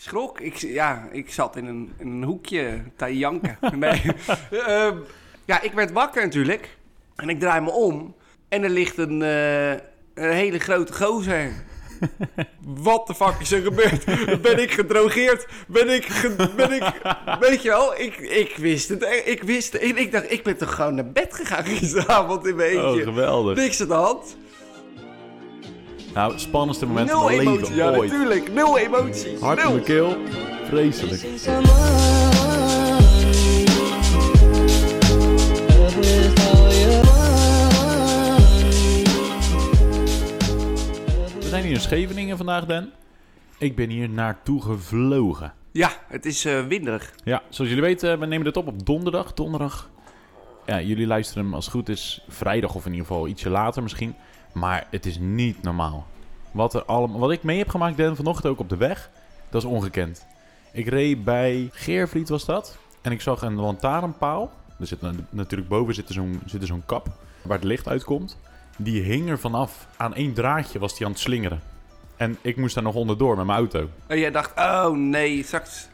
schrok. 0.00 0.40
Ik, 0.40 0.56
ja, 0.56 1.08
ik 1.12 1.32
zat 1.32 1.56
in 1.56 1.66
een, 1.66 1.92
in 1.98 2.06
een 2.06 2.22
hoekje 2.22 2.82
te 2.96 3.18
janken. 3.18 3.58
Nee. 3.78 4.02
Ehm, 4.50 4.96
ja, 5.44 5.60
ik 5.62 5.72
werd 5.72 5.92
wakker 5.92 6.22
natuurlijk. 6.22 6.76
En 7.16 7.28
ik 7.28 7.40
draai 7.40 7.60
me 7.60 7.70
om. 7.70 8.14
En 8.48 8.62
er 8.62 8.70
ligt 8.70 8.98
een, 8.98 9.22
eh, 9.22 9.70
een 10.14 10.32
hele 10.32 10.58
grote 10.58 10.92
gozer. 10.92 11.52
Wat 12.82 13.06
de 13.06 13.14
fuck 13.14 13.34
is 13.40 13.52
er 13.52 13.62
gebeurd? 13.62 14.04
Ben 14.42 14.58
ik 14.62 14.70
gedrogeerd? 14.72 15.46
Ben 15.66 15.88
ik... 15.88 16.04
ge- 16.06 16.50
ben 16.56 16.72
ik 16.72 16.82
weet 17.48 17.62
je 17.62 17.68
wel, 17.68 17.98
ik, 18.00 18.16
ik 18.18 18.56
wist 18.56 18.88
het. 18.88 19.22
Ik 19.24 19.42
wist 19.42 19.72
het. 19.72 19.82
En 19.82 19.96
ik 19.96 20.12
dacht, 20.12 20.32
ik 20.32 20.42
ben 20.42 20.56
toch 20.56 20.74
gewoon 20.74 20.94
naar 20.94 21.12
bed 21.12 21.34
gegaan 21.34 21.64
gisteravond 21.64 22.46
in 22.46 22.56
mijn 22.56 22.78
Oh, 22.78 22.84
eentje. 22.88 23.02
geweldig. 23.02 23.56
Niks 23.56 23.80
aan 23.80 23.88
de 23.88 23.94
hand. 23.94 24.36
Nou, 26.18 26.32
het 26.32 26.40
spannendste 26.40 26.86
moment 26.86 27.06
Nul 27.06 27.16
van 27.16 27.26
mijn 27.26 27.40
emotie. 27.40 27.60
leven 27.60 27.76
Ja, 27.76 27.96
ooit. 27.96 28.10
natuurlijk. 28.10 28.52
Nul 28.52 28.78
emoties. 28.78 29.40
Hart 29.40 29.58
in 29.58 29.64
Nul. 29.64 29.72
mijn 29.72 29.84
keel. 29.84 30.16
Vreselijk. 30.64 31.20
We 31.20 31.38
zijn 41.48 41.62
hier 41.62 41.72
in 41.72 41.80
Scheveningen 41.80 42.36
vandaag, 42.36 42.66
Dan. 42.66 42.90
Ik 43.58 43.76
ben 43.76 43.90
hier 43.90 44.08
naartoe 44.08 44.62
gevlogen. 44.62 45.52
Ja, 45.72 45.90
het 46.08 46.26
is 46.26 46.44
eh, 46.44 46.66
winderig. 46.66 47.14
Ja, 47.24 47.42
zoals 47.48 47.70
jullie 47.70 47.84
weten, 47.84 48.18
we 48.18 48.26
nemen 48.26 48.44
dit 48.44 48.56
op 48.56 48.66
op 48.66 48.86
donderdag. 48.86 49.34
Donderdag. 49.34 49.90
Ja, 50.66 50.80
jullie 50.80 51.06
luisteren 51.06 51.44
hem 51.44 51.54
als 51.54 51.64
het 51.64 51.74
goed 51.74 51.88
is 51.88 52.24
vrijdag 52.28 52.74
of 52.74 52.86
in 52.86 52.92
ieder 52.92 53.06
geval 53.06 53.28
ietsje 53.28 53.50
later 53.50 53.82
misschien. 53.82 54.14
Maar 54.52 54.86
het 54.90 55.06
is 55.06 55.18
niet 55.18 55.62
normaal. 55.62 56.06
Wat, 56.50 56.74
er 56.74 56.84
allemaal, 56.84 57.18
wat 57.18 57.30
ik 57.30 57.42
mee 57.42 57.58
heb 57.58 57.68
gemaakt, 57.68 57.96
Dan, 57.96 58.16
vanochtend 58.16 58.46
ook 58.46 58.58
op 58.58 58.68
de 58.68 58.76
weg, 58.76 59.10
dat 59.50 59.62
is 59.62 59.68
ongekend. 59.68 60.26
Ik 60.72 60.88
reed 60.88 61.24
bij 61.24 61.68
Geervliet 61.72 62.28
was 62.28 62.44
dat. 62.44 62.78
En 63.02 63.12
ik 63.12 63.20
zag 63.20 63.42
een 63.42 63.54
lantaarnpaal. 63.54 64.50
Er 64.80 64.86
zit 64.86 65.00
na- 65.00 65.12
natuurlijk 65.30 65.68
boven 65.68 65.94
zit 65.94 66.08
er 66.08 66.14
zo'n 66.14 66.40
zit 66.46 66.60
er 66.60 66.66
zo'n 66.66 66.82
kap 66.86 67.08
waar 67.42 67.56
het 67.56 67.66
licht 67.66 67.88
uitkomt. 67.88 68.36
Die 68.76 69.02
hing 69.02 69.28
er 69.28 69.38
vanaf. 69.38 69.86
Aan 69.96 70.14
één 70.14 70.32
draadje 70.34 70.78
was 70.78 70.96
die 70.96 71.06
aan 71.06 71.12
het 71.12 71.20
slingeren. 71.20 71.60
En 72.16 72.38
ik 72.40 72.56
moest 72.56 72.74
daar 72.74 72.84
nog 72.84 72.94
onderdoor 72.94 73.36
met 73.36 73.46
mijn 73.46 73.58
auto. 73.58 73.88
En 74.06 74.18
jij 74.18 74.30
dacht, 74.30 74.58
oh 74.58 74.90
nee, 74.90 75.42
straks... 75.44 75.88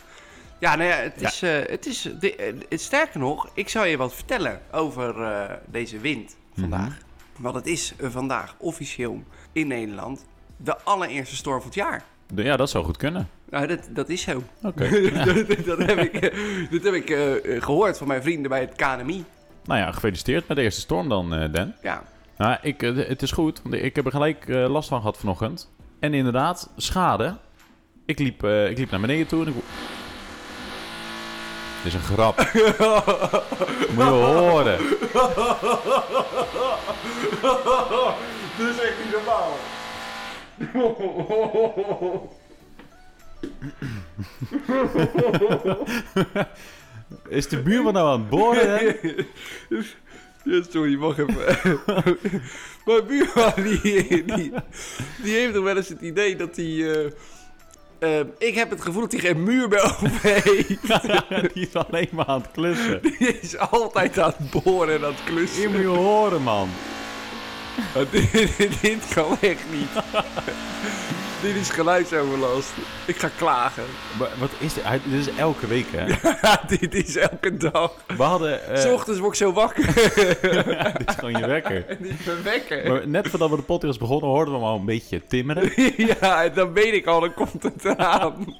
Ja, 0.59 0.75
nou 0.77 0.89
ja, 0.89 0.97
het 0.97 1.21
Ja. 1.21 1.29
is... 1.29 1.43
eh, 1.43 1.51
het 1.67 1.87
is 1.87 2.09
de, 2.21 2.37
eh, 2.37 2.55
het- 2.69 2.81
sterker 2.81 3.21
nog, 3.21 3.49
ik 3.55 3.69
zou 3.69 3.87
je 3.87 3.97
wat 3.97 4.15
vertellen 4.15 4.61
over 4.73 5.23
eh, 5.23 5.55
deze 5.67 5.99
wind 5.99 6.37
vandaag. 6.59 6.99
Want 7.39 7.55
het 7.55 7.67
is 7.67 7.95
vandaag 8.01 8.55
officieel 8.59 9.23
in 9.53 9.67
Nederland 9.67 10.25
de 10.57 10.77
allereerste 10.79 11.37
storm 11.37 11.59
van 11.59 11.67
het 11.67 11.75
jaar. 11.75 12.05
Ja, 12.35 12.57
dat 12.57 12.71
zou 12.71 12.85
goed 12.85 12.97
kunnen. 12.97 13.29
Nou, 13.51 13.67
dat, 13.67 13.89
dat 13.91 14.09
is 14.09 14.23
zo. 14.23 14.43
Oké. 14.63 14.89
dat, 15.25 15.65
dat 15.65 15.79
heb 15.79 15.99
ik, 15.99 16.15
eh, 16.15 16.71
dat 16.71 16.83
heb 16.83 16.95
ik 16.95 17.11
eh, 17.11 17.63
gehoord 17.63 17.99
van 17.99 18.07
mijn 18.07 18.23
vrienden 18.23 18.51
bij 18.51 18.61
het 18.61 18.75
KNMI. 18.77 19.25
Nou 19.65 19.81
ja, 19.81 19.93
gefeliciteerd 19.93 20.49
met 20.49 20.57
de 20.57 20.63
eerste 20.63 20.81
storm 20.81 21.09
dan, 21.09 21.35
eh, 21.35 21.53
Dan. 21.53 21.73
Ja, 21.83 22.03
Nou, 22.37 22.57
ik, 22.63 22.81
het 22.81 23.23
is 23.23 23.33
goed, 23.33 23.63
want 23.63 23.75
ik 23.75 23.97
heb 23.97 24.05
er 24.05 24.11
gelijk 24.11 24.49
last 24.49 24.89
van 24.89 24.99
gehad 24.99 25.19
vanochtend. 25.19 25.71
En 26.01 26.15
inderdaad, 26.15 26.71
schade. 26.77 27.37
Ik 28.07 28.19
liep, 28.19 28.45
ik 28.45 28.79
liep 28.79 28.91
naar 28.91 29.01
beneden 29.01 29.27
toe 29.27 29.45
en 29.45 29.49
ik... 29.49 29.55
Dit 31.85 31.93
is 31.93 31.99
een 31.99 32.05
grap. 32.17 32.37
Moet 32.37 34.05
je 34.05 34.11
horen. 34.11 34.79
dat 38.59 38.69
is 38.69 38.79
echt 38.81 38.95
niet 39.05 39.13
normaal. 39.13 39.57
Is 47.29 47.49
de 47.49 47.63
buurman 47.63 47.93
nou 47.93 48.09
aan 48.13 48.21
het 48.21 48.29
boren? 48.29 48.79
hè? 48.79 48.93
Ja, 50.45 50.63
sorry, 50.71 50.99
wacht 50.99 51.19
even. 51.19 51.35
Mijn 52.85 53.07
buurman, 53.07 53.53
die, 53.57 54.25
die, 54.25 54.53
die 55.23 55.35
heeft 55.35 55.55
toch 55.55 55.65
wel 55.65 55.77
eens 55.77 55.89
het 55.89 56.01
idee 56.01 56.37
dat 56.37 56.57
hij... 56.57 57.05
eh, 57.05 57.11
eh, 58.05 58.49
ik 58.49 58.55
heb 58.55 58.71
het 58.71 58.83
gevoel 58.83 59.01
dat 59.01 59.13
hij 59.13 59.21
geen 59.21 59.43
muur 59.43 59.69
meer 59.69 59.83
over 59.91 60.21
heeft. 60.23 60.69
Die 61.55 61.69
is 61.69 61.75
alleen 61.75 62.09
maar 62.13 62.27
aan 62.27 62.41
het 62.41 62.51
klussen. 62.53 63.03
Die 63.19 63.41
is 63.41 63.59
altijd 63.59 64.19
aan 64.19 64.35
het 64.37 64.63
boren 64.63 64.95
en 64.95 65.05
aan 65.05 65.13
het 65.13 65.25
klussen. 65.25 65.71
moet 65.71 65.81
je 65.81 65.87
horen, 65.87 66.43
man. 66.43 66.69
Dit, 68.11 68.81
dit 68.81 69.09
kan 69.15 69.37
echt 69.41 69.65
niet. 69.71 69.89
Dit 71.45 71.57
is 71.57 71.71
geluidsoverlast. 71.71 72.73
Ik 73.07 73.17
ga 73.17 73.29
klagen. 73.37 73.83
Maar 74.19 74.29
Wat 74.39 74.51
is 74.59 74.75
dit? 74.75 74.85
Hij- 74.85 75.01
Dit 75.05 75.27
is 75.27 75.35
elke 75.37 75.67
week, 75.67 75.87
hè? 75.91 76.05
dit 76.79 76.95
is 76.95 77.17
elke 77.17 77.57
dag. 77.57 77.93
We 78.17 78.23
hadden... 78.23 78.69
eh, 78.69 78.77
S 78.81 78.87
ochtends 78.87 79.21
word 79.21 79.33
ik 79.33 79.39
zo 79.39 79.53
wakker. 79.53 79.87
dit 80.99 81.09
is 81.09 81.15
gewoon 81.15 81.37
je 81.41 81.47
wekker. 81.47 81.91
ik 82.01 82.25
ben 82.25 82.43
wekker. 82.45 82.93
Maar 82.93 83.09
net 83.09 83.29
voordat 83.29 83.51
we 83.51 83.57
de 83.57 83.63
podcast 83.63 83.99
begonnen, 83.99 84.29
hoorden 84.31 84.55
we 84.55 84.61
hem 84.61 84.69
al 84.69 84.79
een 84.79 84.85
beetje 84.85 85.27
timmeren. 85.27 85.73
ja, 86.21 86.49
dan 86.49 86.73
weet 86.73 86.95
ik 86.95 87.07
al, 87.07 87.21
dan 87.21 87.35
komt 87.35 87.63
het 87.63 87.85
eraan. 87.85 88.55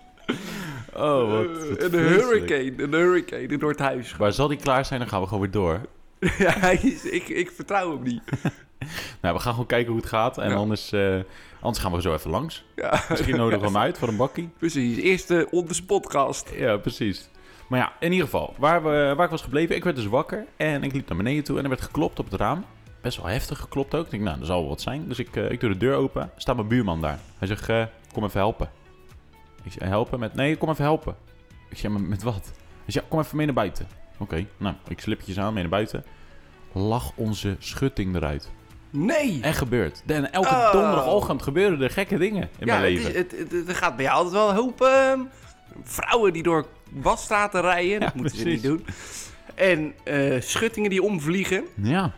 Oh, 0.95 1.31
wat, 1.31 1.45
Eh, 1.47 1.69
wat 1.69 1.83
een 1.83 1.91
vreselijk. 1.91 2.49
hurricane, 2.49 2.83
een 2.83 2.93
hurricane 2.93 3.59
door 3.59 3.71
het 3.71 3.79
huis. 3.79 4.17
Maar 4.17 4.33
zal 4.33 4.49
die 4.49 4.59
klaar 4.59 4.85
zijn, 4.85 5.01
dan 5.01 5.09
gaan 5.09 5.21
we 5.21 5.27
gewoon 5.27 5.43
weer 5.43 5.51
door. 5.51 5.81
ja, 6.39 6.53
hij 6.59 6.79
is, 6.83 7.05
ik, 7.05 7.29
ik 7.29 7.51
vertrouw 7.55 7.91
hem 7.91 8.03
niet. 8.03 8.23
Nou, 9.21 9.35
we 9.35 9.41
gaan 9.41 9.53
gewoon 9.53 9.67
kijken 9.67 9.93
hoe 9.93 10.01
het 10.01 10.09
gaat. 10.11 10.39
En 10.39 10.49
Ja. 10.51 10.55
anders, 10.55 10.93
eh, 10.93 11.17
anders 11.65 11.85
gaan 11.85 11.93
we 11.93 12.01
zo 12.01 12.13
even 12.13 12.31
langs. 12.31 12.65
Ja, 12.77 13.03
Misschien 13.09 13.37
nodigen 13.37 13.61
we 13.61 13.67
hem 13.73 13.77
uit 13.77 13.99
voor 13.99 14.09
een 14.09 14.17
bakkie. 14.17 14.51
precies. 14.59 14.97
Eerste 14.97 15.49
onder 15.51 15.83
podcast. 15.87 16.53
Ja, 16.57 16.77
precies. 16.77 17.29
Maar 17.69 17.79
ja, 17.79 17.93
in 18.01 18.11
ieder 18.13 18.25
geval, 18.25 18.55
waar, 18.59 18.83
we, 18.83 19.13
waar 19.17 19.25
ik 19.25 19.31
was 19.31 19.43
gebleven, 19.43 19.77
ik 19.77 19.85
werd 19.85 19.97
dus 19.97 20.07
wakker. 20.07 20.47
En 20.57 20.83
ik 20.83 20.93
liep 20.93 21.09
naar 21.09 21.17
beneden 21.19 21.45
toe 21.45 21.57
en 21.57 21.63
er 21.63 21.69
werd 21.69 21.81
geklopt 21.83 22.19
op 22.19 22.31
het 22.31 22.41
raam. 22.41 22.65
Best 23.01 23.17
wel 23.17 23.27
heftig 23.27 23.59
geklopt 23.59 23.95
ook. 23.95 24.05
Ik 24.05 24.11
denk, 24.11 24.23
nou, 24.23 24.41
er 24.41 24.47
zal 24.47 24.61
wel 24.61 24.69
wat 24.69 24.81
zijn. 24.81 25.09
Dus 25.09 25.19
ik, 25.19 25.37
eh, 25.37 25.51
ik 25.51 25.61
doe 25.61 25.71
de 25.71 25.77
deur 25.77 25.95
open. 25.97 26.31
Staat 26.37 26.57
mijn 26.57 26.69
buurman 26.69 27.01
daar. 27.01 27.19
Hij 27.39 27.49
zegt, 27.49 27.69
eh, 27.69 27.85
kom 28.13 28.25
even 28.25 28.41
helpen. 28.41 28.71
Ik 29.63 29.73
zeg, 29.73 29.89
helpen 29.89 30.19
met... 30.21 30.35
Nee, 30.35 30.57
kom 30.57 30.69
even 30.71 30.85
helpen. 30.85 31.17
Ik 31.71 31.79
zeg, 31.79 31.91
met 31.91 32.23
wat? 32.23 32.43
Hij 32.45 32.93
zegt, 32.93 33.05
ja, 33.07 33.11
kom 33.11 33.21
even 33.21 33.37
mee 33.37 33.47
naar 33.47 33.55
buiten. 33.55 33.87
Oké, 34.19 34.47
nou, 34.57 34.75
ik 34.89 35.01
slipjes 35.01 35.39
aan, 35.39 35.53
mee 35.53 35.63
naar 35.63 35.71
buiten. 35.73 36.05
Lag 36.73 37.13
onze 37.15 37.57
schutting 37.59 38.15
eruit. 38.17 38.51
Nee! 38.97 39.39
En 39.43 39.55
gebeurt. 39.55 40.03
En 40.07 40.33
elke 40.33 40.49
Oh. 40.49 40.73
donderdagochtend 40.73 41.43
gebeuren 41.43 41.81
er 41.81 41.91
gekke 41.91 42.19
dingen 42.19 42.43
in 42.59 42.67
ja, 42.67 42.79
mijn 42.79 42.93
leven. 42.95 43.15
Het, 43.15 43.33
is- 43.33 43.39
het, 43.39 43.53
het, 43.53 43.69
er 43.69 43.75
gaat 43.75 43.97
bij 43.97 44.05
jou 44.05 44.17
altijd 44.17 44.35
wel 44.35 44.49
een 44.51 44.57
hoop 44.57 44.81
ehm, 44.81 45.21
vrouwen 45.83 46.33
die 46.33 46.43
door 46.43 46.67
wasstraten 46.93 47.61
rijden. 47.61 48.01
dat 48.01 48.15
moeten 48.15 48.37
ze 48.39 48.45
niet 48.45 48.63
doen. 48.63 48.87
En 49.55 49.93
eh, 50.05 50.41
schuttingen 50.41 50.91
die 50.91 51.03
omvliegen. 51.03 51.65
Ja. 51.75 52.13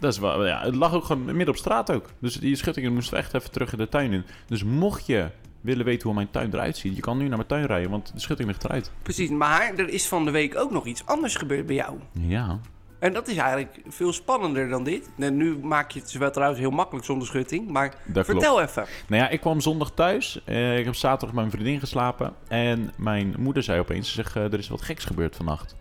Dat 0.00 0.12
is 0.12 0.18
wel, 0.18 0.46
ja. 0.46 0.60
Het 0.62 0.74
lag 0.74 0.94
ook 0.94 1.04
gewoon 1.04 1.24
midden 1.24 1.48
op 1.48 1.56
straat 1.56 1.92
ook. 1.92 2.10
Dus 2.18 2.34
die 2.34 2.56
schuttingen 2.56 2.92
moesten 2.94 3.14
we 3.14 3.20
echt 3.20 3.34
even 3.34 3.50
terug 3.50 3.72
in 3.72 3.78
de 3.78 3.88
tuin 3.88 4.12
in. 4.12 4.24
Dus 4.46 4.64
mocht 4.64 5.06
je 5.06 5.26
willen 5.60 5.84
weten 5.84 6.02
hoe 6.06 6.14
mijn 6.14 6.30
tuin 6.30 6.52
eruit 6.54 6.76
ziet, 6.76 6.94
je 6.96 7.00
kan 7.00 7.18
nu 7.18 7.26
naar 7.28 7.36
mijn 7.36 7.48
tuin 7.48 7.66
rijden, 7.66 7.90
want 7.90 8.12
de 8.14 8.20
schutting 8.20 8.48
ligt 8.48 8.64
eruit. 8.64 8.90
Precies, 9.02 9.30
maar 9.30 9.72
er 9.76 9.88
is 9.88 10.08
van 10.08 10.24
de 10.24 10.30
week 10.30 10.56
ook 10.58 10.70
nog 10.70 10.86
iets 10.86 11.06
anders 11.06 11.34
gebeurd 11.36 11.66
bij 11.66 11.74
jou. 11.74 11.98
Ja. 12.12 12.60
En 13.00 13.12
dat 13.12 13.28
is 13.28 13.36
eigenlijk 13.36 13.80
veel 13.88 14.12
spannender 14.12 14.68
dan 14.68 14.84
dit. 14.84 15.10
En 15.18 15.36
nu 15.36 15.58
maak 15.58 15.90
je 15.90 16.00
het 16.00 16.12
wel 16.12 16.30
trouwens 16.30 16.60
heel 16.60 16.70
makkelijk 16.70 17.04
zonder 17.04 17.26
schutting. 17.26 17.68
Maar 17.68 17.94
Dat 18.04 18.24
vertel 18.24 18.60
even. 18.60 18.84
Nou 19.08 19.22
ja, 19.22 19.28
ik 19.28 19.40
kwam 19.40 19.60
zondag 19.60 19.90
thuis. 19.90 20.40
Eh, 20.44 20.78
ik 20.78 20.84
heb 20.84 20.94
zaterdag 20.94 21.34
met 21.34 21.44
mijn 21.44 21.50
vriendin 21.50 21.80
geslapen. 21.80 22.34
En 22.48 22.92
mijn 22.96 23.34
moeder 23.38 23.62
zei 23.62 23.80
opeens, 23.80 24.08
ze 24.08 24.14
zegt, 24.14 24.36
eh, 24.36 24.42
er 24.42 24.58
is 24.58 24.68
wat 24.68 24.82
geks 24.82 25.04
gebeurd 25.04 25.36
vannacht. 25.36 25.76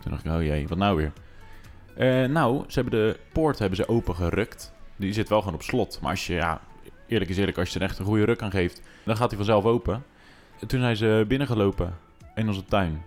Toen 0.00 0.10
dacht 0.10 0.24
ik, 0.24 0.32
oh 0.32 0.42
jee, 0.42 0.68
wat 0.68 0.78
nou 0.78 0.96
weer? 0.96 1.12
Eh, 1.96 2.28
nou, 2.30 2.64
ze 2.66 2.80
hebben 2.80 3.00
de 3.00 3.18
poort 3.32 3.58
hebben 3.58 3.76
ze 3.76 3.88
opengerukt. 3.88 4.72
Die 4.96 5.12
zit 5.12 5.28
wel 5.28 5.38
gewoon 5.38 5.54
op 5.54 5.62
slot. 5.62 5.98
Maar 6.00 6.10
als 6.10 6.26
je, 6.26 6.34
ja, 6.34 6.60
eerlijk 7.06 7.30
is 7.30 7.36
eerlijk, 7.36 7.58
als 7.58 7.72
je 7.72 7.78
er 7.78 7.84
echt 7.84 7.98
een 7.98 8.04
goede 8.04 8.24
ruk 8.24 8.42
aan 8.42 8.50
geeft, 8.50 8.82
dan 9.04 9.16
gaat 9.16 9.28
hij 9.28 9.36
vanzelf 9.36 9.64
open. 9.64 10.04
En 10.60 10.66
toen 10.66 10.80
zijn 10.80 10.96
ze 10.96 11.24
binnengelopen 11.28 11.98
in 12.34 12.48
onze 12.48 12.64
tuin. 12.64 13.02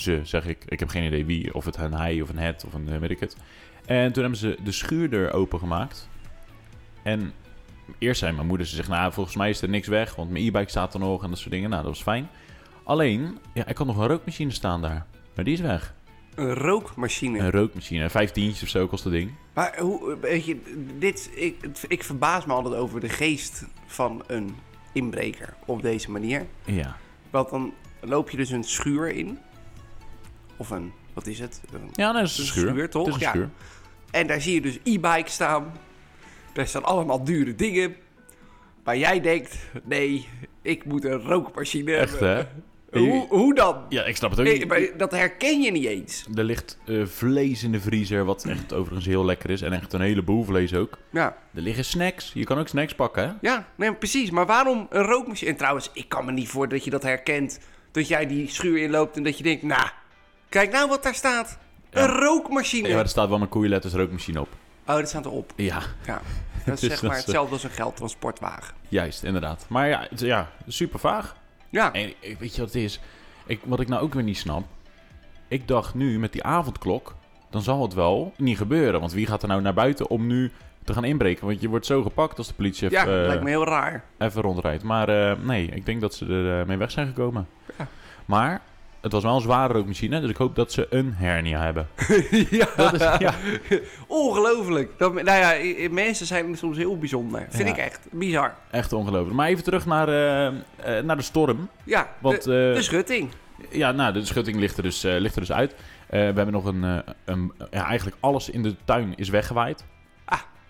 Ze, 0.00 0.20
zeg 0.22 0.46
ik. 0.46 0.64
Ik 0.68 0.78
heb 0.78 0.88
geen 0.88 1.04
idee 1.04 1.24
wie. 1.24 1.54
Of 1.54 1.64
het 1.64 1.76
een 1.76 1.94
hij 1.94 2.20
of 2.20 2.28
een 2.28 2.38
het 2.38 2.64
of 2.66 2.74
een 2.74 2.88
eh, 2.88 2.98
weet 2.98 3.10
ik 3.10 3.20
het. 3.20 3.36
En 3.86 4.12
toen 4.12 4.22
hebben 4.22 4.40
ze 4.40 4.56
de 4.64 4.72
schuurdeur 4.72 5.32
opengemaakt. 5.32 6.08
En 7.02 7.32
eerst 7.98 8.20
zei 8.20 8.32
mijn 8.32 8.46
moeder, 8.46 8.66
ze 8.66 8.74
zegt, 8.74 8.88
nou, 8.88 9.12
volgens 9.12 9.36
mij 9.36 9.50
is 9.50 9.62
er 9.62 9.68
niks 9.68 9.88
weg, 9.88 10.14
want 10.14 10.30
mijn 10.30 10.44
e-bike 10.44 10.70
staat 10.70 10.94
er 10.94 11.00
nog 11.00 11.22
en 11.22 11.30
dat 11.30 11.38
soort 11.38 11.50
dingen. 11.50 11.70
Nou, 11.70 11.82
dat 11.82 11.92
was 11.92 12.02
fijn. 12.02 12.28
Alleen, 12.84 13.38
ja, 13.54 13.66
ik 13.66 13.76
had 13.76 13.86
nog 13.86 13.96
een 13.96 14.06
rookmachine 14.06 14.50
staan 14.50 14.82
daar. 14.82 15.06
Maar 15.34 15.44
die 15.44 15.54
is 15.54 15.60
weg. 15.60 15.94
Een 16.34 16.54
rookmachine. 16.54 17.38
Een 17.38 17.50
rookmachine, 17.50 18.10
vijftientjes 18.10 18.62
of 18.62 18.68
zo 18.68 18.86
kost 18.86 19.04
dat 19.04 19.12
ding. 19.12 19.30
Maar 19.54 19.78
hoe, 19.78 20.18
weet 20.20 20.44
je, 20.44 20.60
dit, 20.98 21.30
ik, 21.34 21.66
ik 21.88 22.04
verbaas 22.04 22.46
me 22.46 22.52
altijd 22.52 22.74
over 22.74 23.00
de 23.00 23.08
geest 23.08 23.66
van 23.86 24.22
een 24.26 24.54
inbreker 24.92 25.54
op 25.66 25.82
deze 25.82 26.10
manier. 26.10 26.46
Ja. 26.64 26.96
Want 27.30 27.50
dan 27.50 27.72
loop 28.00 28.30
je 28.30 28.36
dus 28.36 28.50
een 28.50 28.64
schuur 28.64 29.08
in. 29.08 29.38
Of 30.60 30.70
een, 30.70 30.92
wat 31.14 31.26
is 31.26 31.38
het? 31.38 31.60
Een- 31.72 31.90
Ja, 31.92 32.12
dat 32.12 32.22
is 32.22 32.38
een 32.38 32.44
schuur. 32.44 32.90
toch? 32.90 33.08
Is 33.08 33.14
een 33.14 33.20
Ja. 33.20 33.28
schuur. 33.30 33.50
En 34.10 34.26
daar 34.26 34.40
zie 34.40 34.54
je 34.54 34.60
dus 34.60 34.78
e-bikes 34.84 35.32
staan. 35.32 35.72
Daar 36.52 36.66
staan 36.66 36.84
allemaal 36.84 37.24
dure 37.24 37.54
dingen. 37.54 37.94
Maar 38.84 38.96
jij 38.96 39.20
denkt, 39.20 39.56
nee, 39.84 40.28
ik 40.62 40.84
moet 40.84 41.04
een 41.04 41.20
rookmachine 41.20 41.94
Echt, 41.94 42.10
hebben. 42.10 42.36
hè? 42.90 42.98
Hoe, 43.00 43.26
hoe 43.28 43.54
dan? 43.54 43.84
Ja, 43.88 44.04
ik 44.04 44.16
snap 44.16 44.30
het 44.30 44.40
ook 44.40 44.46
niet. 44.46 44.68
maar 44.68 44.80
dat 44.96 45.10
herken 45.10 45.60
je 45.62 45.70
niet 45.70 45.84
eens. 45.84 46.26
Er 46.34 46.44
ligt 46.44 46.78
eh, 46.86 47.06
vlees 47.06 47.62
in 47.62 47.72
de 47.72 47.80
vriezer, 47.80 48.24
wat 48.24 48.44
echt 48.44 48.72
overigens 48.72 49.06
heel 49.06 49.24
lekker 49.24 49.50
is. 49.50 49.62
En 49.62 49.72
echt 49.72 49.92
een 49.92 50.00
heleboel 50.00 50.44
vlees 50.44 50.74
ook. 50.74 50.98
Ja, 51.10 51.36
Er 51.54 51.62
liggen 51.62 51.84
snacks. 51.84 52.30
Je 52.34 52.44
kan 52.44 52.58
ook 52.58 52.68
snacks 52.68 52.94
pakken, 52.94 53.22
hè? 53.28 53.32
ja 53.40 53.68
nee, 53.76 53.94
precies. 53.94 54.30
Maar 54.30 54.46
waarom 54.46 54.86
een 54.90 55.02
rookmachine? 55.02 55.50
En 55.50 55.56
trouwens, 55.56 55.90
ik 55.92 56.08
kan 56.08 56.24
me 56.24 56.32
niet 56.32 56.48
voor 56.48 56.68
dat 56.68 56.84
je 56.84 56.90
dat 56.90 57.02
herkent. 57.02 57.60
Dat 57.92 58.08
jij 58.08 58.26
die 58.26 58.48
schuur 58.48 58.78
inloopt 58.78 59.16
en 59.16 59.22
dat 59.22 59.36
je 59.38 59.42
denkt, 59.42 59.62
nou, 59.62 59.88
kijk 60.50 60.72
nou 60.72 60.88
wat 60.88 61.02
daar 61.02 61.14
staat. 61.14 61.58
Ja. 61.90 62.02
Een 62.02 62.08
rookmachine. 62.08 62.88
Ja, 62.88 62.94
maar 62.94 63.02
er 63.02 63.08
staat 63.10 63.28
wel 63.28 63.40
een 63.40 63.48
koeienletters 63.48 63.94
rookmachine 63.94 64.40
op. 64.40 64.48
Oh, 64.86 64.94
dat 64.96 65.08
staat 65.08 65.24
erop. 65.24 65.52
Ja, 65.56 65.82
Ja, 66.06 66.20
dat 66.64 66.74
is 66.74 66.80
Dus 66.80 66.88
zeg 66.90 66.90
dat 67.00 67.02
maar 67.02 67.18
eh, 67.18 67.24
hetzelfde 67.24 67.52
als 67.52 67.64
een 67.64 67.70
geldtransportwagen. 67.70 68.74
juist, 68.88 69.22
inderdaad. 69.22 69.64
Maar 69.68 69.88
ja, 69.88 70.06
het, 70.10 70.20
ja 70.20 70.48
super 70.68 70.98
vaag. 70.98 71.36
Ja, 71.70 71.92
En 71.92 72.12
ik- 72.20 72.36
weet 72.38 72.54
je 72.54 72.60
wat 72.60 72.72
het 72.72 72.82
is? 72.82 73.00
Ik, 73.46 73.60
wat 73.64 73.80
ik 73.80 73.88
nou 73.88 74.02
ook 74.02 74.14
weer 74.14 74.22
niet 74.22 74.38
snap. 74.38 74.64
Ik 75.48 75.68
dacht 75.68 75.94
nu 75.94 76.18
met 76.18 76.32
die 76.32 76.42
avondklok, 76.44 77.14
dan 77.50 77.62
zal 77.62 77.82
het 77.82 77.94
wel 77.94 78.32
niet 78.36 78.56
gebeuren. 78.56 79.00
Want 79.00 79.12
wie 79.12 79.26
gaat 79.26 79.42
er 79.42 79.48
nou 79.48 79.62
naar 79.62 79.74
buiten 79.74 80.08
om 80.10 80.26
nu 80.26 80.52
te 80.84 80.92
gaan 80.92 81.04
inbreken? 81.04 81.46
Want 81.46 81.60
je 81.60 81.68
wordt 81.68 81.86
zo 81.86 82.02
gepakt 82.02 82.38
als 82.38 82.46
de 82.46 82.54
politie 82.54 82.90
ja 82.90 83.02
even, 83.02 83.20
eh, 83.20 83.26
lijkt 83.26 83.42
me 83.42 83.48
heel 83.48 83.64
raar. 83.64 84.04
even 84.18 84.42
rondrijdt. 84.42 84.82
Maar 84.82 85.08
eh, 85.30 85.36
nee, 85.42 85.66
ik 85.66 85.86
denk 85.86 86.00
dat 86.00 86.14
ze 86.14 86.26
er 86.26 86.60
eh, 86.60 86.66
mee 86.66 86.76
weg 86.76 86.90
zijn 86.90 87.06
gekomen. 87.06 87.48
Ja. 87.78 87.86
Maar 88.24 88.60
het 89.00 89.12
was 89.12 89.22
wel 89.22 89.34
een 89.34 89.40
zware 89.40 89.72
rookmachine, 89.72 90.20
dus 90.20 90.30
ik 90.30 90.36
hoop 90.36 90.54
dat 90.54 90.72
ze 90.72 90.86
een 90.90 91.12
hernia 91.14 91.62
hebben. 91.64 91.86
ja, 92.50 92.66
Dat 92.76 92.92
is, 92.92 93.00
ja. 93.18 93.34
ongelooflijk. 94.06 94.90
Dat, 94.98 95.12
nou 95.22 95.38
ja, 95.38 95.54
mensen 95.90 96.26
zijn 96.26 96.56
soms 96.56 96.76
heel 96.76 96.98
bijzonder. 96.98 97.46
Vind 97.48 97.68
Ja. 97.68 97.74
ik 97.74 97.80
echt 97.80 98.06
bizar. 98.10 98.54
Echt 98.70 98.92
ongelooflijk. 98.92 99.36
Maar 99.36 99.48
even 99.48 99.64
terug 99.64 99.86
naar, 99.86 100.08
eh, 100.08 100.46
eh, 100.46 101.04
naar 101.04 101.16
de 101.16 101.22
storm. 101.22 101.68
Ja, 101.84 102.08
Want 102.18 102.42
de, 102.44 102.68
eh, 102.68 102.74
de 102.76 102.82
schutting. 102.82 103.30
ja, 103.70 103.92
nou, 103.92 104.12
de 104.12 104.24
schutting 104.24 104.56
ligt 104.58 104.76
er 104.76 104.82
dus, 104.82 105.04
eh, 105.04 105.16
ligt 105.18 105.34
er 105.34 105.40
dus 105.40 105.52
uit. 105.52 105.72
Eh, 105.72 105.78
we 106.08 106.16
hebben 106.18 106.52
nog 106.52 106.64
een, 106.64 106.84
eh, 106.84 106.98
een... 107.24 107.52
Ja, 107.70 107.84
eigenlijk 107.86 108.16
alles 108.20 108.50
in 108.50 108.62
de 108.62 108.74
tuin 108.84 109.12
is 109.16 109.28
weggewaaid. 109.28 109.84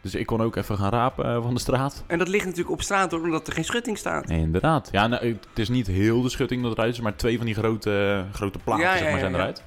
Dus 0.03 0.15
ik 0.15 0.27
kon 0.27 0.43
ook 0.43 0.57
even 0.57 0.77
gaan 0.79 0.91
rapen 0.91 1.25
eh, 1.25 1.43
van 1.43 1.55
de 1.55 1.61
straat. 1.61 2.05
En 2.07 2.19
dat 2.19 2.29
ligt 2.29 2.45
natuurlijk 2.45 2.71
op 2.71 2.83
straat 2.83 3.11
hoor, 3.11 3.21
omdat 3.21 3.47
er 3.47 3.53
geen 3.53 3.65
schutting 3.65 3.99
staat. 3.99 4.27
Nee, 4.27 4.41
inderdaad. 4.41 4.89
Ja, 4.93 5.07
nou, 5.07 5.27
het 5.27 5.59
is 5.59 5.69
niet 5.69 5.87
heel 5.87 6.23
de 6.23 6.29
schutting 6.29 6.63
dat 6.63 6.73
eruit 6.73 6.93
is, 6.93 7.01
maar 7.01 7.17
twee 7.17 7.37
van 7.37 7.47
die 7.47 7.55
grote, 7.55 8.25
grote 8.33 8.59
platen 8.59 8.85
Ja, 8.85 8.97
zeg 8.97 9.11
maar, 9.11 9.19
zijn 9.19 9.33
ja. 9.33 9.39
eruit. 9.39 9.63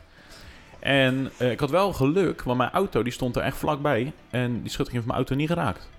En 0.80 1.32
eh, 1.38 1.52
ik 1.52 1.60
had 1.60 1.70
wel 1.70 1.94
geluk, 1.94 2.44
want 2.44 2.58
mijn 2.58 2.72
auto 2.72 3.04
die 3.04 3.14
stond 3.14 3.36
er 3.36 3.42
echt 3.42 3.58
vlakbij. 3.58 4.14
En 4.30 4.62
die 4.62 4.70
schutting 4.72 4.96
heeft 4.96 5.06
mijn 5.06 5.18
auto 5.18 5.36
niet 5.36 5.48
geraakt. 5.50 5.90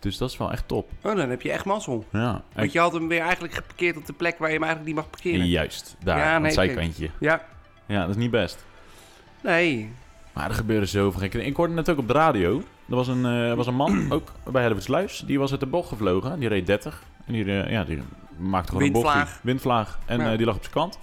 Dus 0.00 0.16
dat 0.16 0.30
is 0.30 0.36
wel 0.36 0.52
echt 0.52 0.68
top. 0.68 0.90
Oh, 1.02 1.16
dan 1.16 1.30
heb 1.30 1.42
je 1.42 1.50
echt 1.52 1.64
mazzel. 1.64 2.04
Ja, 2.12 2.42
Want 2.54 2.72
je 2.72 2.78
had 2.78 2.92
hem 2.92 3.08
weer 3.08 3.20
eigenlijk 3.20 3.54
geparkeerd 3.54 3.96
op 3.96 4.06
de 4.06 4.12
plek 4.12 4.38
waar 4.38 4.48
je 4.48 4.54
hem 4.54 4.62
eigenlijk 4.64 4.94
niet 4.94 5.02
mag 5.04 5.10
parkeren. 5.12 5.46
juist. 5.46 5.96
Daar, 6.04 6.18
Ja, 6.18 6.34
aan 6.34 6.44
het 6.44 6.54
zijkantje. 6.54 7.10
Ja. 7.20 7.44
Ja, 7.86 8.00
dat 8.00 8.08
is 8.08 8.16
niet 8.16 8.30
best. 8.30 8.64
Nee. 9.42 9.92
Maar 10.32 10.48
er 10.48 10.54
gebeuren 10.54 10.88
zoveel 10.88 11.20
gekke 11.20 11.36
dingen. 11.36 11.50
Ik 11.50 11.56
hoorde 11.56 11.74
net 11.74 11.90
ook 11.90 11.98
op 11.98 12.06
de 12.06 12.12
radio. 12.12 12.62
Er 12.92 12.98
was 12.98 13.08
een, 13.08 13.26
eh, 13.26 13.54
was 13.54 13.66
een 13.66 13.74
man, 13.74 14.06
ook 14.12 14.32
bij 14.44 14.62
Hellevoetsluis. 14.62 15.22
Die 15.26 15.38
was 15.38 15.50
uit 15.50 15.60
de 15.60 15.66
bocht 15.66 15.88
gevlogen. 15.88 16.38
Die 16.38 16.48
reed 16.48 16.66
30. 16.66 17.02
En 17.26 17.32
die, 17.32 17.44
eh, 17.62 17.70
ja, 17.70 17.84
die 17.84 18.02
maakte 18.36 18.68
gewoon 18.72 18.86
een 18.86 18.92
Windvlaag. 18.92 19.24
bochtje. 19.24 19.40
Windvlaag. 19.42 19.98
En 20.06 20.20
Ja. 20.20 20.30
eh, 20.32 20.36
die 20.36 20.46
lag 20.46 20.54
op 20.54 20.60
zijn 20.62 20.74
kant. 20.74 20.98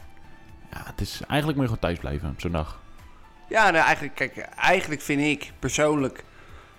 Ja, 0.72 0.82
het 0.86 1.02
is, 1.02 1.22
eigenlijk 1.28 1.60
moet 1.60 1.70
je 1.70 1.74
gewoon 1.76 1.80
thuis 1.80 1.98
blijven 2.00 2.30
op 2.30 2.40
zo'n 2.42 2.52
dag. 2.52 2.80
Ja, 3.50 3.70
nou, 3.70 3.86
eigenlijk, 3.86 4.16
kijk, 4.16 4.38
eigenlijk 4.56 5.02
vind 5.02 5.22
ik 5.22 5.52
persoonlijk 5.60 6.24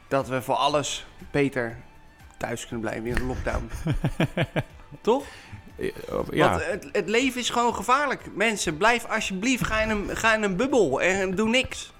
dat 0.08 0.28
we 0.28 0.42
voor 0.42 0.54
alles 0.54 1.06
beter 1.30 1.76
thuis 2.36 2.66
kunnen 2.66 2.80
blijven 2.80 3.06
in 3.06 3.14
de 3.14 3.24
lockdown. 3.24 3.70
Toch? 5.00 5.24
Ja, 6.30 6.50
Want 6.50 6.66
het, 6.66 6.88
het 6.92 7.08
leven 7.08 7.40
is 7.40 7.50
gewoon 7.50 7.74
gevaarlijk. 7.74 8.22
Mensen, 8.34 8.76
blijf 8.76 9.04
alsjeblieft, 9.04 9.64
ga 9.66 9.80
in 9.80 9.90
een, 9.90 10.16
ga 10.16 10.34
in 10.34 10.42
een 10.42 10.56
bubbel 10.56 11.00
en 11.00 11.34
doe 11.34 11.48
niks. 11.48 11.92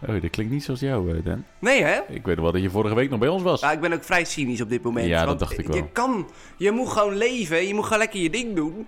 Oh, 0.00 0.20
dat 0.22 0.30
klinkt 0.30 0.52
niet 0.52 0.64
zoals 0.64 0.80
jou, 0.80 1.16
eh, 1.16 1.24
Dan. 1.24 1.44
Nee, 1.58 1.82
hè? 1.82 2.00
Ik 2.08 2.24
weet 2.24 2.40
wel 2.40 2.52
dat 2.52 2.62
je 2.62 2.70
vorige 2.70 2.94
week 2.94 3.10
nog 3.10 3.18
bij 3.18 3.28
ons 3.28 3.42
was. 3.42 3.60
Nou, 3.60 3.74
ik 3.74 3.80
ben 3.80 3.92
ook 3.92 4.04
vrij 4.04 4.24
cynisch 4.24 4.60
op 4.60 4.68
dit 4.68 4.82
moment. 4.82 5.06
Ja, 5.06 5.24
dat 5.24 5.38
dacht 5.38 5.58
ik 5.58 5.66
wel. 5.66 5.76
Je 5.76 5.88
kan, 5.92 6.28
je 6.56 6.70
moet 6.70 6.88
gewoon 6.88 7.16
leven, 7.16 7.66
je 7.66 7.74
moet 7.74 7.84
gewoon 7.84 7.98
lekker 7.98 8.20
je 8.20 8.30
ding 8.30 8.54
doen. 8.54 8.86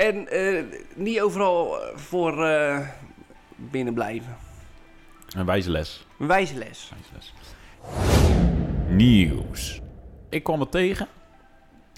En 0.00 0.28
eh, 0.28 0.64
niet 0.94 1.20
overal 1.20 1.82
eh, 1.82 1.96
voor 1.96 2.44
eh, 2.44 2.88
binnen 3.56 3.94
blijven. 3.94 4.36
Een 5.36 5.46
wijze 5.46 5.70
les. 5.70 6.06
Een 6.18 6.26
wijze 6.26 6.54
les. 6.54 6.90
Wijze 6.90 7.10
les. 7.14 7.34
Nieuws. 8.88 9.80
Ik 10.28 10.42
kwam 10.42 10.60
het 10.60 10.70
tegen. 10.70 11.06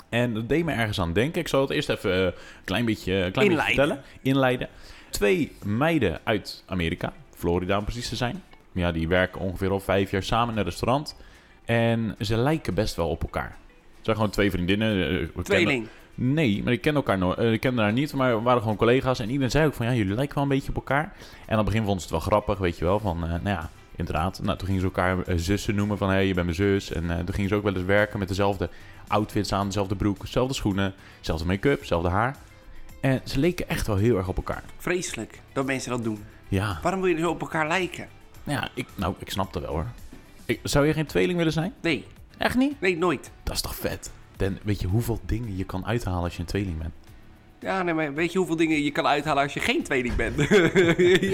En 0.09 0.35
dat 0.35 0.49
deed 0.49 0.65
me 0.65 0.73
ergens 0.73 1.01
aan 1.01 1.13
denken. 1.13 1.41
Ik 1.41 1.49
zal 1.49 1.61
het 1.61 1.71
eerst 1.71 1.89
even 1.89 2.27
een 2.27 2.33
klein 2.65 2.85
beetje, 2.85 3.31
klein 3.31 3.49
beetje 3.49 3.65
vertellen. 3.65 4.03
Inleiden. 4.23 4.69
Twee 5.11 5.53
meiden 5.65 6.21
uit 6.25 6.63
Amerika. 6.67 7.13
Florida 7.35 7.79
om 7.79 7.85
precies 7.85 8.09
te 8.09 8.17
zijn. 8.17 8.43
Ja, 8.73 8.93
die 8.93 9.09
werken 9.09 9.41
ongeveer 9.41 9.71
al 9.71 9.81
vijf 9.81 10.11
jaar 10.11 10.23
samen 10.23 10.53
in 10.55 10.59
een 10.59 10.65
restaurant. 10.65 11.17
En 11.65 12.15
ze 12.19 12.37
lijken 12.37 12.75
best 12.75 12.97
wel 12.97 13.09
op 13.09 13.23
elkaar. 13.23 13.57
Het 13.97 14.05
zijn 14.05 14.17
gewoon 14.17 14.31
twee 14.31 14.51
vriendinnen. 14.51 15.03
eh, 15.09 15.17
kennen- 15.17 15.45
Tweeling. 15.45 15.87
Nee, 16.15 16.63
maar 16.63 16.73
ik 16.73 16.81
ken 16.81 16.95
elkaar 16.95 17.19
nooit. 17.19 17.39
ik 17.39 17.61
kende 17.61 17.83
haar 17.83 17.93
niet, 17.93 18.13
maar 18.15 18.37
we 18.37 18.43
waren 18.43 18.61
gewoon 18.63 18.77
collega's. 18.77 19.19
En 19.19 19.27
iedereen 19.29 19.51
zei 19.51 19.67
ook 19.67 19.75
van, 19.75 19.87
ja, 19.87 19.95
jullie 19.95 20.15
lijken 20.15 20.35
wel 20.35 20.43
een 20.45 20.49
beetje 20.49 20.69
op 20.69 20.75
elkaar. 20.75 21.03
En 21.29 21.51
aan 21.51 21.57
het 21.57 21.65
begin 21.65 21.83
vonden 21.85 21.97
ze 22.03 22.03
het 22.03 22.11
wel 22.11 22.21
grappig, 22.21 22.59
weet 22.59 22.79
je 22.79 22.85
wel. 22.85 22.99
Van, 23.01 23.23
eh, 23.25 23.29
nou 23.31 23.49
ja, 23.49 23.71
inderdaad. 23.97 24.41
Nou, 24.43 24.57
toen 24.59 24.67
gingen 24.67 24.81
ze 24.81 24.87
elkaar 24.87 25.19
eh, 25.23 25.35
zussen 25.39 25.75
noemen. 25.75 25.99
Van, 25.99 26.09
hé, 26.09 26.15
hey, 26.15 26.27
je 26.27 26.35
bent 26.35 26.45
mijn 26.47 26.57
zus. 26.57 26.93
En 26.93 27.11
eh, 27.11 27.17
toen 27.17 27.35
gingen 27.35 27.49
ze 27.49 27.55
ook 27.55 27.63
wel 27.63 27.75
eens 27.75 27.85
werken 27.85 28.19
met 28.19 28.29
dezelfde 28.29 28.69
outfits 29.09 29.53
aan. 29.53 29.67
Dezelfde 29.67 29.97
broek, 29.97 30.21
dezelfde 30.21 30.55
schoenen. 30.55 30.95
Dezelfde 31.19 31.47
make-up, 31.47 31.81
dezelfde 31.81 32.09
haar. 32.09 32.37
En 33.01 33.21
ze 33.25 33.39
leken 33.39 33.69
echt 33.69 33.87
wel 33.87 33.97
heel 33.97 34.17
erg 34.17 34.29
op 34.29 34.37
elkaar. 34.37 34.63
Vreselijk 34.77 35.41
dat 35.53 35.67
mensen 35.67 35.91
dat 35.91 36.05
doen. 36.05 36.25
Ja, 36.49 36.79
Waarom 36.83 37.01
wil 37.01 37.11
je 37.11 37.19
zo 37.19 37.31
op 37.31 37.41
elkaar 37.41 37.69
lijken? 37.69 38.09
Nou 38.45 38.61
ja, 38.61 38.69
ik, 38.75 38.87
nou, 38.95 39.15
ik 39.19 39.31
snap 39.31 39.53
dat 39.53 39.63
wel 39.63 39.71
hoor. 39.73 39.87
Ik, 40.45 40.61
zou 40.63 40.87
je 40.87 40.93
geen 40.93 41.07
tweeling 41.07 41.39
willen 41.39 41.53
zijn? 41.53 41.75
Nee, 41.81 42.07
Echt 42.39 42.57
niet? 42.57 42.81
nee, 42.81 42.97
nooit. 42.97 43.31
Dat 43.43 43.55
is 43.55 43.61
toch 43.61 43.75
vet? 43.75 44.11
Dan 44.37 44.59
weet 44.63 44.81
je 44.81 44.87
hoeveel 44.87 45.21
dingen 45.27 45.57
je 45.57 45.65
kan 45.65 45.87
uithalen 45.87 46.23
als 46.23 46.35
je 46.35 46.41
een 46.41 46.47
tweeling 46.47 46.79
bent. 46.79 46.93
Ja, 47.59 47.83
nee, 47.83 47.95
maar 47.95 48.15
weet 48.15 48.33
je 48.33 48.39
hoeveel 48.39 48.57
dingen 48.57 48.83
je 48.83 48.91
kan 48.91 49.07
uithalen 49.07 49.43
als 49.43 49.55
je 49.55 49.61
geen 49.61 49.83
tweeling 49.83 50.17
bent? 50.17 50.37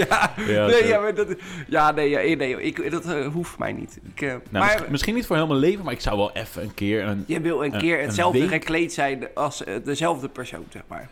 ja, 0.06 0.32
Ja, 0.46 0.66
nee, 0.66 0.86
ja, 0.86 1.00
maar 1.00 1.14
dat, 1.14 1.28
ja, 1.68 1.90
nee, 1.90 2.08
ja, 2.08 2.36
nee 2.36 2.62
ik, 2.62 2.90
dat 2.90 3.04
eh, 3.06 3.26
hoeft 3.26 3.58
mij 3.58 3.72
niet. 3.72 3.98
Ik, 4.14 4.20
eh, 4.20 4.28
Nou, 4.28 4.40
maar 4.50 4.84
misschien, 4.90 5.14
niet 5.14 5.26
voor 5.26 5.36
heel 5.36 5.46
mijn 5.46 5.58
leven, 5.58 5.84
maar 5.84 5.92
ik 5.92 6.00
zou 6.00 6.16
wel 6.16 6.32
even 6.32 6.62
een 6.62 6.74
keer 6.74 7.02
een... 7.04 7.24
je 7.26 7.40
wil 7.40 7.64
een 7.64 7.72
een- 7.74 7.80
keer 7.80 8.00
hetzelfde 8.02 8.48
gekleed 8.48 8.92
zijn 8.92 9.28
als 9.34 9.64
eh, 9.64 9.74
dezelfde 9.84 10.28
persoon, 10.28 10.64
zeg 10.72 10.82
maar. 10.88 11.08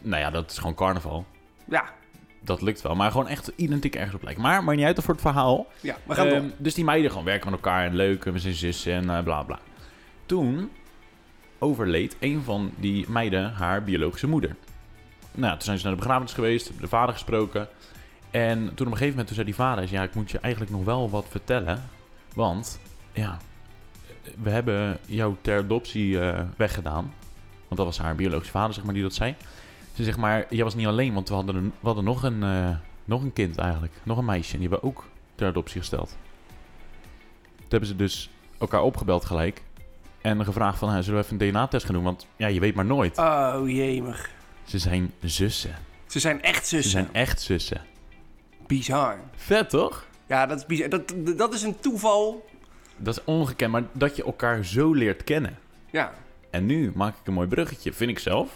Nou 0.00 0.22
ja, 0.22 0.30
dat 0.30 0.50
is 0.50 0.58
gewoon 0.58 0.74
carnaval. 0.74 1.24
Ja, 1.64 1.84
Dat 2.48 2.62
lukt 2.62 2.82
wel, 2.82 2.94
maar 2.94 3.10
gewoon 3.10 3.28
echt 3.28 3.52
identiek 3.56 3.94
ergens 3.94 4.14
op 4.14 4.22
lijken. 4.22 4.42
Maar, 4.42 4.64
maar 4.64 4.76
niet 4.76 4.84
uit 4.84 5.02
voor 5.02 5.14
het 5.14 5.22
verhaal. 5.22 5.66
ja 5.80 5.96
we 6.04 6.14
gaan 6.14 6.26
Ehm, 6.26 6.48
dus 6.56 6.74
die 6.74 6.84
meiden 6.84 7.10
gewoon 7.10 7.24
werken 7.24 7.50
met 7.50 7.60
elkaar 7.60 7.84
en 7.84 7.94
leuk, 7.94 8.24
en 8.24 8.32
we 8.32 8.38
zijn 8.38 8.54
zussen 8.54 8.92
en 8.92 9.10
eh, 9.10 9.22
bla 9.22 9.42
bla. 9.42 9.58
Toen 10.26 10.70
overleed 11.58 12.16
een 12.20 12.42
van 12.42 12.72
die 12.76 13.04
meiden 13.08 13.52
haar 13.52 13.82
biologische 13.84 14.26
moeder. 14.26 14.56
Nou, 15.32 15.52
toen 15.52 15.62
zijn 15.62 15.78
ze 15.78 15.84
naar 15.84 15.94
de 15.94 16.00
begrafenis 16.00 16.32
geweest, 16.32 16.64
hebben 16.64 16.82
de 16.82 16.88
vader 16.88 17.14
gesproken. 17.14 17.68
En 18.30 18.58
toen 18.58 18.68
op 18.68 18.78
een 18.78 18.86
gegeven 18.86 19.08
moment 19.08 19.26
toen 19.26 19.34
zei 19.34 19.46
die 19.46 19.54
vader, 19.54 19.90
ja, 19.90 20.02
ik 20.02 20.14
moet 20.14 20.30
je 20.30 20.38
eigenlijk 20.38 20.72
nog 20.72 20.84
wel 20.84 21.10
wat 21.10 21.26
vertellen. 21.28 21.84
Want, 22.34 22.80
ja, 23.12 23.38
we 24.42 24.50
hebben 24.50 24.98
jou 25.06 25.34
ter 25.40 25.58
adoptie 25.58 26.20
eh, 26.20 26.40
weggedaan. 26.56 27.14
Want 27.68 27.76
dat 27.76 27.86
was 27.86 27.98
haar 27.98 28.14
biologische 28.14 28.52
vader, 28.52 28.74
zeg 28.74 28.84
maar, 28.84 28.94
die 28.94 29.02
dat 29.02 29.14
zei. 29.14 29.34
Ze 29.98 30.04
zegt 30.04 30.18
maar, 30.18 30.46
jij 30.50 30.64
was 30.64 30.74
niet 30.74 30.86
alleen, 30.86 31.14
want 31.14 31.28
we 31.28 31.34
hadden, 31.34 31.54
een, 31.56 31.72
we 31.80 31.86
hadden 31.86 32.04
nog, 32.04 32.22
een, 32.22 32.42
eh, 32.42 32.76
nog 33.04 33.22
een 33.22 33.32
kind 33.32 33.58
eigenlijk. 33.58 33.92
Nog 34.02 34.18
een 34.18 34.24
meisje, 34.24 34.52
en 34.54 34.58
die 34.60 34.68
hebben 34.68 34.88
we 34.90 34.96
ook 34.96 35.04
ter 35.34 35.46
adoptie 35.48 35.78
gesteld. 35.80 36.16
Toen 37.56 37.66
hebben 37.68 37.88
ze 37.88 37.96
dus 37.96 38.30
elkaar 38.58 38.82
opgebeld 38.82 39.24
gelijk. 39.24 39.62
En 40.20 40.44
gevraagd 40.44 40.78
van, 40.78 40.88
"Nou, 40.88 41.02
zullen 41.02 41.20
we 41.20 41.24
even 41.26 41.40
een 41.40 41.50
DNA-test 41.50 41.84
gaan 41.84 41.94
doen? 41.94 42.04
Want 42.04 42.26
ja, 42.36 42.46
je 42.46 42.60
weet 42.60 42.74
maar 42.74 42.84
nooit. 42.84 43.18
Oh, 43.18 43.60
jemig. 43.66 44.30
Ze 44.64 44.78
zijn 44.78 45.12
zussen. 45.22 45.74
Ze 46.06 46.18
zijn 46.20 46.42
echt 46.42 46.66
Ze 46.66 46.76
zussen. 46.76 46.90
zijn 46.90 47.08
echt 47.12 47.40
zussen. 47.40 47.80
Bizar. 48.66 49.20
Vet, 49.36 49.70
toch? 49.70 50.06
Ja, 50.26 50.46
dat 50.46 50.58
is 50.58 50.66
bizar. 50.66 50.88
Dat, 50.88 51.14
dat 51.36 51.54
is 51.54 51.62
een 51.62 51.80
toeval. 51.80 52.48
Dat 52.96 53.16
is 53.18 53.24
ongekend, 53.24 53.72
maar 53.72 53.84
dat 53.92 54.16
je 54.16 54.24
elkaar 54.24 54.64
zo 54.64 54.92
leert 54.92 55.24
kennen. 55.24 55.58
Ja. 55.90 56.12
En 56.50 56.66
nu 56.66 56.92
maak 56.94 57.14
ik 57.20 57.26
een 57.26 57.32
mooi 57.34 57.48
bruggetje, 57.48 57.92
vind 57.92 58.10
ik 58.10 58.18
zelf. 58.18 58.50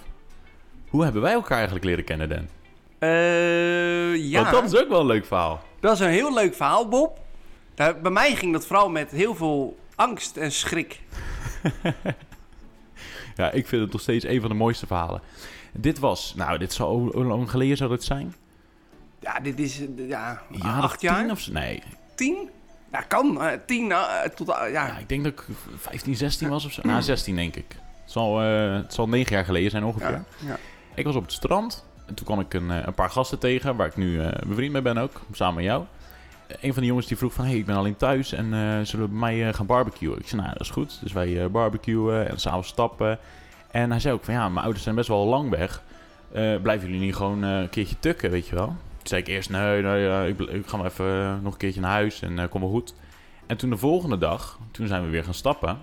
Hoe 0.92 1.02
hebben 1.04 1.22
wij 1.22 1.32
elkaar 1.32 1.56
eigenlijk 1.56 1.84
leren 1.84 2.04
kennen, 2.04 2.28
Dan? 2.28 2.48
Eh, 2.98 4.16
ja. 4.30 4.42
Want 4.42 4.50
dat 4.54 4.72
is 4.72 4.80
ook 4.80 4.88
wel 4.88 5.00
een 5.00 5.06
leuk 5.06 5.26
verhaal. 5.26 5.62
Dat 5.80 5.92
is 5.92 6.00
een 6.00 6.08
heel 6.10 6.34
leuk 6.34 6.54
verhaal, 6.54 6.88
Bob. 6.88 7.18
Nou, 7.76 7.94
bij 7.94 8.10
mij 8.10 8.34
ging 8.36 8.52
dat 8.52 8.66
vooral 8.66 8.90
met 8.90 9.10
heel 9.10 9.34
veel 9.34 9.78
angst 9.94 10.36
en 10.36 10.52
schrik. 10.52 11.00
Ja, 13.36 13.50
ik 13.50 13.66
vind 13.66 13.82
het 13.82 13.92
nog 13.92 14.00
steeds 14.00 14.24
een 14.24 14.40
van 14.40 14.50
de 14.50 14.56
mooiste 14.56 14.86
verhalen. 14.86 15.20
Dit 15.72 15.98
was, 15.98 16.34
nou, 16.36 16.58
dit 16.58 16.72
zou, 16.72 17.12
hoe 17.12 17.24
lang 17.24 17.50
geleden 17.50 17.76
zou 17.76 17.90
dat 17.90 18.04
zijn? 18.04 18.34
Ja, 19.20 19.40
dit 19.40 19.58
is 19.58 19.80
ja, 19.96 20.42
acht 20.62 21.00
jaar? 21.00 21.20
tien 21.22 21.30
of 21.30 21.40
zo? 21.40 21.52
Nee, 21.52 21.82
Tien? 22.14 22.48
Ja, 22.92 23.00
kan. 23.00 23.42
eh, 23.42 23.58
tien 23.66 23.92
eh, 23.92 24.22
tot... 24.34 24.48
eh, 24.48 24.72
ja. 24.72 24.86
ja, 24.86 24.98
ik 24.98 25.08
denk 25.08 25.24
dat 25.24 25.32
ik 25.32 25.44
15, 25.76 26.16
16 26.16 26.48
was 26.48 26.64
of 26.64 26.72
zo. 26.72 26.80
Nou, 26.84 27.02
16 27.02 27.36
denk 27.36 27.56
ik. 27.56 27.64
Het 28.02 28.12
zal, 28.12 28.38
het 28.38 28.94
zal 28.94 29.08
negen 29.08 29.34
jaar 29.36 29.44
geleden 29.44 29.70
zijn 29.70 29.84
ongeveer. 29.84 30.10
Ja, 30.10 30.24
ja. 30.46 30.58
Ik 30.94 31.04
was 31.04 31.14
op 31.14 31.22
het 31.22 31.32
strand 31.32 31.84
en 32.06 32.14
toen 32.14 32.26
kwam 32.26 32.40
ik 32.40 32.54
een, 32.54 32.70
eh, 32.70 32.86
een 32.86 32.94
paar 32.94 33.10
gasten 33.10 33.38
tegen, 33.38 33.76
waar 33.76 33.86
ik 33.86 33.96
nu 33.96 34.20
eh, 34.20 34.48
bevriend 34.48 34.72
mee 34.72 34.82
ben 34.82 34.98
ook, 34.98 35.20
samen 35.32 35.54
met 35.54 35.64
jou. 35.64 35.84
Eh, 36.46 36.56
Een 36.60 36.72
van 36.72 36.82
de 36.82 36.88
jongens 36.88 37.06
die 37.06 37.16
vroeg 37.16 37.32
van, 37.32 37.44
hey, 37.44 37.56
ik 37.56 37.66
ben 37.66 37.76
alleen 37.76 37.96
thuis 37.96 38.32
en 38.32 38.44
eh, 38.44 38.80
zullen 38.86 39.04
we 39.06 39.10
bij 39.18 39.20
mij 39.20 39.52
gaan 39.52 39.66
barbecuen? 39.66 40.18
Ik 40.18 40.28
zei, 40.28 40.40
nou, 40.40 40.52
dat 40.52 40.62
is 40.62 40.70
goed. 40.70 40.98
Dus 41.02 41.12
wij 41.12 41.50
barbecuen 41.50 42.28
en 42.28 42.38
s'avonds 42.40 42.68
stappen. 42.68 43.18
En 43.70 43.90
hij 43.90 44.00
zei 44.00 44.14
ook 44.14 44.24
van, 44.24 44.34
ja, 44.34 44.48
mijn 44.48 44.62
ouders 44.62 44.82
zijn 44.84 44.94
best 44.94 45.08
wel 45.08 45.26
lang 45.26 45.50
weg. 45.50 45.82
Blijven 46.62 46.80
jullie 46.88 47.00
niet 47.04 47.14
gewoon 47.14 47.42
een 47.42 47.68
keertje 47.68 47.98
tukken, 47.98 48.30
weet 48.30 48.46
je 48.48 48.54
wel? 48.54 48.66
Toen 48.66 48.76
zei 49.02 49.20
ik 49.20 49.26
eerst, 49.28 49.50
nee, 49.50 49.82
nee 49.82 50.28
ik, 50.28 50.38
ik 50.40 50.66
ga 50.66 50.76
maar 50.76 50.86
even 50.86 51.42
nog 51.42 51.52
een 51.52 51.58
keertje 51.58 51.80
naar 51.80 51.90
huis 51.90 52.22
en 52.22 52.48
kom 52.48 52.60
wel 52.60 52.70
goed. 52.70 52.94
En 53.46 53.56
toen 53.56 53.70
de 53.70 53.76
volgende 53.76 54.18
dag, 54.18 54.58
toen 54.70 54.86
zijn 54.86 55.04
we 55.04 55.10
weer 55.10 55.24
gaan 55.24 55.34
stappen. 55.34 55.78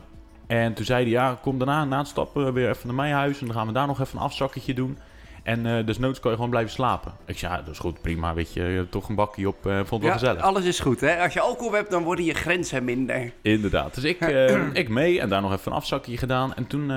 En 0.50 0.74
toen 0.74 0.86
zei 0.86 1.01
hij, 1.01 1.12
ja, 1.12 1.38
kom 1.41 1.58
daarna 1.58 1.86
na 1.86 1.98
het 1.98 2.08
stappen 2.08 2.53
weer 2.53 2.70
even 2.70 2.88
naar 2.88 2.96
mijn 2.96 3.13
huis. 3.13 3.39
En 3.39 3.46
dan 3.46 3.56
gaan 3.56 3.68
we 3.68 3.74
daar 3.74 3.88
nog 3.88 4.00
even 4.00 4.18
een 4.18 4.24
afzakketje 4.24 4.74
doen. 4.74 4.98
En 5.44 5.65
eh 5.65 5.86
desnoods 5.86 6.20
kan 6.20 6.29
je 6.29 6.36
gewoon 6.36 6.51
blijven 6.51 6.72
slapen. 6.72 7.13
Ik 7.25 7.38
zei, 7.38 7.53
ja, 7.53 7.62
dat 7.62 7.74
is 7.74 7.79
goed, 7.79 8.01
prima, 8.01 8.34
weet 8.34 8.53
je. 8.53 8.63
je 8.63 8.89
toch 8.89 9.10
een 9.10 9.15
bakje 9.15 9.48
op, 9.48 9.65
eh, 9.65 9.75
vond 9.75 9.89
het 9.89 10.01
wel 10.01 10.12
gezellig. 10.12 10.41
alles 10.41 10.65
is 10.65 10.79
goed, 10.79 11.01
hè? 11.01 11.22
Als 11.22 11.34
je 11.34 11.39
alcohol 11.39 11.74
hebt, 11.74 11.91
dan 11.91 12.03
worden 12.03 12.25
je 12.25 12.34
grenzen 12.34 12.84
minder. 12.84 13.34
Inderdaad. 13.41 13.96
Dus 13.96 14.03
ik, 14.03 14.20
eh, 14.22 14.74
ik 14.74 14.89
mee 14.89 15.22
en 15.22 15.29
daar 15.29 15.41
nog 15.41 15.53
even 15.53 15.72
een 15.72 15.77
afzakje 15.77 16.18
gedaan. 16.18 16.56
En 16.56 16.68
toen, 16.68 16.88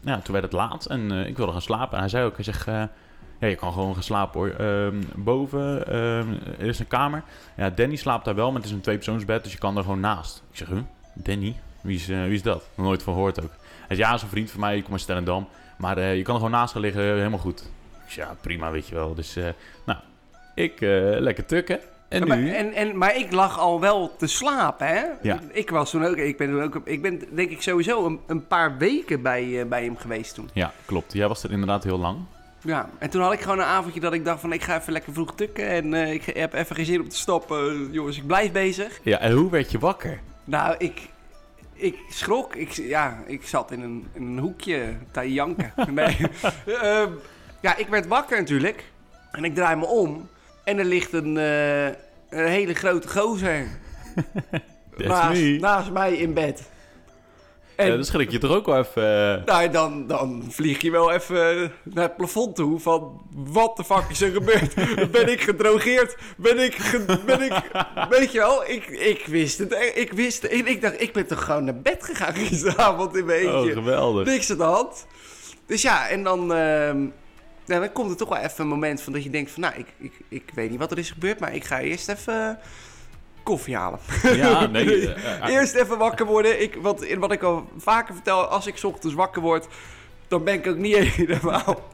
ja, 0.00 0.20
toen 0.22 0.32
werd 0.32 0.44
het 0.44 0.52
laat 0.52 0.86
en 0.86 1.10
ik 1.10 1.36
wilde 1.36 1.52
gaan 1.52 1.62
slapen. 1.62 1.94
En 1.94 2.00
hij 2.00 2.08
zei 2.08 2.24
ook, 2.24 2.34
hij 2.34 2.44
zegt, 2.44 2.64
ja, 2.64 3.46
je 3.48 3.54
kan 3.54 3.72
gewoon 3.72 3.94
gaan 3.94 4.02
slapen 4.02 4.40
hoor. 4.40 4.50
Ehm, 4.50 4.96
boven 5.16 5.86
ehm, 5.86 6.28
er 6.58 6.66
is 6.66 6.78
een 6.78 6.86
kamer. 6.86 7.22
Ja, 7.56 7.70
Danny 7.70 7.96
slaapt 7.96 8.24
daar 8.24 8.34
wel, 8.34 8.46
maar 8.46 8.60
het 8.60 8.70
is 8.70 8.74
een 8.76 8.80
tweepersoonsbed, 8.80 9.42
dus 9.42 9.52
je 9.52 9.58
kan 9.58 9.76
er 9.76 9.82
gewoon 9.82 10.00
naast. 10.00 10.42
Ik 10.50 10.56
zeg, 10.56 10.68
huh? 10.68 10.78
Danny? 11.14 11.56
Wie 11.82 11.96
is, 11.96 12.08
eh, 12.08 12.22
wie 12.22 12.34
is 12.34 12.42
dat? 12.42 12.68
Nog 12.74 12.86
nooit 12.86 13.02
van 13.02 13.14
gehoord 13.14 13.42
ook. 13.42 13.50
Hij 13.86 13.96
zei, 13.96 14.08
ja, 14.08 14.14
is 14.14 14.22
een 14.22 14.28
vriend 14.28 14.50
van 14.50 14.60
mij, 14.60 14.76
ik 14.76 14.82
kom 14.82 14.92
uit 14.92 15.02
Stellendam. 15.02 15.48
Maar 15.76 15.98
eh, 15.98 16.16
je 16.16 16.22
kan 16.22 16.34
er 16.34 16.40
gewoon 16.40 16.56
naast 16.56 16.72
gaan 16.72 16.82
liggen, 16.82 17.02
helemaal 17.02 17.38
goed. 17.38 17.70
Zei, 18.06 18.26
ja, 18.26 18.36
prima, 18.40 18.70
weet 18.70 18.88
je 18.88 18.94
wel. 18.94 19.14
Dus, 19.14 19.36
eh, 19.36 19.48
nou, 19.86 19.98
ik 20.54 20.80
eh, 20.80 20.90
lekker 21.18 21.46
tukken. 21.46 21.80
En 22.08 22.26
maar, 22.26 22.36
nu? 22.36 22.50
en, 22.50 22.72
en, 22.72 22.98
maar 22.98 23.16
ik 23.16 23.32
lag 23.32 23.58
al 23.58 23.80
wel 23.80 24.16
te 24.16 24.26
slapen, 24.26 24.86
hè? 24.86 25.04
Ja. 25.22 25.40
Ik 25.52 25.70
was 25.70 25.90
toen 25.90 26.04
ook, 26.04 26.16
ik 26.16 26.36
ben 26.36 26.48
toen 26.48 26.62
ook, 26.62 26.80
ik 26.84 27.02
ben 27.02 27.22
denk 27.34 27.50
ik 27.50 27.62
sowieso 27.62 28.06
een, 28.06 28.20
een 28.26 28.46
paar 28.46 28.78
weken 28.78 29.22
bij, 29.22 29.60
eh, 29.60 29.66
bij 29.66 29.84
hem 29.84 29.96
geweest 29.96 30.34
toen. 30.34 30.50
Ja, 30.52 30.72
klopt. 30.84 31.12
Jij 31.12 31.28
was 31.28 31.42
er 31.42 31.50
inderdaad 31.50 31.84
heel 31.84 31.98
lang. 31.98 32.18
Ja, 32.64 32.88
en 32.98 33.10
toen 33.10 33.22
had 33.22 33.32
ik 33.32 33.40
gewoon 33.40 33.58
een 33.58 33.64
avondje 33.64 34.00
dat 34.00 34.12
ik 34.12 34.24
dacht 34.24 34.40
van 34.40 34.52
ik 34.52 34.62
ga 34.62 34.78
even 34.78 34.92
lekker 34.92 35.12
vroeg 35.12 35.34
tukken 35.34 35.68
en 35.68 35.94
eh, 35.94 36.12
ik 36.12 36.24
heb 36.24 36.52
even 36.52 36.76
geen 36.76 36.84
zin 36.84 37.00
om 37.00 37.08
te 37.08 37.16
stoppen. 37.16 37.92
Jongens, 37.92 38.16
ik 38.16 38.26
blijf 38.26 38.52
bezig. 38.52 39.00
Ja, 39.02 39.18
en 39.18 39.32
hoe 39.32 39.50
werd 39.50 39.70
je 39.70 39.78
wakker? 39.78 40.20
Nou, 40.44 40.74
ik, 40.78 41.08
ik 41.72 41.98
schrok. 42.08 42.54
Ik, 42.54 42.70
ja, 42.70 43.22
ik 43.26 43.46
zat 43.46 43.70
in 43.70 43.80
een, 43.80 44.08
in 44.12 44.22
een 44.22 44.38
hoekje 44.38 44.94
te 45.10 45.32
janken. 45.32 45.72
Nee. 45.90 46.16
Ehm, 46.66 47.10
ja, 47.60 47.76
ik 47.76 47.88
werd 47.88 48.06
wakker 48.06 48.38
natuurlijk. 48.38 48.84
En 49.32 49.44
ik 49.44 49.54
draai 49.54 49.76
me 49.76 49.86
om. 49.86 50.28
En 50.64 50.78
er 50.78 50.84
ligt 50.84 51.12
een, 51.12 51.36
eh, 51.36 51.86
een 52.28 52.48
hele 52.48 52.74
grote 52.74 53.08
gozer 53.08 53.66
naast, 54.96 55.42
naast 55.42 55.90
mij 55.90 56.14
in 56.14 56.34
bed. 56.34 56.70
En 57.76 57.86
Ja, 57.86 57.94
dan 57.94 58.04
schrik 58.04 58.30
je 58.30 58.38
toch 58.38 58.50
ook 58.50 58.66
wel 58.66 58.78
even... 58.78 59.38
eh, 59.38 59.44
nou, 59.44 59.70
dan, 59.70 60.06
dan 60.06 60.44
vlieg 60.48 60.80
je 60.80 60.90
wel 60.90 61.12
even 61.12 61.72
naar 61.82 62.04
het 62.04 62.16
plafond 62.16 62.56
toe 62.56 62.80
van... 62.80 63.20
Wat 63.34 63.76
de 63.76 63.84
fuck 63.84 64.04
is 64.10 64.20
er 64.20 64.30
gebeurd? 64.32 64.74
ben 65.12 65.32
ik 65.32 65.40
gedrogeerd? 65.40 66.16
Ben 66.36 66.58
ik... 66.58 66.74
ge- 66.74 67.18
ben 67.26 67.40
ik 67.42 67.52
weet 68.18 68.32
je 68.32 68.38
wel, 68.38 68.68
ik, 68.70 68.86
ik 68.86 69.26
wist 69.26 69.58
het. 69.58 69.72
eh, 69.72 69.96
Ik 69.96 70.12
wist 70.12 70.44
en 70.44 70.66
ik 70.66 70.80
dacht, 70.82 71.00
ik 71.00 71.12
ben 71.12 71.26
toch 71.26 71.44
gewoon 71.44 71.64
naar 71.64 71.80
bed 71.80 72.04
gegaan 72.04 72.34
gisteravond 72.34 73.16
in 73.16 73.24
mijn 73.24 73.46
oh, 73.48 73.54
eentje. 73.54 73.72
geweldig. 73.72 74.26
Niks 74.26 74.50
aan 74.50 74.56
de 74.56 74.62
hand. 74.62 75.06
Dus 75.66 75.82
ja, 75.82 76.08
en 76.08 76.22
dan... 76.22 76.40
ehm, 76.54 76.98
nou, 77.66 77.80
dan 77.80 77.92
komt 77.92 78.10
er 78.10 78.16
toch 78.16 78.28
wel 78.28 78.38
even 78.38 78.52
een 78.64 78.66
moment 78.68 79.02
van 79.02 79.12
dat 79.12 79.22
je 79.24 79.30
denkt 79.30 79.50
van... 79.50 79.60
Nou, 79.62 79.74
ik, 79.76 79.86
ik, 79.98 80.12
ik 80.28 80.50
weet 80.54 80.70
niet 80.70 80.78
wat 80.78 80.90
er 80.90 80.98
is 80.98 81.10
gebeurd, 81.10 81.40
maar 81.40 81.54
ik 81.54 81.64
ga 81.64 81.80
eerst 81.80 82.08
even 82.08 82.58
koffie 83.42 83.76
halen. 83.76 83.98
Ja, 84.22 84.66
nee. 84.66 84.84
eh, 85.14 85.42
eh, 85.42 85.54
Eerst 85.54 85.74
even 85.74 85.98
wakker 85.98 86.26
worden. 86.26 86.62
Ik, 86.62 86.74
wat, 86.82 87.06
wat 87.18 87.32
ik 87.32 87.42
al 87.42 87.68
vaker 87.76 88.14
vertel, 88.14 88.44
als 88.44 88.66
ik 88.66 88.76
's 88.76 88.84
ochtends 88.84 89.14
wakker 89.16 89.42
word, 89.42 89.66
dan 90.28 90.44
ben 90.44 90.54
ik 90.54 90.66
ook 90.66 90.76
niet 90.76 90.96
helemaal 91.16 91.90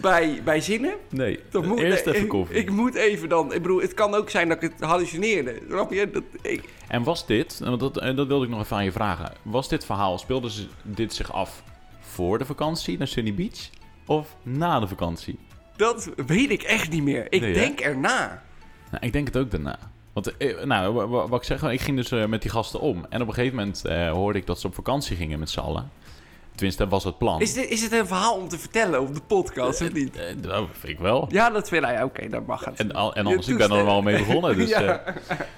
bij, 0.00 0.40
bij 0.44 0.60
zinnen. 0.60 0.94
nee. 1.10 1.40
Dan 1.50 1.66
moet, 1.66 1.78
Eerst 1.78 2.06
even 2.06 2.26
koffie. 2.28 2.56
Ik, 2.56 2.70
moet 2.70 2.94
even 2.94 3.28
dan. 3.28 3.52
Ik 3.54 3.62
bedoel, 3.62 3.80
het 3.80 3.94
kan 3.94 4.14
ook 4.14 4.30
zijn 4.30 4.48
dat 4.48 4.62
ik 4.62 4.72
het 4.78 4.88
hallucineerde. 4.88 5.60
Snap 5.68 5.92
je? 5.92 6.10
Dat, 6.10 6.22
ik, 6.42 6.64
En 6.88 7.02
was 7.02 7.26
dit, 7.26 7.58
want 7.58 7.80
dat, 7.80 7.94
dat 7.94 8.26
wilde 8.26 8.44
ik 8.44 8.50
nog 8.50 8.60
even 8.62 8.76
aan 8.76 8.84
je 8.84 8.92
vragen. 8.92 9.32
Was 9.42 9.68
dit 9.68 9.84
verhaal, 9.84 10.18
speelde 10.18 10.50
ze 10.50 10.66
dit 10.82 11.14
zich 11.14 11.32
af 11.32 11.62
voor 12.00 12.38
de 12.38 12.44
vakantie 12.44 12.98
naar 12.98 13.08
Sunny 13.08 13.34
Beach? 13.34 13.70
Of 14.06 14.36
na 14.42 14.80
de 14.80 14.88
vakantie? 14.88 15.38
dat 15.76 16.10
weet 16.26 16.50
ik 16.50 16.62
echt 16.62 16.90
niet 16.90 17.02
meer. 17.02 17.26
Ik 17.30 17.40
Nee, 17.40 17.54
hè? 17.54 17.60
denk 17.60 17.80
erna. 17.80 18.42
Nou, 18.90 19.06
ik 19.06 19.12
denk 19.12 19.26
het 19.26 19.36
ook 19.36 19.50
daarna. 19.50 19.78
Want, 20.14 20.36
eh, 20.36 20.64
nou, 20.64 20.92
wa- 20.94 21.06
wa- 21.06 21.28
wat 21.28 21.40
ik 21.40 21.46
zeg, 21.46 21.62
ik 21.62 21.80
ging 21.80 21.96
dus 21.96 22.10
eh, 22.10 22.24
met 22.26 22.42
die 22.42 22.50
gasten 22.50 22.80
om. 22.80 23.06
En 23.08 23.22
op 23.22 23.28
een 23.28 23.34
gegeven 23.34 23.56
moment 23.56 23.84
eh, 23.84 24.10
hoorde 24.10 24.38
ik 24.38 24.46
dat 24.46 24.60
ze 24.60 24.66
op 24.66 24.74
vakantie 24.74 25.16
gingen 25.16 25.38
met 25.38 25.50
z'n 25.50 25.60
allen. 25.60 25.90
Tenminste, 26.54 26.82
dat 26.82 26.92
was 26.92 27.04
het 27.04 27.18
plan. 27.18 27.40
Is, 27.40 27.52
dit, 27.54 27.68
is 27.70 27.82
het 27.82 27.92
een 27.92 28.06
verhaal 28.06 28.36
om 28.36 28.48
te 28.48 28.58
vertellen 28.58 29.00
op 29.00 29.14
de 29.14 29.20
podcast 29.20 29.82
of 29.82 29.92
niet? 29.92 30.14
Dat 30.40 30.66
vind 30.72 30.92
ik 30.92 30.98
wel. 30.98 31.26
Ja, 31.30 31.50
dat 31.50 31.68
vind 31.68 31.84
ik. 31.84 32.02
Oké, 32.04 32.28
dat 32.28 32.46
mag 32.46 32.64
het. 32.64 32.78
En, 32.80 32.92
al, 32.92 33.14
en 33.14 33.26
anders, 33.26 33.48
ik 33.48 33.56
ben 33.56 33.70
er 33.70 33.86
al 33.86 34.02
mee 34.02 34.16
begonnen. 34.18 34.56
Dus, 34.56 34.68
Ja. 34.78 35.02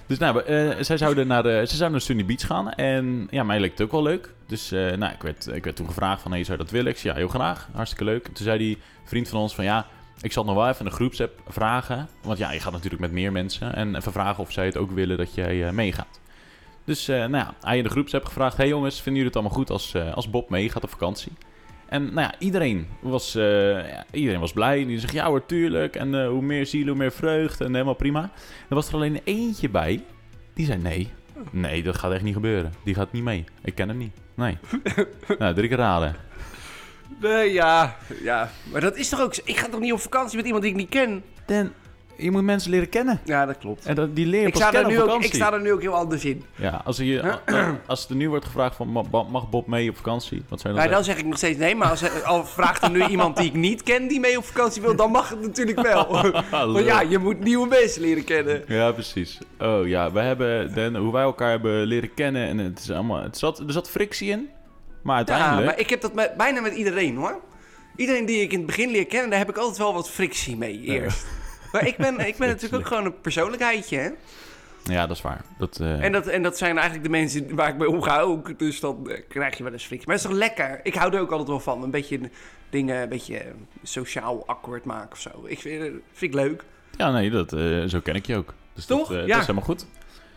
dus 0.06 0.18
nou, 0.18 0.42
eh, 0.42 0.70
zij 0.80 0.96
zouden 0.96 1.26
naar, 1.26 1.42
de, 1.42 1.58
ze 1.60 1.66
zouden 1.76 1.90
naar 1.90 2.00
Sunny 2.00 2.24
Beach 2.24 2.46
gaan. 2.46 2.70
En 2.72 3.26
ja, 3.30 3.42
mij 3.42 3.60
leek 3.60 3.70
het 3.70 3.80
ook 3.80 3.90
wel 3.92 4.02
leuk. 4.02 4.32
Dus 4.46 4.70
nou, 4.70 5.04
ik, 5.04 5.22
werd, 5.22 5.46
ik 5.52 5.64
werd 5.64 5.76
toen 5.76 5.86
gevraagd 5.86 6.22
van, 6.22 6.30
hey, 6.32 6.44
zou 6.44 6.58
dat 6.58 6.70
willen? 6.70 6.92
Ik 6.92 6.98
zei, 6.98 7.12
ja, 7.12 7.18
heel 7.18 7.28
graag. 7.28 7.68
Hartstikke 7.72 8.04
leuk. 8.04 8.26
En 8.26 8.32
toen 8.32 8.44
zei 8.44 8.58
die 8.58 8.78
vriend 9.04 9.28
van 9.28 9.40
ons 9.40 9.54
van, 9.54 9.64
ja, 9.64 9.86
ik 10.20 10.32
zal 10.32 10.44
nog 10.44 10.54
wel 10.54 10.68
even 10.68 10.78
in 10.78 10.90
de 10.90 10.96
groepsapp 10.96 11.40
vragen. 11.48 12.08
Want 12.22 12.38
ja, 12.38 12.52
je 12.52 12.60
gaat 12.60 12.72
natuurlijk 12.72 13.00
met 13.00 13.12
meer 13.12 13.32
mensen. 13.32 13.74
En 13.74 13.94
even 13.94 14.12
vragen 14.12 14.42
of 14.42 14.52
zij 14.52 14.64
het 14.64 14.76
ook 14.76 14.90
willen 14.90 15.16
dat 15.16 15.34
jij 15.34 15.66
eh, 15.66 15.72
meegaat. 15.72 16.20
Dus 16.84 17.08
eh, 17.08 17.16
nou 17.16 17.36
ja, 17.36 17.54
hij 17.60 17.76
in 17.76 17.82
de 17.82 17.90
groepsapp 17.90 18.24
gevraagd, 18.24 18.56
hey 18.56 18.68
jongens, 18.68 18.94
vinden 18.94 19.22
jullie 19.22 19.26
het 19.26 19.36
allemaal 19.36 19.58
goed 19.58 19.70
als, 19.70 19.94
eh, 19.94 20.14
als 20.14 20.30
Bob 20.30 20.50
meegaat 20.50 20.84
op 20.84 20.90
vakantie? 20.90 21.32
En 21.88 22.02
nou 22.02 22.20
ja, 22.20 22.34
iedereen 22.38 22.86
was, 23.00 23.32
ja, 23.32 24.04
iedereen 24.10 24.40
was 24.40 24.52
blij. 24.52 24.80
En 24.80 24.86
die 24.86 24.98
zegt, 24.98 25.12
ja 25.12 25.26
hoor, 25.26 25.46
tuurlijk. 25.46 25.96
En 25.96 26.26
hoe 26.26 26.42
meer 26.42 26.66
ziel, 26.66 26.86
hoe 26.86 26.96
meer 26.96 27.12
vreugd. 27.12 27.60
En 27.60 27.72
helemaal 27.72 27.94
prima. 27.94 28.30
Er 28.68 28.74
was 28.74 28.88
er 28.88 28.94
alleen 28.94 29.20
eentje 29.24 29.68
bij. 29.68 30.04
Die 30.54 30.66
zei, 30.66 30.78
nee. 30.78 31.10
Nee, 31.50 31.82
dat 31.82 31.98
gaat 31.98 32.12
echt 32.12 32.22
niet 32.22 32.34
gebeuren. 32.34 32.72
Die 32.84 32.94
gaat 32.94 33.12
niet 33.12 33.22
mee. 33.22 33.44
Ik 33.62 33.74
ken 33.74 33.88
hem 33.88 33.98
niet. 33.98 34.16
Nee. 34.34 34.58
nou, 35.38 35.54
drie 35.54 35.68
keer 35.68 35.76
raden. 35.76 36.16
Nee, 37.20 37.52
ja, 37.52 37.96
ja. 38.22 38.50
Maar 38.72 38.80
dat 38.80 38.96
is 38.96 39.08
toch 39.08 39.20
ook... 39.20 39.34
zo- 39.34 39.42
Ik 39.44 39.56
ga 39.56 39.68
toch 39.68 39.80
niet 39.80 39.92
op 39.92 40.00
vakantie 40.00 40.36
met 40.36 40.44
iemand 40.46 40.62
die 40.64 40.72
ik 40.72 40.78
niet 40.78 40.88
ken? 40.88 41.22
Dan, 41.46 41.72
je 42.18 42.30
moet 42.30 42.42
mensen 42.42 42.70
leren 42.70 42.88
kennen. 42.88 43.20
Ja, 43.24 43.46
dat 43.46 43.58
klopt. 43.58 43.86
En 43.86 43.94
dat, 43.94 44.16
die 44.16 44.26
leer 44.26 44.40
je 44.40 44.46
Ik 44.46 44.52
pas 44.52 44.62
sta, 44.62 44.68
er 44.70 44.74
kennen 44.74 44.90
nu 44.92 44.96
op 44.96 45.02
ook, 45.02 45.08
vakantie. 45.08 45.30
ik 45.30 45.42
sta 45.44 45.52
er 45.52 45.60
nu 45.62 45.72
ook 45.72 45.80
heel 45.80 45.94
anders 45.94 46.24
in. 46.24 46.44
Ja, 46.54 46.80
als, 46.84 46.96
je, 46.96 47.38
als 47.86 48.08
er 48.08 48.14
nu 48.16 48.28
wordt 48.28 48.44
gevraagd 48.44 48.76
van, 48.76 48.92
ma- 48.92 49.22
mag 49.22 49.50
Bob 49.50 49.66
mee 49.66 49.88
op 49.90 49.96
vakantie? 49.96 50.42
Wat 50.48 50.60
zou 50.60 50.72
je 50.74 50.78
Nou, 50.80 50.90
dan 50.92 50.98
dan 51.02 51.06
zeg 51.14 51.18
ik 51.22 51.28
nog 51.28 51.36
steeds 51.36 51.58
nee, 51.58 51.74
maar 51.74 51.90
als 51.90 52.02
er, 52.02 52.22
al 52.22 52.44
vraagt 52.44 52.82
er 52.82 52.90
nu 52.90 53.06
iemand 53.14 53.36
die 53.36 53.46
ik 53.46 53.54
niet 53.54 53.82
ken 53.82 54.08
die 54.08 54.20
mee 54.20 54.36
op 54.38 54.44
vakantie 54.44 54.82
wil, 54.82 54.96
dan 54.96 55.10
mag 55.10 55.28
het 55.28 55.40
natuurlijk 55.40 55.82
wel. 55.82 56.06
Want 56.72 56.84
ja, 56.84 57.00
je 57.00 57.18
moet 57.18 57.40
nieuwe 57.40 57.68
mensen 57.68 58.00
leren 58.02 58.24
kennen. 58.24 58.64
Ja, 58.68 58.92
precies. 58.92 59.38
Oh 59.58 59.86
ja, 59.88 60.12
we 60.12 60.20
hebben 60.20 60.74
Dan, 60.74 60.96
hoe 60.96 61.12
wij 61.12 61.22
elkaar 61.22 61.50
hebben 61.50 61.84
leren 61.86 62.14
kennen 62.14 62.46
en 62.48 62.58
het 62.58 62.78
is 62.78 62.90
allemaal, 62.90 63.22
het 63.22 63.38
zat, 63.38 63.58
er 63.58 63.72
zat 63.72 63.90
frictie 63.90 64.30
in, 64.30 64.48
maar 65.06 65.18
Ja, 65.20 65.26
uiteindelijk. 65.26 65.66
maar 65.66 65.78
ik 65.78 65.90
heb 65.90 66.00
dat 66.00 66.14
met, 66.14 66.36
bijna 66.36 66.60
met 66.60 66.74
iedereen 66.74 67.16
hoor. 67.16 67.40
Iedereen 67.96 68.26
die 68.26 68.40
ik 68.42 68.50
in 68.52 68.58
het 68.58 68.66
begin 68.66 68.90
leer 68.90 69.06
kennen, 69.06 69.30
daar 69.30 69.38
heb 69.38 69.48
ik 69.48 69.56
altijd 69.56 69.78
wel 69.78 69.94
wat 69.94 70.10
frictie 70.10 70.56
mee 70.56 70.80
eerst. 70.80 71.26
Maar 71.72 71.86
ik 71.86 71.96
ben, 71.96 72.26
ik 72.26 72.36
ben 72.36 72.48
natuurlijk 72.48 72.82
ook 72.82 72.86
gewoon 72.88 73.04
een 73.04 73.20
persoonlijkheidje, 73.20 73.98
hè? 73.98 74.10
Ja, 74.92 75.06
dat 75.06 75.16
is 75.16 75.22
waar. 75.22 75.44
Dat, 75.58 75.78
eh, 75.80 76.04
En 76.04 76.12
dat, 76.12 76.26
en 76.26 76.42
dat 76.42 76.58
zijn 76.58 76.72
eigenlijk 76.74 77.04
de 77.04 77.10
mensen 77.10 77.54
waar 77.54 77.68
ik 77.68 77.76
mee 77.76 77.88
omga 77.90 78.20
ook. 78.20 78.58
Dus 78.58 78.80
dan 78.80 79.10
eh, 79.10 79.20
krijg 79.28 79.56
je 79.56 79.62
wel 79.62 79.72
eens 79.72 79.84
frictie. 79.86 80.06
Maar 80.08 80.16
het 80.16 80.24
is 80.24 80.30
toch 80.30 80.38
lekker? 80.40 80.80
Ik 80.82 80.94
hou 80.94 81.14
er 81.14 81.20
ook 81.20 81.30
altijd 81.30 81.48
wel 81.48 81.60
van. 81.60 81.82
Een 81.82 81.90
beetje 81.90 82.20
dingen, 82.70 83.02
een 83.02 83.08
beetje 83.08 83.38
eh, 83.38 83.50
sociaal 83.82 84.46
akkoord 84.46 84.84
maken 84.84 85.12
of 85.12 85.20
zo. 85.20 85.30
Ik 85.44 85.58
vind, 85.60 85.82
vind 86.12 86.34
ik 86.34 86.34
leuk. 86.34 86.64
Ja, 86.96 87.10
nee, 87.10 87.30
dat, 87.30 87.50
zo 87.90 88.00
ken 88.00 88.14
ik 88.14 88.26
je 88.26 88.36
ook. 88.36 88.54
Dus 88.74 88.84
Toch? 88.86 89.08
Dat, 89.08 89.16
Ja. 89.16 89.26
dat 89.26 89.36
is 89.40 89.46
helemaal 89.46 89.62
goed. 89.62 89.86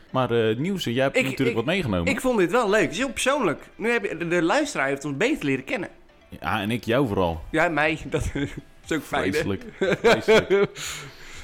Maar 0.10 0.56
nieuws, 0.58 0.84
jij 0.84 1.04
hebt 1.04 1.16
Ik- 1.16 1.24
natuurlijk 1.24 1.50
ik- 1.50 1.56
wat 1.56 1.66
meegenomen. 1.66 2.12
Ik 2.12 2.22
vond 2.22 2.38
dit 2.38 2.51
wel 2.51 2.70
leuk. 2.70 2.82
Het 2.82 2.92
is 2.92 2.98
heel 2.98 3.12
persoonlijk. 3.12 3.62
Nu 3.75 3.89
heb 3.89 4.04
je, 4.06 4.18
de, 4.18 4.28
de 4.28 4.42
luisteraar 4.42 4.88
heeft 4.88 5.06
ons 5.06 5.18
beter 5.18 5.46
leren 5.46 5.63
kennen. 5.63 5.89
Ja, 6.42 6.62
en 6.62 6.72
ik 6.72 6.84
jou 6.84 7.08
vooral. 7.08 7.42
Ja, 7.51 7.70
mij. 7.70 8.00
Dat 8.06 8.24
is 8.86 8.92
ook 8.94 9.04
fijn? 9.04 9.34
Vreselijk. 9.34 9.63
Vreselijk. 10.01 10.70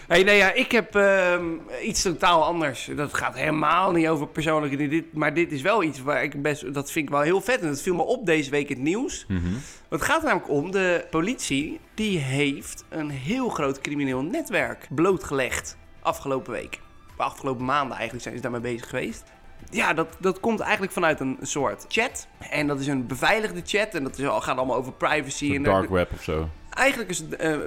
Hey, 0.08 0.24
nee, 0.24 0.38
ja, 0.38 0.52
ik 0.54 0.72
heb 0.72 0.96
ehm, 0.96 1.44
iets 1.84 2.02
totaal 2.02 2.44
anders. 2.44 2.90
Dat 2.96 3.14
gaat 3.14 3.36
helemaal 3.36 3.92
niet 3.92 4.08
over 4.08 4.28
persoonlijke. 4.28 4.88
Dit, 4.88 5.14
maar 5.14 5.34
dit 5.34 5.52
is 5.52 5.62
wel 5.62 5.84
iets 5.84 6.02
waar 6.02 6.24
ik 6.24 6.42
best... 6.42 6.74
Dat 6.74 6.92
vind 6.92 7.06
ik 7.06 7.12
wel 7.12 7.22
heel 7.22 7.42
vet. 7.42 7.62
En 7.62 7.68
dat 7.68 7.82
viel 7.82 7.96
me 7.96 8.02
op 8.02 8.26
deze 8.26 8.50
week 8.52 8.70
in 8.70 8.76
het 8.76 8.84
nieuws. 8.86 9.26
Mhm. 9.28 9.42
Het 9.90 10.02
gaat 10.02 10.24
namelijk 10.24 10.50
om, 10.50 10.72
de 10.72 11.06
politie... 11.10 11.80
die 11.94 12.18
heeft 12.18 12.84
een 12.90 13.10
heel 13.10 13.50
groot 13.50 13.82
crimineel 13.82 14.22
netwerk 14.22 14.88
blootgelegd. 14.90 15.78
Afgelopen 16.02 16.52
week. 16.52 16.80
De 17.18 17.24
afgelopen 17.24 17.66
maanden 17.66 17.94
eigenlijk 17.94 18.24
zijn 18.24 18.36
ze 18.36 18.42
daarmee 18.42 18.62
bezig 18.62 18.90
geweest. 18.90 19.24
ja, 19.70 19.94
dat, 19.94 20.16
dat 20.20 20.40
komt 20.40 20.60
eigenlijk 20.60 20.92
vanuit 20.92 21.20
een 21.20 21.38
soort 21.42 21.86
chat. 21.88 22.28
En 22.50 22.68
dat 22.68 22.80
is 22.80 22.88
een 22.88 23.08
beveiligde 23.08 23.62
chat. 23.66 23.94
En 23.94 24.04
dat 24.04 24.18
is, 24.18 24.26
gaat 24.26 24.58
allemaal 24.58 24.76
over 24.76 24.94
privacy. 24.94 25.56
En 25.56 25.64
dark 25.64 25.90
web 25.90 26.12
of 26.14 26.24
zo. 26.24 26.50
Eigenlijk 26.70 27.10
is 27.10 27.18
het 27.18 27.36
eh, 27.36 27.58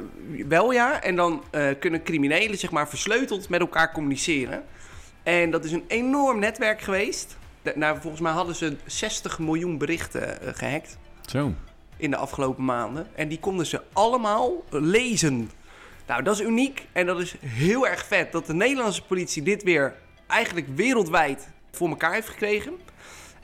wel 0.48 0.72
ja. 0.72 1.02
En 1.02 1.16
dan 1.16 1.42
eh, 1.50 1.68
kunnen 1.80 2.02
criminelen 2.02 2.58
zeg 2.58 2.70
maar 2.70 2.88
versleuteld 2.88 3.48
met 3.48 3.60
elkaar 3.60 3.92
communiceren. 3.92 4.64
En 5.22 5.50
dat 5.50 5.64
is 5.64 5.72
een 5.72 5.84
enorm 5.88 6.38
netwerk 6.38 6.80
geweest. 6.80 7.36
Nou, 7.74 8.00
volgens 8.00 8.22
mij 8.22 8.32
hadden 8.32 8.54
ze 8.54 8.76
60 8.86 9.38
miljoen 9.38 9.78
berichten 9.78 10.40
eh, 10.40 10.54
gehackt 10.54 10.98
Zo. 11.26 11.52
in 11.96 12.10
de 12.10 12.16
afgelopen 12.16 12.64
maanden. 12.64 13.06
En 13.14 13.28
die 13.28 13.40
konden 13.40 13.66
ze 13.66 13.82
allemaal 13.92 14.64
lezen. 14.70 15.50
Nou, 16.08 16.22
dat 16.22 16.34
is 16.34 16.40
uniek 16.46 16.86
en 16.92 17.06
dat 17.06 17.20
is 17.20 17.34
heel 17.46 17.86
erg 17.88 18.04
vet 18.06 18.32
dat 18.32 18.46
de 18.46 18.54
Nederlandse 18.54 19.02
politie 19.02 19.42
dit 19.42 19.62
weer 19.62 19.94
eigenlijk 20.26 20.66
wereldwijd 20.74 21.48
voor 21.72 21.88
elkaar 21.88 22.12
heeft 22.12 22.28
gekregen. 22.28 22.72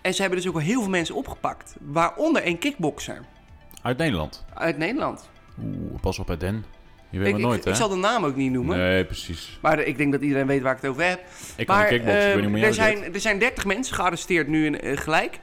En 0.00 0.14
ze 0.14 0.20
hebben 0.20 0.38
dus 0.40 0.48
ook 0.48 0.54
al 0.54 0.60
heel 0.60 0.80
veel 0.80 0.90
mensen 0.90 1.14
opgepakt, 1.14 1.74
waaronder 1.80 2.46
een 2.46 2.58
kickboxer 2.58 3.20
Uit 3.82 3.98
Nederland. 3.98 4.44
uit 4.54 4.78
Nederland. 4.78 5.28
Oeh, 5.62 6.00
pas 6.00 6.18
op 6.18 6.26
bij 6.26 6.36
Den. 6.36 6.64
Je 7.10 7.18
weet 7.18 7.26
Ik, 7.28 7.32
maar 7.32 7.40
ik- 7.42 7.46
nooit, 7.46 7.58
ik, 7.58 7.64
hè? 7.64 7.74
zal 7.74 7.88
de 7.88 7.94
naam 7.96 8.24
ook 8.24 8.36
niet 8.36 8.52
noemen. 8.52 8.78
Nee, 8.78 9.04
precies. 9.04 9.58
Maar 9.62 9.78
ik 9.80 9.96
denk 9.96 10.12
dat 10.12 10.20
iedereen 10.22 10.46
weet 10.46 10.62
waar 10.62 10.74
ik 10.76 10.80
het 10.82 10.90
over 10.90 11.04
heb. 11.08 11.20
Ik 11.56 11.66
kan 11.66 11.76
maar 11.76 11.86
kickboksen, 11.86 12.20
ik 12.22 12.26
eh, 12.28 12.34
weet 12.34 12.42
niet 12.42 12.50
hoe 12.50 12.58
jij 12.58 12.68
er, 12.68 12.74
zijn, 12.74 13.14
er 13.14 13.20
zijn 13.20 13.38
30 13.38 13.64
mensen 13.64 13.94
gearresteerd 13.94 14.48
nu 14.48 14.66
in, 14.66 14.80
eh, 14.80 14.96
gelijk. 14.96 15.38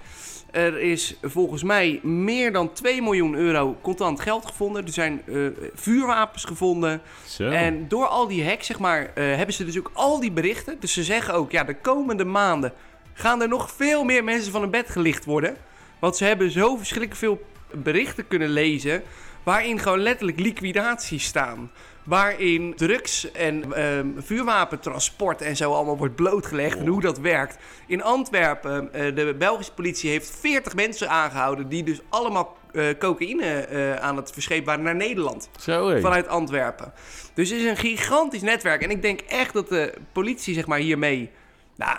Er 0.52 0.80
is 0.80 1.16
volgens 1.22 1.64
mij 1.64 2.00
meer 2.04 2.52
dan 2.52 2.74
2 2.74 3.02
miljoen 3.02 3.36
euro 3.36 3.78
contant 3.82 4.20
geld 4.20 4.46
gevonden. 4.46 4.86
Er 4.86 4.94
zijn 4.94 5.22
eh, 5.28 5.36
vuurwapens 5.74 6.44
gevonden. 6.44 7.02
Zo. 7.26 7.50
En 7.50 7.88
door 7.88 8.08
al 8.08 8.28
die 8.28 8.46
hacks, 8.46 8.66
zeg 8.66 8.80
maar, 8.80 9.12
eh, 9.14 9.36
hebben 9.36 9.56
ze 9.56 9.66
dus 9.66 9.78
ook 9.78 9.92
al 9.94 10.20
die 10.20 10.32
berichten. 10.32 10.78
Dus 10.80 10.94
ze 10.94 11.04
zeggen 11.04 11.34
ook, 11.34 11.52
ja, 11.52 11.64
de 11.64 11.76
komende 11.76 12.26
maanden 12.26 12.74
gaan 13.14 13.42
er 13.42 13.48
nog 13.48 13.72
veel 13.72 14.04
meer 14.04 14.24
mensen 14.24 14.52
van 14.52 14.62
hun 14.62 14.70
bed 14.70 14.90
gelicht 14.90 15.26
worden. 15.26 15.58
Want 16.00 16.18
ze 16.18 16.24
hebben 16.24 16.52
zo 16.52 16.76
verschrikkelijk 16.76 17.20
veel 17.20 17.42
berichten 17.72 18.28
kunnen 18.28 18.50
lezen. 18.50 19.04
Waarin 19.44 19.80
gewoon 19.80 20.00
letterlijk 20.00 20.40
liquidaties 20.40 21.26
staan. 21.26 21.72
Waarin 22.12 22.76
drugs 22.76 23.32
en 23.32 23.74
ehm, 23.74 24.08
vuurwapentransport 24.18 25.42
en 25.42 25.56
zo 25.56 25.74
allemaal 25.74 25.98
wordt 25.98 26.16
blootgelegd. 26.16 26.78
En 26.78 26.88
hoe 26.88 27.02
dat 27.02 27.20
werkt. 27.20 27.58
In 27.88 28.04
Antwerpen, 28.04 28.94
eh, 28.94 29.16
de 29.16 29.36
Belgische 29.38 29.74
politie 29.74 30.10
heeft 30.10 30.32
40 30.40 30.76
mensen 30.76 31.10
aangehouden. 31.10 31.70
Die 31.70 31.84
dus 31.84 32.02
allemaal 32.10 32.58
eh, 32.72 32.86
cocaïne 33.00 33.46
eh, 33.46 33.96
aan 33.96 34.18
het 34.18 34.32
verschepen 34.32 34.66
waren 34.66 34.84
naar 34.84 34.96
Nederland 34.96 35.50
Zo, 35.60 36.00
vanuit 36.00 36.28
Antwerpen. 36.28 36.94
Dus 37.34 37.50
het 37.50 37.60
is 37.60 37.66
een 37.66 37.78
gigantisch 37.78 38.42
netwerk. 38.42 38.82
En 38.82 38.90
ik 38.90 39.02
denk 39.02 39.20
echt 39.22 39.54
dat 39.54 39.70
de 39.70 39.94
politie 40.12 40.54
zeg 40.54 40.68
maar, 40.68 40.80
hiermee 40.80 41.30
nou, 41.76 41.98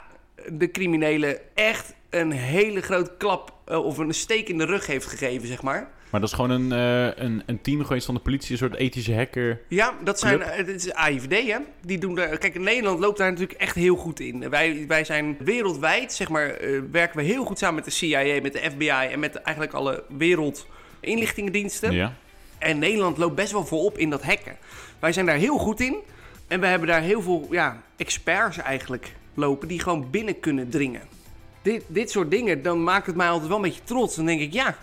de 0.48 0.70
criminelen 0.70 1.38
echt 1.54 1.94
een 2.10 2.32
hele 2.32 2.80
grote 2.80 3.12
klap 3.18 3.52
of 3.66 3.98
een 3.98 4.14
steek 4.14 4.48
in 4.48 4.58
de 4.58 4.66
rug 4.66 4.86
heeft 4.86 5.06
gegeven, 5.06 5.48
zeg 5.48 5.62
maar. 5.62 5.90
Maar 6.12 6.20
dat 6.20 6.30
is 6.30 6.36
gewoon 6.36 6.50
een, 6.50 6.72
eh, 6.72 7.24
een, 7.24 7.42
een 7.46 7.60
team 7.60 7.84
geweest 7.84 8.06
van 8.06 8.14
de 8.14 8.20
politie, 8.20 8.52
een 8.52 8.58
soort 8.58 8.74
ethische 8.74 9.14
hacker. 9.14 9.60
Ja, 9.68 9.94
dat 10.04 10.18
zijn, 10.18 10.42
eh, 10.42 10.56
het 10.56 10.68
is 10.68 10.92
AIVD, 10.92 11.48
hè. 11.50 11.58
Die 11.80 11.98
doen 11.98 12.14
daar, 12.14 12.38
kijk, 12.38 12.58
Nederland 12.58 12.98
loopt 12.98 13.18
daar 13.18 13.30
natuurlijk 13.30 13.60
echt 13.60 13.74
heel 13.74 13.96
goed 13.96 14.20
in. 14.20 14.50
Wij, 14.50 14.84
wij 14.88 15.04
zijn 15.04 15.36
wereldwijd, 15.38 16.12
zeg 16.12 16.28
maar, 16.28 16.50
eh, 16.50 16.80
werken 16.90 17.16
we 17.16 17.22
heel 17.22 17.44
goed 17.44 17.58
samen 17.58 17.74
met 17.74 17.84
de 17.84 17.90
CIA, 17.90 18.40
met 18.42 18.52
de 18.52 18.70
FBI 18.70 18.88
en 18.88 19.20
met 19.20 19.36
eigenlijk 19.36 19.76
alle 19.76 20.04
wereldinlichtingendiensten. 20.08 21.92
Ja. 21.92 22.14
En 22.58 22.78
Nederland 22.78 23.18
loopt 23.18 23.34
best 23.34 23.52
wel 23.52 23.66
voorop 23.66 23.98
in 23.98 24.10
dat 24.10 24.22
hacken. 24.22 24.56
Wij 24.98 25.12
zijn 25.12 25.26
daar 25.26 25.36
heel 25.36 25.58
goed 25.58 25.80
in. 25.80 25.96
En 26.48 26.60
we 26.60 26.66
hebben 26.66 26.88
daar 26.88 27.02
heel 27.02 27.22
veel 27.22 27.46
ja, 27.50 27.82
experts 27.96 28.58
eigenlijk 28.58 29.14
lopen 29.34 29.68
die 29.68 29.80
gewoon 29.80 30.10
binnen 30.10 30.40
kunnen 30.40 30.70
dringen. 30.70 31.02
Dit, 31.62 31.84
dit 31.86 32.10
soort 32.10 32.30
dingen, 32.30 32.62
dan 32.62 32.84
maakt 32.84 33.06
het 33.06 33.16
mij 33.16 33.28
altijd 33.28 33.48
wel 33.48 33.56
een 33.56 33.62
beetje 33.62 33.84
trots. 33.84 34.16
Dan 34.16 34.26
denk 34.26 34.40
ik, 34.40 34.52
ja, 34.52 34.76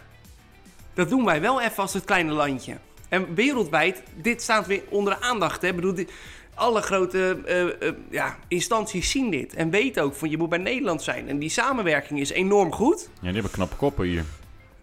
dat 1.00 1.10
doen 1.10 1.26
wij 1.26 1.42
wel 1.42 1.62
even 1.62 1.78
als 1.78 1.94
het 1.94 2.04
kleine 2.06 2.32
landje. 2.32 2.78
En 3.10 3.34
wereldwijd, 3.36 4.04
dit 4.22 4.42
staat 4.42 4.68
weer 4.68 4.82
onder 4.90 5.14
de 5.20 5.22
aandacht. 5.26 5.62
Hè? 5.62 5.68
Ik 5.68 5.76
bedoel, 5.76 5.94
dit- 5.94 6.12
alle 6.54 6.82
grote 6.82 7.38
eh, 7.80 7.90
ja, 8.10 8.38
instanties 8.48 9.10
zien 9.12 9.30
dit. 9.30 9.54
En 9.54 9.70
weten 9.70 10.04
ook 10.04 10.16
van 10.16 10.30
je 10.30 10.38
moet 10.38 10.50
bij 10.50 10.58
Nederland 10.58 11.02
zijn. 11.02 11.28
En 11.30 11.40
die 11.40 11.50
samenwerking 11.50 12.20
is 12.20 12.30
enorm 12.30 12.72
goed. 12.72 13.10
ja, 13.14 13.22
die 13.22 13.34
hebben 13.34 13.52
knappe 13.52 13.76
koppen 13.76 14.06
hier. 14.06 14.24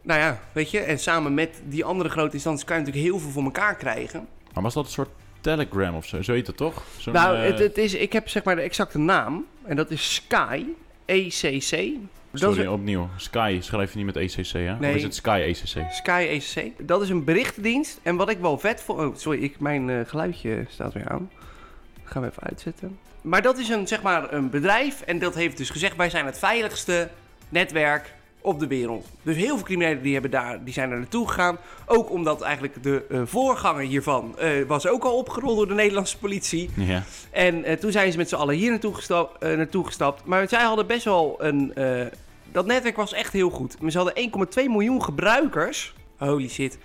Nou 0.02 0.20
ja, 0.20 0.40
weet 0.52 0.70
je, 0.70 0.81
en 0.81 0.98
samen 0.98 1.35
met 1.35 1.50
die 1.68 1.85
andere 1.85 2.09
grote 2.09 2.33
instanties 2.35 2.64
kan 2.64 2.76
je 2.79 2.83
natuurlijk 2.83 3.11
heel 3.11 3.18
veel 3.20 3.31
voor 3.31 3.42
elkaar 3.44 3.74
krijgen. 3.76 4.26
Maar 4.55 4.62
was 4.62 4.74
dat 4.74 4.85
een 4.85 4.90
soort 4.90 5.09
Telegram 5.40 5.94
of 5.94 6.07
zo? 6.07 6.22
Zo 6.22 6.33
heet 6.33 6.46
het 6.46 6.57
toch? 6.57 6.83
Zo'n, 6.96 7.12
nou, 7.12 7.37
eh, 7.37 7.42
het, 7.42 7.59
het 7.59 7.79
is, 7.79 7.94
ik 7.94 8.12
heb 8.12 8.29
zeg 8.29 8.44
maar 8.44 8.57
de 8.57 8.62
exacte 8.62 8.98
naam. 8.98 9.46
En 9.64 9.76
dat 9.76 9.90
is 9.90 10.14
Sky, 10.14 10.64
ECC. 11.05 11.90
Sorry, 12.38 12.61
is, 12.61 12.68
opnieuw. 12.68 13.09
Sky 13.16 13.59
schrijf 13.62 13.90
je 13.92 13.96
niet 13.96 14.07
met 14.07 14.16
ECC, 14.16 14.53
hè? 14.53 14.79
Nee. 14.79 14.90
Of 14.90 14.96
is 14.96 15.03
het 15.03 15.14
Sky 15.14 15.40
ECC? 15.46 15.90
Sky 15.90 16.27
ECC. 16.31 16.72
Dat 16.88 17.03
is 17.03 17.09
een 17.09 17.25
berichtendienst. 17.25 18.01
En 18.03 18.16
wat 18.16 18.31
ik 18.31 18.38
wel 18.38 18.59
vet 18.59 18.83
vond... 18.83 18.99
Oh, 18.99 19.16
sorry, 19.16 19.42
ik, 19.42 19.61
mijn 19.61 19.90
eh, 19.90 20.01
geluidje 20.07 20.64
staat 20.68 20.92
weer 20.92 21.09
aan. 21.09 21.31
Dat 22.03 22.12
gaan 22.12 22.22
we 22.22 22.29
even 22.29 22.42
uitzetten. 22.42 22.99
Maar 23.20 23.42
dat 23.42 23.59
is 23.59 23.68
een, 23.68 23.87
zeg 23.87 24.03
maar, 24.03 24.33
een 24.33 24.51
bedrijf. 24.51 25.01
En 25.01 25.18
dat 25.18 25.35
heeft 25.35 25.57
dus 25.57 25.70
gezegd... 25.70 25.96
wij 25.96 26.11
zijn 26.11 26.27
het 26.27 26.38
veiligste 26.38 27.09
netwerk 27.49 28.14
op 28.40 28.61
de 28.61 28.66
wereld. 28.66 29.07
Dus 29.22 29.37
heel 29.37 29.57
veel 29.57 29.64
criminelen 29.66 30.03
die, 30.03 30.12
hebben 30.12 30.31
daar, 30.31 30.64
die 30.64 30.72
zijn 30.72 30.90
er 30.90 30.99
naartoe 30.99 31.29
gegaan. 31.29 31.59
Ook 31.87 32.11
omdat 32.11 32.40
eigenlijk 32.42 32.83
de 32.83 33.05
eh, 33.11 33.20
voorganger 33.25 33.83
hiervan... 33.85 34.38
eh, 34.38 34.51
was 34.66 34.87
ook 34.87 35.05
al 35.05 35.16
opgerold 35.16 35.57
door 35.57 35.68
de 35.68 35.75
Nederlandse 35.75 36.18
politie. 36.18 36.70
Ja. 36.75 37.03
En 37.31 37.79
toen 37.81 37.92
zijn 37.92 38.12
ze 38.12 38.18
met 38.18 38.29
z'n 38.29 38.35
allen 38.35 38.55
hier 38.55 38.70
naartoe, 38.70 38.94
gesta- 38.94 39.29
eh, 39.40 39.57
naartoe 39.57 39.87
gestapt. 39.87 40.25
Maar 40.25 40.49
zij 40.49 40.62
hadden 40.62 40.87
best 40.87 41.05
wel 41.05 41.37
een... 41.38 41.72
dat 42.52 42.66
netwerk 42.66 42.96
was 42.96 43.12
echt 43.12 43.32
heel 43.32 43.50
goed. 43.50 43.80
Maar 43.80 43.90
Ze 43.90 43.98
hadden 43.98 44.30
1,2 44.59 44.64
miljoen 44.70 45.02
gebruikers. 45.02 45.94
Holy 46.16 46.48
shit. 46.48 46.78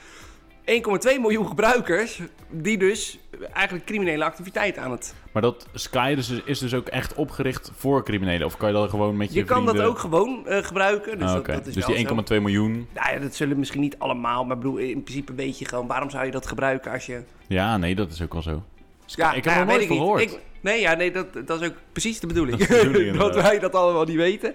1,2 0.66 1.20
miljoen 1.20 1.48
gebruikers 1.48 2.22
die 2.50 2.78
dus 2.78 3.20
eigenlijk 3.54 3.86
criminele 3.86 4.24
activiteiten 4.24 4.82
aan 4.84 4.92
het... 4.92 5.14
Maar 5.32 5.42
dat 5.42 5.68
Sky 5.74 6.16
dus, 6.16 6.30
is 6.46 6.60
dus 6.60 6.74
ook 6.74 6.88
echt 6.88 7.14
opgericht 7.14 7.72
voor 7.76 8.04
criminelen? 8.04 8.46
Of 8.48 8.58
kan 8.58 8.68
je 8.68 8.74
dat 8.76 8.90
gewoon 8.90 9.18
met 9.18 9.34
je 9.34 9.40
Je 9.40 9.46
kan 9.46 9.66
dat 9.66 9.80
ook 9.82 10.00
gewoon 10.00 10.48
eh, 10.48 10.64
gebruiken. 10.64 11.18
Dus, 11.20 11.28
Ah, 11.28 11.34
dat, 11.34 11.42
oké. 11.42 11.52
dat 11.52 11.68
is 11.68 11.74
dus 11.74 11.86
die 11.86 12.08
zo. 12.08 12.16
1,2 12.36 12.42
miljoen... 12.42 12.88
Nou 12.94 13.14
ja, 13.14 13.20
dat 13.20 13.36
zullen 13.36 13.60
misschien 13.60 13.82
niet 13.82 13.96
allemaal. 14.00 14.46
Maar 14.46 14.58
bedoel, 14.58 14.78
in 14.78 15.04
principe 15.04 15.34
weet 15.34 15.60
je 15.60 15.66
gewoon... 15.66 15.88
Waarom 15.88 16.10
zou 16.10 16.26
je 16.26 16.32
dat 16.32 16.48
gebruiken 16.48 16.92
als 16.92 17.06
je... 17.06 17.24
Ja, 17.48 17.78
nee, 17.78 17.96
dat 17.96 18.12
is 18.12 18.22
ook 18.22 18.34
wel 18.34 18.42
zo. 18.42 18.64
Sky, 19.06 19.22
Ja, 19.22 19.34
ik 19.34 19.44
heb 19.44 19.54
nou 19.54 19.60
er 19.60 19.66
nooit 19.74 19.82
ik 19.82 19.88
gehoord. 19.88 20.22
Ik- 20.22 20.40
nee, 20.62 20.80
ja, 20.80 20.94
nee 20.94 21.12
dat, 21.12 21.28
dat 21.48 21.62
is 21.62 21.68
ook 21.68 21.76
precies 21.92 22.20
de 22.20 22.28
bedoeling. 22.28 22.58
Dat 22.58 22.68
de 22.68 22.88
bedoeling, 22.88 23.18
dat 23.28 23.36
wij 23.36 23.60
dat 23.60 23.76
allemaal 23.76 24.06
niet 24.06 24.16
weten. 24.16 24.54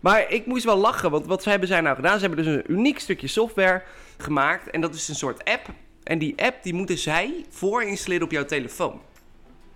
Maar 0.00 0.30
ik 0.30 0.46
moest 0.46 0.64
wel 0.64 0.76
lachen, 0.76 1.10
want 1.10 1.26
wat 1.26 1.44
hebben 1.44 1.68
zij 1.68 1.80
nou 1.80 1.96
gedaan? 1.96 2.18
Ze 2.18 2.26
hebben 2.26 2.44
dus 2.44 2.54
een 2.54 2.72
uniek 2.72 2.98
stukje 2.98 3.26
software 3.26 3.82
gemaakt. 4.18 4.70
En 4.70 4.80
dat 4.80 4.94
is 4.94 5.08
een 5.08 5.14
soort 5.14 5.44
app. 5.44 5.66
En 6.02 6.18
die 6.18 6.34
app 6.42 6.62
die 6.62 6.74
moeten 6.74 6.98
zij 6.98 7.44
voorinstalleren 7.50 8.24
op 8.24 8.30
jouw 8.32 8.44
telefoon. 8.44 9.00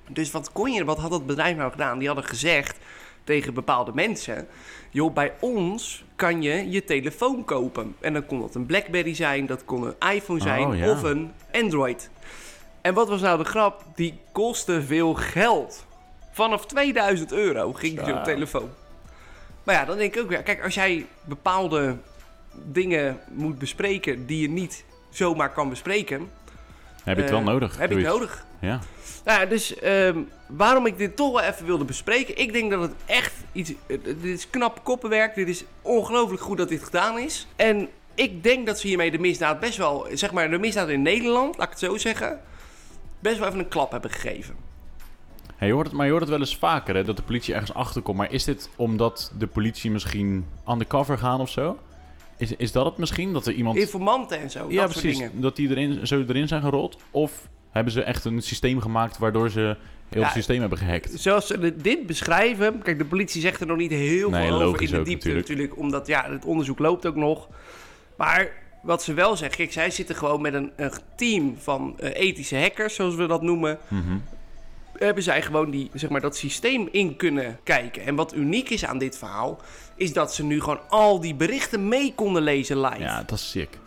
Dus 0.09 0.31
wat 0.31 0.53
kon 0.53 0.73
je, 0.73 0.85
wat 0.85 0.99
had 0.99 1.11
dat 1.11 1.27
bedrijf 1.27 1.57
nou 1.57 1.71
gedaan? 1.71 1.99
Die 1.99 2.07
hadden 2.07 2.25
gezegd 2.27 2.79
tegen 3.25 3.55
bepaalde 3.55 3.93
mensen: 3.95 4.47
joh, 4.91 5.15
bij 5.15 5.33
ons 5.41 6.05
kan 6.17 6.43
je 6.43 6.71
je 6.71 6.85
telefoon 6.85 7.45
kopen. 7.45 7.97
En 8.01 8.13
dan 8.13 8.27
kon 8.27 8.41
dat 8.41 8.55
een 8.55 8.67
Blackberry 8.67 9.15
zijn, 9.15 9.47
dat 9.47 9.65
kon 9.65 9.87
een 9.87 10.15
iPhone 10.15 10.41
zijn 10.41 10.67
Oh, 10.67 10.77
ja. 10.77 10.91
of 10.91 11.03
een 11.03 11.33
Android. 11.53 12.11
En 12.81 12.95
wat 12.95 13.09
was 13.09 13.21
nou 13.21 13.39
de 13.39 13.45
grap? 13.45 13.85
Die 13.95 14.19
kostte 14.33 14.83
veel 14.83 15.15
geld. 15.15 15.87
Vanaf 16.33 16.67
2000 16.67 17.33
euro 17.33 17.73
ging 17.73 18.01
Zo. 18.07 18.13
op 18.13 18.25
telefoon. 18.25 18.71
Maar 19.65 19.75
ja, 19.75 19.85
dan 19.85 19.97
denk 19.97 20.15
ik 20.15 20.23
ook 20.23 20.29
weer, 20.29 20.43
kijk, 20.43 20.63
als 20.63 20.75
jij 20.75 21.07
bepaalde 21.25 21.97
dingen 22.55 23.19
moet 23.31 23.59
bespreken 23.59 24.27
die 24.27 24.41
je 24.41 24.49
niet 24.49 24.85
zomaar 25.11 25.53
kan 25.53 25.69
bespreken, 25.69 26.31
Heb 27.05 27.17
je 27.17 27.23
het 27.23 27.31
wel 27.31 27.41
eh, 27.41 27.47
nodig? 27.47 27.79
Heb 27.79 27.91
je 27.91 27.97
het 27.97 28.07
nodig? 28.07 28.47
Ja. 28.61 28.81
Nou 29.25 29.41
ja, 29.41 29.47
dus 29.47 29.79
ehm, 29.79 30.19
waarom 30.47 30.87
ik 30.87 30.99
dit 30.99 31.17
toch 31.17 31.33
wel 31.33 31.51
even 31.51 31.67
wilde 31.67 31.85
bespreken. 31.85 32.39
Ik 32.39 32.53
denk 32.53 32.71
dat 32.71 32.81
het 32.81 32.95
echt 33.07 33.35
iets. 33.53 33.73
dit 33.87 34.25
is 34.25 34.51
knap 34.51 34.81
koppenwerk. 34.83 35.35
Dit 35.35 35.49
is 35.49 35.65
ongelooflijk 35.83 36.43
goed 36.43 36.59
dat 36.59 36.69
dit 36.69 36.85
gedaan 36.85 37.19
is. 37.19 37.47
En 37.57 37.89
ik 38.15 38.43
denk 38.43 38.67
dat 38.67 38.81
ze 38.81 38.87
hiermee 38.87 39.11
de 39.11 39.19
misdaad 39.19 39.61
best 39.61 39.77
wel. 39.77 40.07
Zeg 40.13 40.33
maar, 40.33 40.51
de 40.51 40.59
misdaad 40.59 40.89
in 40.89 41.03
Nederland, 41.03 41.57
laat 41.57 41.67
ik 41.67 41.73
het 41.73 41.91
zo 41.91 41.97
zeggen. 41.97 42.41
Best 43.21 43.39
wel 43.39 43.49
even 43.49 43.59
een 43.59 43.69
klap 43.69 43.91
hebben 43.91 44.11
gegeven. 44.11 44.57
Hey, 45.57 45.69
je 45.69 45.75
hoort 45.75 45.87
het, 45.87 45.97
maar 45.97 46.05
je 46.05 46.11
hoort 46.11 46.23
het 46.23 46.33
wel 46.33 46.41
eens 46.41 46.57
vaker, 46.57 46.95
hè, 46.95 47.05
dat 47.05 47.17
de 47.17 47.23
politie 47.23 47.53
ergens 47.55 47.75
achterkomt. 47.75 48.17
Maar 48.17 48.33
is 48.33 48.45
dit 48.45 48.71
omdat 48.77 49.33
de 49.39 49.47
politie 49.47 49.91
misschien 49.91 50.47
undercover 50.69 51.19
gaan 51.19 51.41
of 51.41 51.51
zo? 51.51 51.79
Is, 52.37 52.57
is 52.57 52.73
dat 52.73 52.85
het 52.85 52.97
misschien? 52.97 53.33
Dat 53.33 53.47
er 53.47 53.53
iemand... 53.53 53.77
Informanten 53.77 54.39
en 54.41 54.51
zo. 54.51 54.67
ja, 54.69 54.81
dat 54.83 54.91
soort 54.93 55.03
precies. 55.05 55.19
dingen. 55.19 55.41
Dat 55.41 55.57
die 55.57 55.69
erin, 55.71 56.07
zo 56.07 56.25
erin 56.29 56.49
zijn 56.49 56.63
gerold? 56.63 56.99
Of 57.11 57.49
hebben 57.71 57.93
ze 57.93 58.03
echt 58.03 58.25
een 58.25 58.43
systeem 58.43 58.81
gemaakt 58.81 59.19
waardoor 59.19 59.51
ze 59.51 59.77
heel 60.09 60.21
Ja, 60.21 60.23
het 60.27 60.33
systeem 60.33 60.61
hebben 60.61 60.79
gehackt? 60.79 61.21
Zoals 61.21 61.47
ze 61.47 61.77
dit 61.77 62.07
beschrijven. 62.07 62.83
Kijk, 62.83 62.99
de 62.99 63.05
politie 63.05 63.41
zegt 63.41 63.61
er 63.61 63.67
nog 63.67 63.77
niet 63.77 63.91
heel 63.91 64.31
Nee, 64.31 64.47
veel 64.47 64.63
over 64.63 64.83
in 64.83 64.91
de 64.91 64.93
diepte 65.03 65.11
natuurlijk. 65.13 65.49
natuurlijk. 65.49 65.77
Omdat 65.79 66.07
ja, 66.07 66.31
het 66.31 66.45
onderzoek 66.45 66.79
loopt 66.79 67.07
ook 67.07 67.17
nog. 67.17 67.49
Maar 68.17 68.51
wat 68.83 69.03
ze 69.03 69.15
wel 69.15 69.37
zeggen. 69.37 69.57
Kijk, 69.57 69.73
zij 69.73 69.91
zitten 69.91 70.15
gewoon 70.17 70.41
met 70.41 70.55
een, 70.55 70.73
een 70.77 70.93
team 71.17 71.55
van 71.59 71.99
eh, 71.99 72.21
ethische 72.29 72.57
hackers, 72.57 72.95
zoals 72.95 73.15
we 73.15 73.27
dat 73.27 73.43
noemen. 73.43 73.79
Mhm. 73.89 74.17
Hebben 74.99 75.23
zij 75.23 75.43
gewoon 75.43 75.71
die, 75.71 75.91
zeg 75.95 76.11
maar, 76.11 76.21
dat 76.21 76.37
systeem 76.37 76.89
in 76.91 77.17
kunnen 77.17 77.59
kijken. 77.63 78.05
En 78.05 78.15
wat 78.15 78.35
uniek 78.35 78.71
is 78.71 78.85
aan 78.85 78.99
dit 78.99 79.19
verhaal, 79.19 79.61
is 79.97 80.13
dat 80.13 80.35
ze 80.35 80.45
nu 80.45 80.61
gewoon 80.61 80.81
al 80.89 81.21
die 81.21 81.35
berichten 81.35 81.89
mee 81.89 82.13
konden 82.15 82.43
lezen 82.43 82.81
live. 82.81 82.99
Ja, 82.99 83.23
dat 83.27 83.39
is 83.39 83.51
sick. 83.51 83.79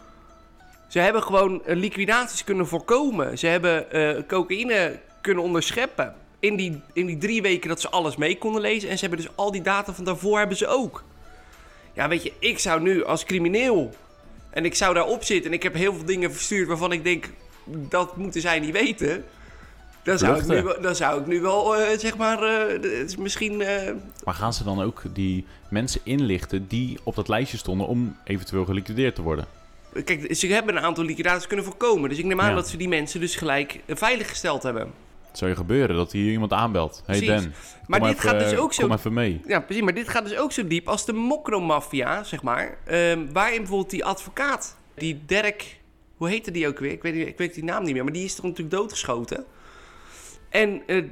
Ze 0.87 0.99
hebben 0.99 1.23
gewoon 1.23 1.65
eh, 1.65 1.75
liquidaties 1.75 2.43
kunnen 2.43 2.67
voorkomen. 2.67 3.37
Ze 3.37 3.47
hebben 3.47 3.91
eh, 3.91 4.23
cocaïne 4.27 4.99
kunnen 5.21 5.43
onderscheppen. 5.43 6.15
In 6.39 6.55
die, 6.55 6.81
in 6.93 7.05
die 7.05 7.17
drie 7.17 7.41
weken 7.41 7.69
dat 7.69 7.81
ze 7.81 7.89
alles 7.89 8.15
mee 8.15 8.37
konden 8.37 8.61
lezen. 8.61 8.89
En 8.89 8.97
ze 8.97 9.05
hebben 9.05 9.25
dus 9.25 9.35
al 9.35 9.51
die 9.51 9.61
data 9.61 9.93
van 9.93 10.03
daarvoor 10.03 10.37
hebben 10.37 10.57
ze 10.57 10.67
ook. 10.67 11.03
Ja, 11.93 12.07
weet 12.07 12.23
je, 12.23 12.33
ik 12.39 12.59
zou 12.59 12.81
nu 12.81 13.05
als 13.05 13.23
crimineel... 13.23 13.93
En 14.49 14.65
ik 14.65 14.75
zou 14.75 14.93
daarop 14.93 15.23
zitten 15.23 15.51
en 15.51 15.57
ik 15.57 15.63
heb 15.63 15.73
heel 15.73 15.93
veel 15.93 16.05
dingen 16.05 16.33
verstuurd 16.33 16.67
waarvan 16.67 16.91
ik 16.91 17.03
denk... 17.03 17.29
Dat 17.65 18.17
moeten 18.17 18.41
zij 18.41 18.59
niet 18.59 18.71
weten. 18.71 19.25
Dan 20.07 20.17
zou, 20.17 20.39
ik 20.39 20.47
nu, 20.47 20.81
dan 20.81 20.95
zou 20.95 21.19
ik 21.21 21.27
nu 21.27 21.41
wel, 21.41 21.75
eh, 21.77 21.97
zeg 21.99 22.17
maar, 22.17 22.43
eh, 22.43 22.73
het 22.73 22.85
is 22.85 23.15
misschien... 23.15 23.61
eh, 23.61 23.93
Maar 24.23 24.33
gaan 24.33 24.53
ze 24.53 24.63
dan 24.63 24.81
ook 24.81 25.01
die 25.13 25.45
mensen 25.69 26.01
inlichten 26.03 26.67
die 26.67 26.97
op 27.03 27.15
dat 27.15 27.27
lijstje 27.27 27.57
stonden 27.57 27.87
om 27.87 28.17
eventueel 28.23 28.65
geliquideerd 28.65 29.15
te 29.15 29.21
worden? 29.21 29.45
kijk, 30.05 30.35
ze 30.35 30.47
hebben 30.47 30.77
een 30.77 30.83
aantal 30.83 31.03
liquidaties 31.03 31.47
kunnen 31.47 31.65
voorkomen. 31.65 32.09
Dus 32.09 32.17
ik 32.19 32.25
neem 32.25 32.41
aan 32.41 32.49
Ja. 32.49 32.55
dat 32.55 32.67
ze 32.67 32.77
die 32.77 32.87
mensen 32.87 33.19
dus 33.19 33.35
gelijk 33.35 33.79
veilig 33.87 34.29
gesteld 34.29 34.63
hebben. 34.63 34.91
Het 35.27 35.37
zou 35.37 35.51
je 35.51 35.57
gebeuren 35.57 35.95
dat 35.95 36.11
hier 36.11 36.31
iemand 36.31 36.53
aanbelt. 36.53 37.03
Hey 37.05 37.17
Precies. 37.19 37.43
Dan, 37.43 37.53
Maar 37.87 37.99
dit 37.99 38.09
even, 38.09 38.21
gaat 38.29 38.39
dus 38.39 38.55
ook 38.57 38.73
zo- 38.73 38.87
Kom 38.87 38.95
even 38.95 39.13
mee. 39.13 39.41
Ja, 39.47 39.59
precies. 39.59 39.83
Maar 39.83 39.93
dit 39.93 40.07
gaat 40.07 40.23
dus 40.27 40.37
ook 40.37 40.51
zo 40.51 40.67
diep 40.67 40.87
als 40.87 41.05
de 41.05 41.13
mokromafia, 41.13 42.23
zeg 42.23 42.41
maar. 42.43 42.77
Ehm, 42.85 43.19
waarin 43.33 43.57
bijvoorbeeld 43.57 43.89
die 43.89 44.05
advocaat, 44.05 44.75
die 44.95 45.21
Dirk... 45.25 45.79
Hoe 46.17 46.29
heette 46.29 46.51
die 46.51 46.67
ook 46.67 46.79
weer? 46.79 46.91
Ik 46.91 47.01
weet, 47.01 47.27
ik 47.27 47.37
weet 47.37 47.53
die 47.53 47.63
naam 47.63 47.83
niet 47.83 47.93
meer. 47.93 48.03
Maar 48.03 48.13
die 48.13 48.23
is 48.23 48.35
toch 48.35 48.45
natuurlijk 48.45 48.75
doodgeschoten? 48.75 49.45
En 50.49 50.81
eh, 50.87 51.03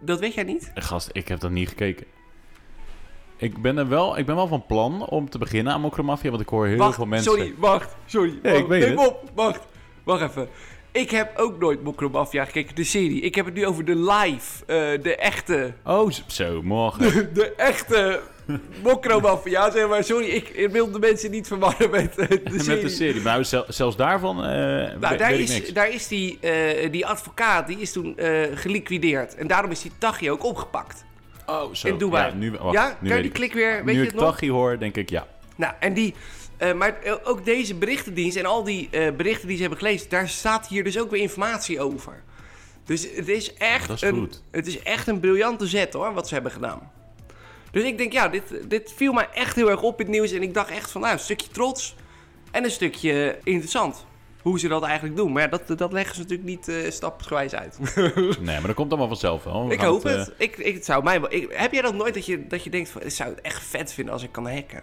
dat 0.00 0.20
weet 0.20 0.34
jij 0.34 0.44
niet? 0.44 0.70
Eh, 0.74 0.84
Gast, 0.84 1.10
ik 1.12 1.28
heb 1.28 1.40
dat 1.40 1.50
niet 1.50 1.68
gekeken. 1.68 2.06
Ik 3.36 3.62
ben, 3.62 3.78
er 3.78 3.88
wel, 3.88 4.18
ik 4.18 4.26
ben 4.26 4.34
wel 4.34 4.46
van 4.46 4.66
plan 4.66 5.06
om 5.06 5.30
te 5.30 5.38
beginnen 5.38 5.72
aan 5.72 5.80
Mokromafia, 5.80 6.30
want 6.30 6.42
ik 6.42 6.48
hoor 6.48 6.66
heel 6.66 6.76
wacht, 6.76 6.94
veel 6.94 7.06
mensen... 7.06 7.32
sorry, 7.32 7.54
wacht, 7.58 7.96
sorry. 8.06 8.38
Wacht, 8.42 8.56
ik 8.56 8.66
weet 8.66 8.88
neem 8.88 8.98
het. 8.98 9.08
op, 9.08 9.30
wacht, 9.34 9.60
wacht 10.04 10.22
even. 10.22 10.48
Ik 10.96 11.10
heb 11.10 11.38
ook 11.38 11.58
nooit 11.58 11.82
Mokromafia 11.82 12.44
gekeken, 12.44 12.74
de 12.74 12.84
serie. 12.84 13.20
Ik 13.20 13.34
heb 13.34 13.44
het 13.44 13.54
nu 13.54 13.66
over 13.66 13.84
de 13.84 13.96
live, 13.96 14.64
eh, 14.66 15.02
de 15.02 15.16
echte, 15.16 15.72
Oh, 15.84 16.10
zo, 16.26 16.62
morgen. 16.62 17.34
de 17.34 17.54
echte 17.56 18.20
Mokromafia, 18.82 19.70
zeg 19.70 19.88
maar. 19.88 20.04
Sorry, 20.04 20.26
ik, 20.26 20.48
ik 20.48 20.70
wil 20.70 20.90
de 20.90 20.98
mensen 20.98 21.30
niet 21.30 21.46
verwarren 21.46 21.90
met 21.90 22.18
eh, 22.18 22.28
de 22.28 22.40
serie. 22.44 22.66
Met 22.74 22.80
de 22.80 22.88
serie. 22.88 23.22
Nou, 23.22 23.44
zel- 23.44 23.64
zelfs 23.68 23.96
daarvan 23.96 24.36
eh 24.44 24.50
Nou, 24.50 24.98
we- 25.00 25.16
daar 25.16 25.30
weet 25.30 25.38
is, 25.38 25.54
ik 25.54 25.60
niks. 25.60 25.72
daar 25.72 25.90
is 25.90 26.08
die, 26.08 26.38
die 26.90 27.06
advocaat, 27.06 27.66
die 27.66 27.78
is 27.78 27.92
toen 27.92 28.16
geliquideerd. 28.54 29.34
En 29.34 29.46
daarom 29.46 29.70
is 29.70 29.82
die 29.82 29.92
Tachi 29.98 30.30
ook 30.30 30.44
opgepakt. 30.44 31.04
Oh, 31.46 31.74
zo. 31.74 31.88
in 31.88 31.98
Dubai. 31.98 32.26
Ja, 32.30 32.34
nu, 32.34 32.50
wacht, 32.50 32.72
ja, 32.74 32.86
nu 32.86 32.92
kan 32.92 32.98
je 33.08 33.08
weet 33.08 33.16
die 33.18 33.24
ik 33.26 33.32
klik 33.32 33.52
weer, 33.52 33.74
weet 33.84 33.84
nu 33.84 33.92
je 34.00 34.06
ik 34.06 34.10
het 34.10 34.20
nog? 34.20 34.30
Tachi 34.30 34.50
hoor, 34.50 34.78
denk 34.78 34.96
ik 34.96 35.10
ja. 35.10 35.26
Nou, 35.56 35.72
en 35.80 35.94
die, 35.94 36.14
eh, 36.56 36.72
maar 36.72 37.00
eh, 37.02 37.14
ook 37.24 37.44
deze 37.44 37.74
berichtendienst 37.74 38.36
en 38.36 38.46
al 38.46 38.64
die 38.64 38.88
eh, 38.90 39.12
berichten 39.12 39.46
die 39.46 39.56
ze 39.56 39.62
hebben 39.62 39.78
gelezen, 39.80 40.08
daar 40.08 40.28
staat 40.28 40.68
hier 40.68 40.84
dus 40.84 40.98
ook 40.98 41.10
weer 41.10 41.20
informatie 41.20 41.80
over. 41.80 42.22
Dus 42.84 43.08
het 43.14 43.28
is 43.28 43.54
echt, 43.54 43.90
is 43.90 44.02
een, 44.02 44.14
goed. 44.14 44.42
Het 44.50 44.66
is 44.66 44.82
echt 44.82 45.06
een 45.06 45.20
briljante 45.20 45.66
zet 45.66 45.92
hoor, 45.92 46.14
wat 46.14 46.28
ze 46.28 46.34
hebben 46.34 46.52
gedaan. 46.52 46.90
Dus 47.70 47.84
ik 47.84 47.98
denk, 47.98 48.12
ja, 48.12 48.28
dit, 48.28 48.70
dit 48.70 48.92
viel 48.96 49.12
mij 49.12 49.28
echt 49.34 49.56
heel 49.56 49.70
erg 49.70 49.82
op 49.82 50.00
in 50.00 50.06
het 50.06 50.14
nieuws. 50.14 50.32
En 50.32 50.42
ik 50.42 50.54
dacht 50.54 50.70
echt 50.70 50.90
van, 50.90 51.00
nou, 51.00 51.12
een 51.12 51.18
stukje 51.18 51.48
trots 51.48 51.94
en 52.50 52.64
een 52.64 52.70
stukje 52.70 53.38
interessant. 53.42 54.06
Hoe 54.42 54.58
ze 54.58 54.68
dat 54.68 54.82
eigenlijk 54.82 55.16
doen. 55.16 55.32
Maar 55.32 55.42
ja, 55.42 55.48
dat, 55.48 55.78
dat 55.78 55.92
leggen 55.92 56.14
ze 56.14 56.20
natuurlijk 56.20 56.48
niet 56.48 56.92
stapsgewijs 56.94 57.54
uit. 57.54 57.78
Nee, 58.40 58.58
maar 58.58 58.66
dat 58.66 58.74
komt 58.74 58.90
allemaal 58.90 59.08
vanzelf 59.08 59.44
wel. 59.44 59.66
We 59.66 59.74
ik 59.74 59.80
hoop 59.80 60.02
het. 60.02 60.32
Ik, 60.38 60.56
ik, 60.56 60.74
het 60.74 60.84
zou 60.84 61.02
mij 61.02 61.20
wel, 61.20 61.32
ik, 61.32 61.52
heb 61.52 61.72
jij 61.72 61.82
dat 61.82 61.94
nooit 61.94 62.14
dat 62.14 62.26
je, 62.26 62.46
dat 62.46 62.64
je 62.64 62.70
denkt 62.70 62.88
van, 62.88 63.02
ik 63.02 63.10
zou 63.10 63.30
het 63.30 63.40
echt 63.40 63.62
vet 63.62 63.92
vinden 63.92 64.12
als 64.12 64.22
ik 64.22 64.32
kan 64.32 64.50
hacken? 64.50 64.82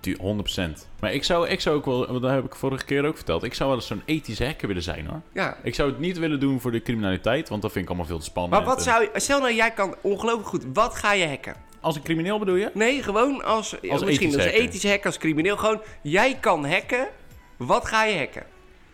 Tu- 0.00 0.16
100%. 0.16 0.88
Maar 1.00 1.12
ik 1.12 1.24
zou, 1.24 1.48
ik 1.48 1.60
zou 1.60 1.76
ook 1.76 1.84
wel, 1.84 2.20
dat 2.20 2.30
heb 2.30 2.44
ik 2.44 2.54
vorige 2.54 2.84
keer 2.84 3.04
ook 3.04 3.16
verteld, 3.16 3.42
ik 3.42 3.54
zou 3.54 3.68
wel 3.68 3.78
eens 3.78 3.86
zo'n 3.86 4.02
ethische 4.04 4.44
hacker 4.44 4.68
willen 4.68 4.82
zijn 4.82 5.06
hoor. 5.06 5.20
Ja, 5.32 5.56
Ik 5.62 5.74
zou 5.74 5.90
het 5.90 5.98
niet 5.98 6.18
willen 6.18 6.40
doen 6.40 6.60
voor 6.60 6.72
de 6.72 6.82
criminaliteit, 6.82 7.48
want 7.48 7.62
dat 7.62 7.72
vind 7.72 7.84
ik 7.84 7.88
allemaal 7.90 8.08
veel 8.08 8.18
te 8.18 8.24
spannend. 8.24 8.54
Maar 8.54 8.74
wat 8.74 8.82
zou 8.82 9.02
je... 9.02 9.10
Stel 9.14 9.40
nou, 9.40 9.54
jij 9.54 9.70
kan 9.70 9.94
ongelooflijk 10.00 10.48
goed. 10.48 10.64
Wat 10.72 10.94
ga 10.94 11.12
je 11.12 11.28
hacken? 11.28 11.54
Als 11.80 11.96
een 11.96 12.02
crimineel 12.02 12.38
bedoel 12.38 12.54
je? 12.54 12.70
Nee, 12.74 13.02
gewoon 13.02 13.44
als... 13.44 13.76
misschien 13.80 14.28
ethisch 14.28 14.34
als 14.34 14.44
ethische 14.44 14.88
hacker, 14.88 15.06
als 15.06 15.18
crimineel. 15.18 15.56
Gewoon, 15.56 15.80
jij 16.02 16.36
kan 16.40 16.66
hacken. 16.66 17.08
Wat 17.56 17.86
ga 17.86 18.04
je 18.04 18.18
hacken? 18.18 18.42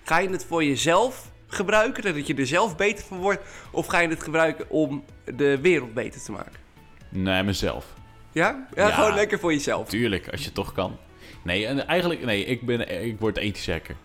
Ga 0.04 0.18
je 0.18 0.28
het 0.28 0.44
voor 0.44 0.64
jezelf 0.64 1.30
gebruiken, 1.46 2.02
dat 2.14 2.26
je 2.26 2.34
er 2.34 2.46
zelf 2.46 2.76
beter 2.76 3.04
van 3.04 3.18
wordt? 3.18 3.40
Of 3.70 3.86
ga 3.86 3.98
je 4.00 4.08
het 4.08 4.22
gebruiken 4.22 4.70
om 4.70 5.04
de 5.36 5.60
wereld 5.60 5.94
beter 5.94 6.22
te 6.22 6.32
maken? 6.32 6.60
Nee, 7.08 7.42
mezelf. 7.42 7.86
Ja? 8.32 8.66
Ja, 8.74 8.86
Ja. 8.88 8.94
gewoon 8.94 9.14
lekker 9.14 9.38
voor 9.38 9.52
jezelf. 9.52 9.88
Tuurlijk, 9.88 10.28
als 10.28 10.44
je 10.44 10.52
toch 10.52 10.72
kan. 10.72 10.96
Nee, 11.44 11.66
en 11.66 11.86
eigenlijk, 11.86 12.24
nee, 12.24 12.44
ik, 12.44 12.66
ben, 12.66 13.04
ik 13.04 13.20
word 13.20 13.36
ethisch 13.36 13.66
hacker. 13.70 13.96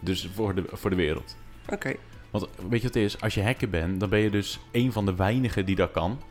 Dus 0.00 0.28
voor 0.34 0.54
de, 0.54 0.64
voor 0.72 0.90
de 0.90 0.96
wereld. 0.96 1.36
Oké. 1.68 1.94
Want 2.30 2.48
weet 2.68 2.80
je 2.80 2.86
wat 2.86 2.94
het 2.94 2.96
is? 2.96 3.20
Als 3.20 3.34
je 3.34 3.42
hacker 3.42 3.70
bent, 3.70 4.00
dan 4.00 4.08
ben 4.08 4.18
je 4.20 4.30
dus 4.30 4.58
een 4.72 4.92
van 4.92 5.04
de 5.06 5.14
weinigen 5.14 5.66
die 5.66 5.76
dat 5.76 5.90
kan. 5.90 6.22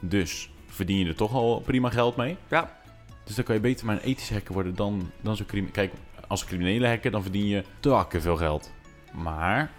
Dus 0.00 0.50
verdien 0.66 0.98
je 0.98 1.06
er 1.06 1.14
toch 1.14 1.32
al 1.34 1.60
prima 1.60 1.90
geld 1.90 2.16
mee. 2.16 2.36
Ja. 2.48 2.80
Dus 3.24 3.34
dan 3.34 3.44
kan 3.44 3.54
je 3.54 3.60
beter 3.60 3.86
maar 3.86 3.94
een 3.94 4.02
ethisch 4.02 4.30
hacker 4.30 4.52
worden 4.54 4.74
dan, 4.74 5.10
dan 5.20 5.36
zo'n 5.36 5.46
crimineel. 5.46 5.72
Kijk, 5.74 5.92
als 6.28 6.44
criminele 6.44 6.86
hacker, 6.88 7.10
dan 7.10 7.22
verdien 7.22 7.46
je 7.46 7.64
takken 7.80 8.22
veel 8.22 8.36
geld. 8.36 8.72
Maar 9.12 9.70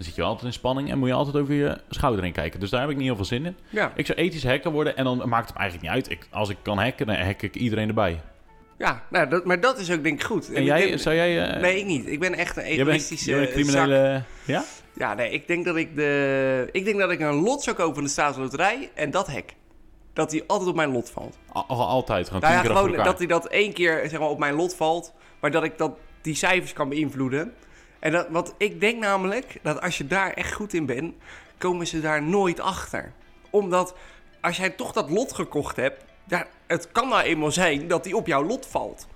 dan 0.00 0.08
zit 0.08 0.18
je 0.18 0.22
altijd 0.22 0.46
in 0.46 0.52
spanning 0.52 0.90
en 0.90 0.98
moet 0.98 1.08
je 1.08 1.14
altijd 1.14 1.36
over 1.36 1.54
je 1.54 1.78
schouder 1.88 2.22
heen 2.22 2.32
kijken. 2.32 2.60
Dus 2.60 2.70
daar 2.70 2.80
heb 2.80 2.90
ik 2.90 2.96
niet 2.96 3.04
heel 3.06 3.16
veel 3.16 3.24
zin 3.24 3.46
in. 3.46 3.56
Ja. 3.68 3.92
Ik 3.94 4.06
zou 4.06 4.18
ethisch 4.18 4.44
hacker 4.44 4.70
worden 4.70 4.96
en 4.96 5.04
dan 5.04 5.28
maakt 5.28 5.44
het 5.48 5.54
me 5.54 5.60
eigenlijk 5.60 5.82
niet 5.94 6.02
uit. 6.04 6.10
Ik, 6.10 6.26
als 6.30 6.48
ik 6.48 6.56
kan 6.62 6.78
hacken, 6.78 7.06
dan 7.06 7.16
hack 7.16 7.42
ik 7.42 7.54
iedereen 7.54 7.88
erbij. 7.88 8.20
Ja, 8.78 9.02
nou, 9.10 9.28
dat, 9.28 9.44
maar 9.44 9.60
dat 9.60 9.78
is 9.78 9.90
ook 9.90 10.02
denk 10.02 10.20
ik 10.20 10.26
goed. 10.26 10.52
En 10.52 10.64
jij, 10.64 10.86
denk- 10.86 10.98
zou 10.98 11.14
jij... 11.16 11.48
eh, 11.54 11.60
Nee, 11.60 11.78
ik 11.78 11.84
niet. 11.86 12.06
Ik 12.06 12.20
ben 12.20 12.34
echt 12.34 12.56
een 12.56 12.62
jij 12.62 12.76
bent, 12.76 12.88
egoïstische 12.88 13.30
jij 13.30 13.38
bent 13.40 13.54
een 13.56 13.64
zak. 13.64 13.72
criminele... 13.74 14.22
Ja? 14.44 14.64
Ja, 14.94 15.14
nee, 15.14 15.30
ik 15.30 15.46
denk 15.46 15.64
dat 15.64 15.76
ik 15.76 15.96
de... 15.96 16.68
Ik 16.72 16.84
denk 16.84 16.98
dat 16.98 17.10
ik 17.10 17.20
een 17.20 17.34
lot 17.34 17.62
zou 17.62 17.76
kopen 17.76 17.94
van 17.94 18.04
de 18.04 18.10
staatsloterij 18.10 18.90
en 18.94 19.10
dat 19.10 19.26
hack. 19.32 19.44
Dat 20.12 20.30
die 20.30 20.42
altijd 20.46 20.68
op 20.68 20.76
mijn 20.76 20.90
lot 20.92 21.10
valt. 21.10 21.38
Al, 21.52 21.64
al- 21.68 21.86
altijd, 21.88 22.26
gewoon 22.26 22.40
Nou 22.40 22.54
ja, 22.54 22.60
gewoon 22.62 22.92
dat 23.04 23.18
hij 23.18 23.26
dat 23.26 23.46
één 23.46 23.72
keer 23.72 24.00
zeg 24.08 24.18
maar, 24.18 24.28
op 24.28 24.38
mijn 24.38 24.54
lot 24.54 24.74
valt, 24.74 25.12
maar 25.40 25.50
dat 25.50 25.64
ik 25.64 25.78
dat, 25.78 25.92
die 26.20 26.34
cijfers 26.34 26.72
kan 26.72 26.88
beïnvloeden. 26.88 27.52
En 28.00 28.12
dat, 28.12 28.26
wat 28.28 28.54
ik 28.58 28.80
denk 28.80 29.00
namelijk, 29.00 29.58
dat 29.62 29.80
als 29.80 29.98
je 29.98 30.06
daar 30.06 30.32
echt 30.32 30.52
goed 30.52 30.74
in 30.74 30.86
bent, 30.86 31.14
komen 31.58 31.86
ze 31.86 32.00
daar 32.00 32.22
nooit 32.22 32.60
achter. 32.60 33.12
Omdat 33.50 33.94
als 34.40 34.56
jij 34.56 34.70
toch 34.70 34.92
dat 34.92 35.10
lot 35.10 35.32
gekocht 35.32 35.76
hebt, 35.76 36.04
ja, 36.28 36.46
het 36.66 36.92
kan 36.92 37.08
nou 37.08 37.22
eenmaal 37.22 37.50
zijn 37.50 37.88
dat 37.88 38.04
die 38.04 38.16
op 38.16 38.26
jouw 38.26 38.44
lot 38.44 38.66
valt. 38.66 39.06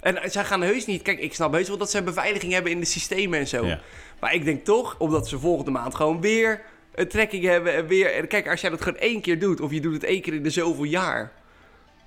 En 0.00 0.30
zij 0.30 0.44
gaan 0.44 0.62
heus 0.62 0.86
niet, 0.86 1.02
kijk, 1.02 1.18
ik 1.18 1.34
snap 1.34 1.52
heus 1.52 1.68
wel 1.68 1.76
dat 1.76 1.90
ze 1.90 2.02
beveiliging 2.02 2.52
hebben 2.52 2.72
in 2.72 2.80
de 2.80 2.86
systemen 2.86 3.38
en 3.38 3.46
zo. 3.46 3.66
Ja. 3.66 3.80
Maar 4.20 4.34
ik 4.34 4.44
denk 4.44 4.64
toch, 4.64 4.94
omdat 4.98 5.28
ze 5.28 5.38
volgende 5.38 5.70
maand 5.70 5.94
gewoon 5.94 6.20
weer 6.20 6.60
een 6.94 7.08
trekking 7.08 7.44
hebben 7.44 7.74
en 7.74 7.86
weer... 7.86 8.14
En 8.14 8.26
kijk, 8.28 8.48
als 8.48 8.60
jij 8.60 8.70
dat 8.70 8.82
gewoon 8.82 8.98
één 8.98 9.20
keer 9.20 9.38
doet, 9.38 9.60
of 9.60 9.70
je 9.70 9.80
doet 9.80 9.94
het 9.94 10.04
één 10.04 10.20
keer 10.20 10.34
in 10.34 10.42
de 10.42 10.50
zoveel 10.50 10.84
jaar... 10.84 11.32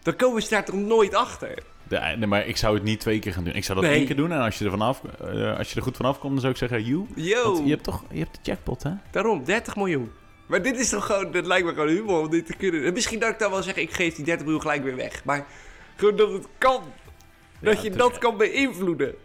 dan 0.04 0.16
komen 0.16 0.42
ze 0.42 0.50
daar 0.50 0.66
toch 0.66 0.76
nooit 0.76 1.14
achter? 1.14 1.64
De- 1.88 2.00
nee, 2.18 2.28
maar 2.28 2.46
ik 2.48 2.58
zou 2.58 2.74
het 2.76 2.84
niet 2.84 3.00
twee 3.00 3.20
keer 3.20 3.34
gaan 3.34 3.44
doen. 3.44 3.54
Ik 3.56 3.64
zou 3.64 3.80
dat 3.80 3.88
Nee. 3.90 3.98
één 3.98 4.06
keer 4.08 4.16
doen 4.16 4.32
en 4.32 4.40
als 4.42 4.58
je 4.58 4.66
er, 4.66 4.72
vanaf, 4.72 5.02
eh, 5.04 5.58
als 5.58 5.70
je 5.70 5.76
er 5.76 5.82
goed 5.82 5.96
vanaf 5.96 6.20
komt, 6.20 6.32
dan 6.32 6.42
zou 6.42 6.52
ik 6.52 6.58
zeggen, 6.60 6.84
you. 6.84 7.06
Yo, 7.16 7.62
je 7.64 7.70
hebt 7.70 7.84
toch 7.84 8.04
je 8.12 8.20
hebt 8.20 8.34
de 8.34 8.40
jackpot, 8.44 8.84
hè? 8.84 8.92
daarom, 9.12 9.44
30 9.44 9.76
miljoen. 9.76 10.12
Maar 10.46 10.62
dit 10.62 10.80
is 10.80 10.90
toch 10.90 11.06
gewoon, 11.06 11.32
dat 11.32 11.46
lijkt 11.46 11.66
me 11.66 11.74
gewoon 11.74 11.88
humor 11.90 12.20
om 12.20 12.30
dit 12.30 12.46
te 12.46 12.56
kunnen. 12.56 12.86
En 12.86 12.94
misschien 12.94 13.20
dat 13.20 13.30
ik 13.30 13.40
dan 13.40 13.52
wel 13.52 13.64
zeg, 13.64 13.76
ik 13.76 13.92
geef 13.94 14.16
die 14.16 14.26
30 14.26 14.44
miljoen 14.44 14.62
gelijk 14.62 14.84
weer 14.84 14.96
weg. 14.96 15.24
Maar 15.24 15.46
gewoon 15.96 16.16
dat 16.16 16.32
het 16.32 16.48
kan. 16.58 16.82
Dat 17.60 17.76
Ja, 17.78 17.84
je 17.84 17.90
dat 17.90 18.18
kan 18.18 18.38
beïnvloeden. 18.38 19.16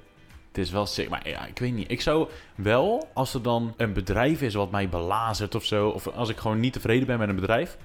Het 0.48 0.58
is 0.58 0.70
wel 0.70 0.86
sick, 0.86 1.08
maar 1.08 1.28
ja, 1.28 1.46
ik 1.46 1.58
weet 1.58 1.72
niet. 1.74 1.90
Ik 1.90 2.00
zou 2.00 2.28
wel, 2.54 3.08
als 3.14 3.34
er 3.34 3.42
dan 3.42 3.74
een 3.76 3.92
bedrijf 3.92 4.42
is 4.42 4.54
wat 4.54 4.70
mij 4.70 4.88
belazert 4.88 5.54
of 5.54 5.64
zo, 5.64 5.88
of 5.88 6.06
als 6.06 6.28
ik 6.28 6.36
gewoon 6.36 6.60
niet 6.60 6.72
tevreden 6.72 7.06
ben 7.06 7.18
met 7.18 7.28
een 7.28 7.34
bedrijf, 7.34 7.76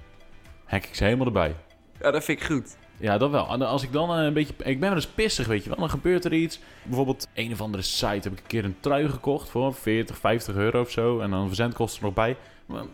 hack 0.65 0.83
ik 0.85 0.95
ze 0.95 1.03
helemaal 1.03 1.25
erbij. 1.25 1.55
Ja, 2.01 2.11
dat 2.11 2.23
vind 2.23 2.39
ik 2.41 2.45
goed. 2.45 2.77
Ja, 2.97 3.17
dat 3.17 3.31
wel. 3.31 3.63
Als 3.65 3.83
ik 3.83 3.91
dan 3.91 4.17
eh, 4.17 4.23
een 4.23 4.33
beetje... 4.33 4.53
Ik 4.57 4.79
ben 4.79 4.89
wel 4.89 4.97
eens 4.97 5.07
pissig, 5.07 5.47
weet 5.47 5.63
je 5.63 5.69
wel. 5.69 5.79
Dan 5.79 5.89
gebeurt 5.89 6.25
er 6.25 6.33
iets. 6.33 6.59
Bijvoorbeeld, 6.83 7.27
een 7.33 7.51
of 7.51 7.61
andere 7.61 7.83
site 7.83 8.05
heb 8.07 8.31
ik 8.31 8.39
een 8.39 8.47
keer 8.47 8.65
een 8.65 8.75
trui 8.79 9.09
gekocht 9.09 9.49
voor 9.49 9.73
40, 9.73 10.17
50 10.17 10.55
euro 10.55 10.81
of 10.81 10.91
zo. 10.91 11.19
En 11.19 11.29
dan 11.29 11.47
verzendkosten 11.47 11.99
er 11.99 12.05
nog 12.05 12.13
bij. 12.13 12.37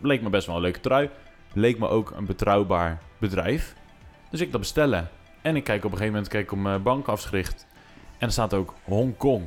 Leek 0.01 0.21
me 0.21 0.29
best 0.29 0.47
wel 0.47 0.55
een 0.55 0.61
leuke 0.61 0.79
trui. 0.79 1.09
Leek 1.53 1.79
me 1.79 1.87
ook 1.87 2.11
een 2.15 2.25
betrouwbaar 2.25 3.01
bedrijf. 3.17 3.75
Dus 4.29 4.39
ik 4.39 4.51
dat 4.51 4.59
bestellen. 4.59 5.09
En 5.41 5.55
ik 5.55 5.63
kijk 5.63 5.77
op 5.77 5.83
een 5.83 5.97
gegeven 5.97 6.13
moment 6.13 6.31
kijk 6.31 6.43
ik 6.43 6.51
op 6.51 6.57
mijn 6.57 6.83
bankafschrift. 6.83 7.67
En 8.17 8.27
er 8.27 8.33
staat 8.33 8.53
ook 8.53 8.73
Hongkong. 8.83 9.43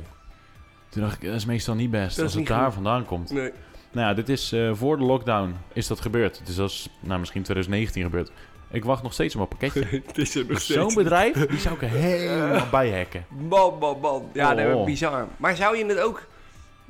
Toen 0.89 1.01
dacht 1.01 1.15
ik, 1.15 1.27
dat 1.27 1.35
is 1.35 1.45
meestal 1.45 1.75
niet 1.75 1.91
best 1.91 2.15
Dat 2.15 2.25
als 2.25 2.33
het 2.33 2.47
daar 2.47 2.65
goed. 2.65 2.73
vandaan 2.73 3.05
komt. 3.05 3.31
Nee. 3.31 3.51
Nou 3.91 4.07
ja, 4.07 4.13
dit 4.13 4.29
is 4.29 4.51
eh, 4.51 4.73
voor 4.73 4.97
de 4.97 5.03
lockdown 5.03 5.55
is 5.73 5.87
dat 5.87 6.01
gebeurd. 6.01 6.41
Dus 6.45 6.55
dat 6.55 6.69
is 6.69 6.89
nou, 6.99 7.19
misschien 7.19 7.41
2019 7.43 8.03
gebeurd. 8.03 8.31
Ik 8.71 8.85
wacht 8.85 9.03
nog 9.03 9.13
steeds 9.13 9.35
op 9.35 9.39
mijn 9.49 9.59
pakketje. 9.71 10.01
het 10.07 10.17
is 10.17 10.35
er 10.35 10.45
nog 10.47 10.61
Zo'n 10.61 10.93
bedrijf, 10.93 11.33
die 11.45 11.59
zou 11.59 11.75
ik 11.75 11.81
er 11.81 11.89
helemaal 12.09 12.67
bij 12.71 12.97
hacken. 12.97 13.25
Man, 13.49 13.77
man, 13.79 13.99
man. 13.99 14.29
Ja, 14.33 14.49
Oh. 14.49 14.55
nee, 14.55 14.73
maar 14.75 14.83
bizar. 14.83 15.27
Maar 15.37 15.55
zou 15.55 15.77
je 15.77 15.85
het 15.85 15.99
ook... 15.99 16.27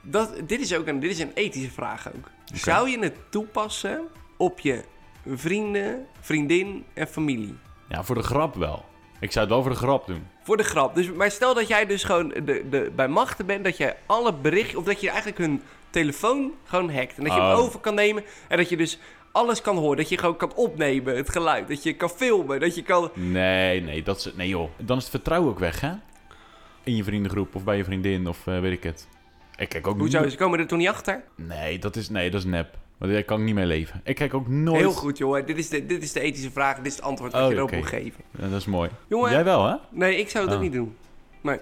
Dat, 0.01 0.33
dit, 0.43 0.59
is 0.59 0.75
ook 0.75 0.87
een, 0.87 0.99
dit 0.99 1.11
is 1.11 1.19
een 1.19 1.31
ethische 1.33 1.71
vraag 1.71 2.07
ook. 2.15 2.29
Zou 2.53 2.89
je 2.89 2.99
het 2.99 3.15
toepassen 3.29 4.01
op 4.37 4.59
je 4.59 4.83
vrienden, 5.27 6.05
vriendin 6.21 6.85
en 6.93 7.07
familie. 7.07 7.55
Ja, 7.89 8.03
voor 8.03 8.15
de 8.15 8.23
grap 8.23 8.55
wel. 8.55 8.85
Ik 9.19 9.31
zou 9.31 9.45
het 9.45 9.53
wel 9.53 9.63
voor 9.63 9.71
de 9.71 9.77
grap 9.77 10.07
doen. 10.07 10.27
Voor 10.43 10.57
de 10.57 10.63
grap. 10.63 10.95
Dus, 10.95 11.11
maar 11.11 11.31
stel 11.31 11.53
dat 11.53 11.67
jij 11.67 11.85
dus 11.85 12.03
gewoon 12.03 12.29
de, 12.29 12.65
de, 12.69 12.91
bij 12.95 13.07
machten 13.07 13.45
bent, 13.45 13.63
dat 13.63 13.77
je 13.77 13.95
alle 14.05 14.33
berichten, 14.33 14.77
of 14.79 14.85
dat 14.85 15.01
je 15.01 15.07
eigenlijk 15.07 15.37
hun 15.37 15.61
telefoon 15.89 16.51
gewoon 16.63 16.93
hackt. 16.93 17.17
En 17.17 17.23
dat 17.23 17.33
je 17.33 17.39
hem 17.41 17.51
Oh. 17.51 17.59
over 17.59 17.79
kan 17.79 17.95
nemen 17.95 18.23
en 18.47 18.57
dat 18.57 18.69
je 18.69 18.77
dus 18.77 18.99
alles 19.35 19.61
kan 19.61 19.77
horen. 19.77 19.97
Dat 19.97 20.09
je 20.09 20.17
gewoon 20.17 20.37
kan 20.37 20.53
opnemen, 20.55 21.15
het 21.15 21.29
geluid. 21.29 21.67
Dat 21.67 21.83
je 21.83 21.93
kan 21.93 22.09
filmen, 22.09 22.59
dat 22.59 22.75
je 22.75 22.83
kan... 22.83 23.11
Nee, 23.13 23.81
nee, 23.81 24.03
dat 24.03 24.17
is, 24.17 24.33
nee 24.35 24.47
joh. 24.47 24.69
Dan 24.77 24.97
is 24.97 25.03
het 25.03 25.11
vertrouwen 25.11 25.49
ook 25.49 25.59
weg, 25.59 25.81
hè? 25.81 25.91
In 26.83 26.95
je 26.95 27.03
vriendengroep 27.03 27.55
of 27.55 27.63
bij 27.63 27.77
je 27.77 27.83
vriendin 27.83 28.27
of 28.27 28.47
eh, 28.47 28.59
weet 28.59 28.71
ik 28.71 28.83
het. 28.83 29.07
Ik 29.55 29.69
kijk 29.69 29.87
ook 29.87 29.97
Hoezo, 29.99 30.21
niet... 30.21 30.31
ze 30.31 30.37
komen 30.37 30.59
er 30.59 30.67
toen 30.67 30.77
niet 30.77 30.87
achter? 30.87 31.23
Nee, 31.35 31.79
dat 31.79 31.95
is, 31.95 32.09
nee, 32.09 32.29
dat 32.31 32.39
is 32.39 32.45
nep. 32.45 32.77
Want 32.97 33.11
daar 33.11 33.23
kan 33.23 33.39
ik 33.39 33.45
niet 33.45 33.55
mee 33.55 33.65
leven. 33.65 34.01
Ik 34.03 34.15
kijk 34.15 34.33
ook 34.33 34.47
nooit... 34.47 34.79
Heel 34.79 34.91
goed, 34.91 35.17
jongen. 35.17 35.45
Dit 35.45 35.57
is, 35.57 35.69
de, 35.69 35.85
dit 35.85 36.03
is 36.03 36.11
de 36.11 36.19
ethische 36.19 36.51
vraag. 36.51 36.77
Dit 36.77 36.85
is 36.85 36.95
het 36.95 37.01
antwoord 37.01 37.31
dat 37.31 37.41
Oh, 37.43 37.49
je 37.49 37.55
erop 37.55 37.71
moet 37.71 37.85
geven. 37.85 38.23
Ja, 38.39 38.47
dat 38.47 38.59
is 38.59 38.65
mooi. 38.65 38.89
Jongen, 39.07 39.31
Jij 39.31 39.43
wel, 39.43 39.65
hè? 39.67 39.75
nee, 39.89 40.17
ik 40.19 40.29
zou 40.29 40.43
het 40.45 40.53
ook 40.53 40.59
Oh. 40.59 40.65
niet 40.65 40.75
doen. 40.75 40.95
Nee. 41.41 41.59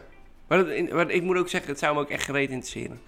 Maar, 0.48 0.58
dat, 0.66 0.92
maar 0.92 1.10
ik 1.10 1.22
moet 1.24 1.38
ook 1.38 1.50
zeggen, 1.50 1.70
het 1.70 1.80
zou 1.80 1.96
me 1.96 2.02
ook 2.02 2.10
echt 2.10 2.24
gereed 2.24 2.50
interesseren. 2.50 3.00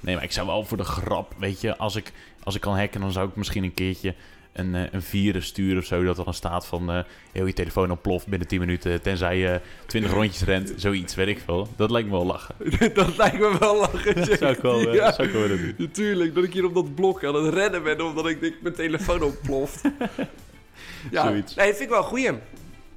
Nee, 0.00 0.14
maar 0.14 0.24
ik 0.24 0.32
zou 0.32 0.46
wel 0.46 0.64
voor 0.64 0.76
de 0.76 0.84
grap, 0.84 1.34
weet 1.38 1.60
je, 1.60 1.76
als 1.76 1.96
ik, 1.96 2.12
als 2.46 2.54
ik 2.54 2.60
kan 2.60 2.78
hacken, 2.78 3.00
dan 3.00 3.12
zou 3.12 3.28
ik 3.28 3.36
misschien 3.36 3.64
een 3.64 3.74
keertje 3.74 4.14
een, 4.52 4.74
eh, 4.74 4.82
een 4.90 5.02
virus 5.02 5.46
sturen 5.46 5.78
of 5.78 5.84
zo, 5.84 6.04
dat 6.04 6.18
er 6.18 6.24
dan 6.24 6.34
staat 6.34 6.66
van 6.66 6.90
eh, 6.90 6.98
heel 7.32 7.46
je 7.46 7.52
telefoon 7.52 7.90
ontploft 7.90 8.26
binnen 8.26 8.48
10 8.48 8.60
minuten, 8.60 9.02
tenzij 9.02 9.38
je 9.38 9.60
20 9.86 10.12
rondjes 10.12 10.42
rent, 10.42 10.72
zoiets, 10.76 11.14
weet 11.14 11.28
ik 11.28 11.38
veel. 11.44 11.68
Dat 11.76 11.90
lijkt 11.90 12.08
me 12.08 12.14
wel 12.14 12.26
lachen. 12.26 12.54
dat 12.94 13.16
lijkt 13.16 13.38
me 13.38 13.56
wel 13.58 13.76
lachen. 13.80 14.14
Dat 14.14 14.38
zou 14.38 14.52
ik 14.52 14.58
wel, 14.60 14.88
eh, 14.88 14.94
Ja. 14.94 15.12
zou 15.12 15.26
ik 15.28 15.32
wel 15.34 15.42
willen 15.42 15.58
doen. 15.58 15.74
Natuurlijk, 15.78 16.34
dat 16.34 16.44
ik 16.44 16.52
hier 16.52 16.64
op 16.64 16.74
dat 16.74 16.94
blok 16.94 17.24
aan 17.24 17.34
het 17.34 17.54
rennen 17.54 17.82
ben 17.82 18.00
omdat 18.00 18.26
ik 18.28 18.40
denk 18.40 18.54
mijn 18.62 18.74
telefoon 18.74 19.22
ontploft. 19.22 19.80
ja, 21.10 21.26
Zoiets. 21.26 21.54
Nee, 21.54 21.68
vind 21.68 21.80
ik 21.80 21.88
wel 21.88 21.98
een 21.98 22.04
goeie. 22.04 22.30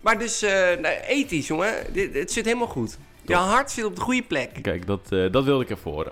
Maar 0.02 0.20
dus, 0.20 0.42
eh, 0.42 0.78
nee, 0.82 1.00
ethisch, 1.08 1.48
jongen. 1.48 1.74
Dit, 1.94 2.14
het 2.14 2.32
zit 2.32 2.46
helemaal 2.46 2.68
goed. 2.68 2.98
Je 3.26 3.36
hart 3.36 3.72
zit 3.72 3.86
op 3.86 3.96
de 3.96 4.02
goede 4.02 4.24
plek. 4.24 4.50
Kijk, 4.62 4.88
dat, 4.88 5.12
eh, 5.12 5.32
dat 5.32 5.44
wilde 5.44 5.64
ik 5.64 5.70
even 5.70 5.92
horen. 5.92 6.12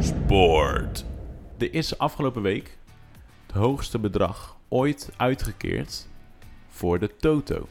Sport. 0.00 1.04
Er 1.62 1.74
is 1.74 1.98
afgelopen 1.98 2.42
week 2.42 2.78
het 3.46 3.56
hoogste 3.56 3.98
bedrag 3.98 4.56
ooit 4.68 5.10
uitgekeerd 5.16 6.08
voor 6.68 6.98
de 6.98 7.16
Toto. 7.16 7.68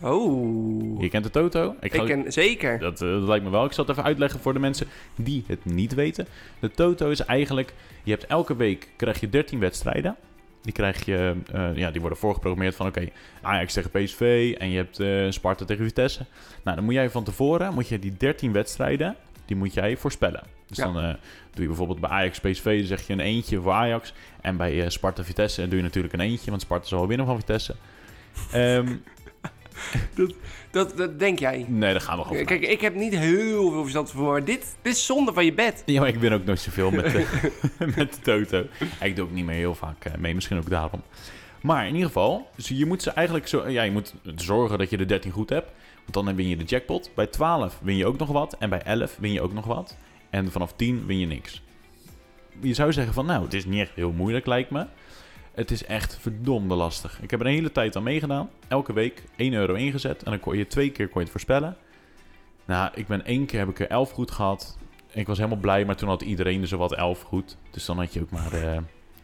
Oh. 0.00 1.00
Je 1.00 1.08
kent 1.08 1.24
de 1.24 1.30
Toto? 1.30 1.74
Ik 1.80 1.94
ga- 1.94 2.04
ken 2.04 2.32
zeker. 2.32 2.78
Dat, 2.78 3.02
eh, 3.02 3.08
dat 3.08 3.22
lijkt 3.22 3.44
me 3.44 3.50
wel. 3.50 3.64
Ik 3.64 3.72
zal 3.72 3.84
het 3.84 3.92
even 3.92 4.06
uitleggen 4.08 4.40
voor 4.40 4.52
de 4.52 4.58
mensen 4.58 4.86
die 5.16 5.44
het 5.46 5.64
niet 5.64 5.94
weten. 5.94 6.26
De 6.60 6.70
Toto 6.70 7.10
is 7.10 7.20
eigenlijk... 7.20 7.74
Je 8.02 8.10
hebt 8.10 8.26
elke 8.26 8.56
week 8.56 8.88
krijg 8.96 9.20
je 9.20 9.28
13 9.28 9.58
wedstrijden. 9.58 10.16
Die, 10.62 10.72
krijg 10.72 11.04
je, 11.04 11.34
eh, 11.52 11.76
ja, 11.76 11.90
die 11.90 12.00
worden 12.00 12.18
voorgeprogrammeerd 12.18 12.74
van... 12.74 12.86
Oké, 12.86 13.08
Ajax 13.42 13.72
tegen 13.72 13.90
PSV 13.90 14.54
en 14.58 14.70
je 14.70 14.76
hebt 14.76 15.00
eh, 15.00 15.26
Sparta 15.30 15.64
tegen 15.64 15.84
Vitesse. 15.84 16.24
Nou, 16.64 16.76
dan 16.76 16.84
moet 16.84 16.94
jij 16.94 17.10
van 17.10 17.24
tevoren... 17.24 17.74
Moet 17.74 17.88
je 17.88 17.98
die 17.98 18.16
13 18.16 18.52
wedstrijden... 18.52 19.16
Die 19.48 19.56
moet 19.56 19.74
jij 19.74 19.96
voorspellen. 19.96 20.42
Dus 20.66 20.76
Ja. 20.76 20.84
dan 20.84 20.96
eh, 20.96 21.14
doe 21.50 21.62
je 21.62 21.66
bijvoorbeeld 21.66 22.00
bij 22.00 22.10
Ajax 22.10 22.40
PSV... 22.40 22.78
Dan 22.78 22.86
zeg 22.86 23.06
je 23.06 23.12
een 23.12 23.20
eentje 23.20 23.60
voor 23.60 23.72
Ajax. 23.72 24.12
En 24.40 24.56
bij 24.56 24.82
eh, 24.82 24.88
Sparta 24.88 25.24
Vitesse 25.24 25.68
doe 25.68 25.76
je 25.76 25.82
natuurlijk 25.82 26.14
een 26.14 26.20
eentje... 26.20 26.50
Want 26.50 26.62
Sparta 26.62 26.86
zal 26.86 26.98
wel 26.98 27.08
winnen 27.08 27.26
van 27.26 27.36
Vitesse. 27.36 27.74
Ehm, 28.52 28.96
Dat, 30.70 30.96
dat 30.96 31.18
denk 31.18 31.38
jij. 31.38 31.64
nee, 31.68 31.92
daar 31.92 32.00
gaan 32.00 32.18
we 32.18 32.24
gewoon 32.24 32.44
Kijk, 32.44 32.62
ik 32.62 32.80
heb 32.80 32.94
niet 32.94 33.16
heel 33.16 33.70
veel 33.70 33.80
verstand 33.80 34.10
van, 34.10 34.24
maar 34.24 34.44
dit, 34.44 34.76
dit 34.82 34.92
is 34.92 35.06
zonde 35.06 35.32
van 35.32 35.44
je 35.44 35.52
bed. 35.52 35.82
Ja, 35.86 36.00
maar 36.00 36.08
ik 36.08 36.20
ben 36.20 36.32
ook 36.32 36.44
nooit 36.44 36.60
zoveel 36.60 36.90
met 36.90 37.12
de, 37.12 37.26
met 37.96 38.14
de 38.14 38.20
Toto. 38.22 38.66
Ik 39.00 39.16
doe 39.16 39.24
ook 39.24 39.32
niet 39.32 39.44
meer 39.44 39.54
heel 39.54 39.74
vaak 39.74 40.04
eh, 40.04 40.14
mee, 40.14 40.34
misschien 40.34 40.58
ook 40.58 40.70
daarom. 40.70 41.02
Maar 41.60 41.86
in 41.86 41.92
ieder 41.92 42.06
geval, 42.06 42.48
dus 42.56 42.68
je 42.68 42.86
moet 42.86 43.02
ze 43.02 43.10
eigenlijk 43.10 43.48
zo... 43.48 43.68
Ja, 43.68 43.82
je 43.82 43.90
moet 43.90 44.14
zorgen 44.36 44.78
dat 44.78 44.90
je 44.90 44.96
de 44.96 45.04
13 45.04 45.30
goed 45.30 45.48
hebt. 45.50 45.70
Want 46.12 46.26
dan 46.26 46.36
win 46.36 46.48
je 46.48 46.56
de 46.56 46.64
jackpot. 46.64 47.10
Bij 47.14 47.26
12 47.26 47.78
win 47.82 47.96
je 47.96 48.06
ook 48.06 48.18
nog 48.18 48.28
wat. 48.28 48.56
En 48.58 48.70
bij 48.70 48.82
11 48.82 49.16
win 49.20 49.32
je 49.32 49.40
ook 49.40 49.52
nog 49.52 49.66
wat. 49.66 49.96
En 50.30 50.50
vanaf 50.50 50.72
10 50.72 51.06
win 51.06 51.18
je 51.18 51.26
niks. 51.26 51.62
Je 52.60 52.74
zou 52.74 52.92
zeggen 52.92 53.14
van, 53.14 53.26
nou, 53.26 53.44
het 53.44 53.54
is 53.54 53.64
niet 53.64 53.80
echt 53.80 53.94
heel 53.94 54.12
moeilijk, 54.12 54.46
lijkt 54.46 54.70
me. 54.70 54.86
Het 55.52 55.70
is 55.70 55.84
echt 55.84 56.18
verdomde 56.20 56.74
lastig. 56.74 57.22
Ik 57.22 57.30
heb 57.30 57.40
er 57.40 57.46
een 57.46 57.52
hele 57.52 57.72
tijd 57.72 57.96
aan 57.96 58.02
meegedaan. 58.02 58.50
Elke 58.68 58.92
week 58.92 59.22
1 59.36 59.52
euro 59.52 59.74
ingezet. 59.74 60.22
En 60.22 60.30
dan 60.30 60.40
kon 60.40 60.56
je 60.56 60.66
twee 60.66 60.90
keer 60.90 61.06
kon 61.06 61.14
je 61.14 61.20
het 61.20 61.30
voorspellen. 61.30 61.76
Nou, 62.64 62.90
ik 62.94 63.06
ben 63.06 63.24
één 63.24 63.46
keer 63.46 63.58
heb 63.58 63.68
ik 63.68 63.80
er 63.80 63.88
11 63.88 64.10
goed 64.10 64.30
gehad. 64.30 64.78
Ik 65.12 65.26
was 65.26 65.36
helemaal 65.36 65.58
blij, 65.58 65.84
maar 65.84 65.96
toen 65.96 66.08
had 66.08 66.22
iedereen 66.22 66.60
er 66.60 66.68
zowat 66.68 66.94
11 66.94 67.22
goed. 67.22 67.56
Dus 67.70 67.84
dan 67.84 67.98
had 67.98 68.12
je 68.12 68.20
ook 68.20 68.30
maar 68.30 68.52
eh 68.52 68.78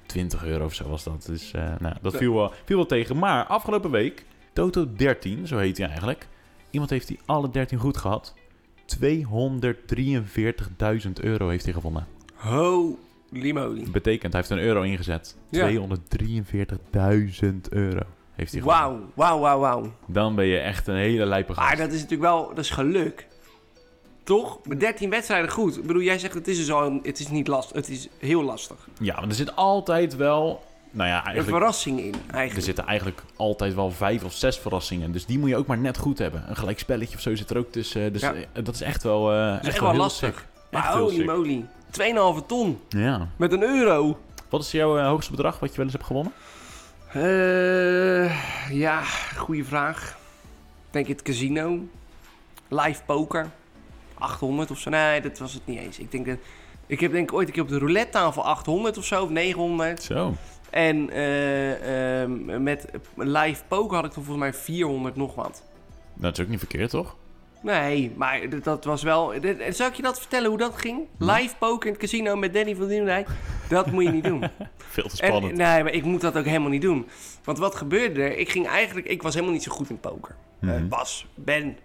20 0.06 0.44
euro 0.44 0.64
of 0.64 0.74
zo 0.74 0.88
was 0.88 1.04
dat. 1.04 1.26
Dus 1.26 1.52
eh, 1.52 1.72
nou, 1.78 1.94
dat 2.02 2.16
viel 2.16 2.34
wel, 2.34 2.52
viel 2.64 2.76
wel 2.76 2.86
tegen. 2.86 3.18
Maar 3.18 3.44
afgelopen 3.44 3.90
week, 3.90 4.24
Toto 4.52 4.92
13, 4.96 5.46
zo 5.46 5.58
heet 5.58 5.78
hij 5.78 5.86
eigenlijk. 5.86 6.28
Iemand 6.74 6.90
heeft 6.92 7.08
die 7.08 7.18
alle 7.26 7.50
13 7.50 7.78
goed 7.78 7.96
gehad. 7.96 8.34
243.000 9.04 9.10
euro 11.20 11.48
heeft 11.48 11.64
hij 11.64 11.72
gewonnen. 11.72 12.06
Holy 12.34 13.50
moly. 13.52 13.90
Betekent, 13.90 14.32
hij 14.32 14.40
heeft 14.40 14.50
een 14.52 14.58
euro 14.66 14.82
ingezet. 14.82 15.36
Ja. 15.48 15.70
243.000 15.70 15.76
euro 17.70 18.02
heeft 18.32 18.52
hij 18.52 18.60
gewonnen. 18.60 18.64
Wauw, 18.64 19.00
wauw, 19.14 19.38
wauw, 19.38 19.58
wauw. 19.58 19.92
Dan 20.06 20.34
ben 20.34 20.46
je 20.46 20.58
echt 20.58 20.86
een 20.86 20.96
hele 20.96 21.26
lijpe 21.26 21.54
gast. 21.54 21.66
Maar 21.68 21.76
dat 21.76 21.88
is 21.92 22.00
natuurlijk 22.02 22.22
wel, 22.30 22.48
dat 22.48 22.58
is 22.58 22.70
geluk. 22.70 23.26
Toch? 24.22 24.58
Met 24.66 24.80
13 24.80 25.10
wedstrijden 25.10 25.50
goed. 25.50 25.76
Ik 25.76 25.86
bedoel, 25.86 26.02
jij 26.02 26.18
zegt 26.18 26.34
het 26.34 26.48
is 26.48 26.56
dus 26.56 26.70
al, 26.72 26.86
een- 26.86 27.00
het 27.02 27.20
is 27.20 27.28
niet 27.28 27.46
lastig, 27.46 27.76
het 27.76 27.88
is 27.88 28.08
heel 28.18 28.42
lastig. 28.42 28.88
Ja, 29.00 29.14
maar 29.20 29.28
er 29.28 29.34
zit 29.34 29.56
altijd 29.56 30.16
wel... 30.16 30.62
Nou 30.96 31.08
ja, 31.08 31.18
Een 31.18 31.24
eigenlijk... 31.24 31.56
verrassing 31.56 32.00
in, 32.00 32.14
Er 32.26 32.34
eigenlijk. 32.34 32.66
zitten 32.66 32.86
eigenlijk 32.86 33.22
altijd 33.36 33.74
wel 33.74 33.90
vijf 33.90 34.24
of 34.24 34.32
zes 34.32 34.58
verrassingen. 34.58 35.12
Dus 35.12 35.26
die 35.26 35.38
moet 35.38 35.48
je 35.48 35.56
ook 35.56 35.66
maar 35.66 35.78
net 35.78 35.98
goed 35.98 36.18
hebben. 36.18 36.44
Een 36.48 36.56
gelijk 36.56 36.78
spelletje 36.78 37.14
of 37.16 37.20
zo 37.22 37.34
zit 37.36 37.50
er 37.50 37.58
ook 37.58 37.72
tussen. 37.72 38.12
Dus 38.12 38.22
Ja. 38.22 38.34
eh, 38.34 38.64
dat 38.64 38.74
is 38.74 38.80
echt 38.80 39.02
wel, 39.02 39.32
eh 39.32 39.52
Dat 39.52 39.62
is 39.62 39.68
echt 39.68 39.80
wel 39.80 39.94
lastig. 39.94 40.46
Maar 40.70 40.82
Echt 40.84 40.92
holy 40.92 41.24
moly. 41.24 41.64
2,5 41.90 42.46
ton 42.46 42.80
Ja. 42.88 43.28
met 43.36 43.52
een 43.52 43.62
euro. 43.62 44.18
Wat 44.48 44.60
is 44.62 44.70
jouw 44.70 44.98
eh, 44.98 45.06
hoogste 45.06 45.30
bedrag 45.30 45.58
wat 45.58 45.70
je 45.70 45.76
wel 45.76 45.84
eens 45.84 45.94
hebt 45.94 46.06
gewonnen? 46.06 46.32
Eh, 47.12 48.70
ja, 48.70 49.02
goede 49.36 49.64
vraag. 49.64 50.08
Ik 50.86 50.90
Denk 50.90 51.06
het 51.06 51.22
casino. 51.22 51.78
Live 52.68 53.02
poker. 53.06 53.50
800 54.18 54.70
of 54.70 54.78
zo. 54.78 54.90
Nee, 54.90 55.20
dat 55.20 55.38
was 55.38 55.52
het 55.52 55.66
niet 55.66 55.78
eens. 55.78 55.98
Ik 55.98 56.10
denk 56.10 56.26
dat... 56.26 56.36
Ik 56.86 57.00
heb 57.00 57.12
denk 57.12 57.30
ik 57.30 57.36
ooit 57.36 57.46
een 57.48 57.52
keer 57.54 57.62
op 57.62 57.68
de 57.68 57.78
roulette 57.78 58.10
tafel 58.10 58.44
800 58.44 58.98
of 58.98 59.04
zo, 59.04 59.22
of 59.22 59.28
900. 59.30 60.02
Zo. 60.02 60.34
En 60.74 61.10
eh, 61.10 62.22
ehm, 62.22 62.62
met 62.62 62.86
live 63.16 63.62
poker 63.68 63.96
had 63.96 64.04
ik 64.04 64.12
toen 64.12 64.24
volgens 64.24 64.44
mij 64.44 64.54
400 64.54 65.16
nog 65.16 65.34
wat. 65.34 65.62
Dat 66.14 66.38
is 66.38 66.44
ook 66.44 66.50
niet 66.50 66.58
verkeerd, 66.58 66.90
toch? 66.90 67.16
Nee, 67.62 68.12
maar 68.16 68.40
dat 68.62 68.84
was 68.84 69.02
wel... 69.02 69.32
Zou 69.68 69.90
ik 69.90 69.96
je 69.96 70.02
dat 70.02 70.20
vertellen 70.20 70.48
hoe 70.48 70.58
dat 70.58 70.76
ging? 70.76 71.00
Live 71.18 71.56
poker 71.58 71.86
in 71.86 71.92
het 71.92 72.00
casino 72.00 72.36
met 72.36 72.54
Danny 72.54 72.74
van 72.74 72.86
Nieuwdijk? 72.86 73.28
Dat 73.68 73.90
moet 73.90 74.04
je 74.04 74.10
niet 74.10 74.24
doen. 74.24 74.40
Veel 74.76 75.08
te 75.08 75.22
En, 75.22 75.28
spannend. 75.28 75.56
nee, 75.56 75.82
maar 75.82 75.92
ik 75.92 76.04
moet 76.04 76.20
dat 76.20 76.36
ook 76.36 76.44
helemaal 76.44 76.68
niet 76.68 76.82
doen. 76.82 77.06
Want 77.44 77.58
wat 77.58 77.74
gebeurde 77.74 78.22
er? 78.22 78.38
Ik 78.38 78.50
ging 78.50 78.66
eigenlijk... 78.66 79.06
Ik 79.06 79.22
was 79.22 79.34
helemaal 79.34 79.54
niet 79.54 79.62
zo 79.62 79.72
goed 79.72 79.90
in 79.90 80.00
poker. 80.00 80.34
Mhm. 80.58 80.88
was, 80.88 81.26
ben, 81.34 81.76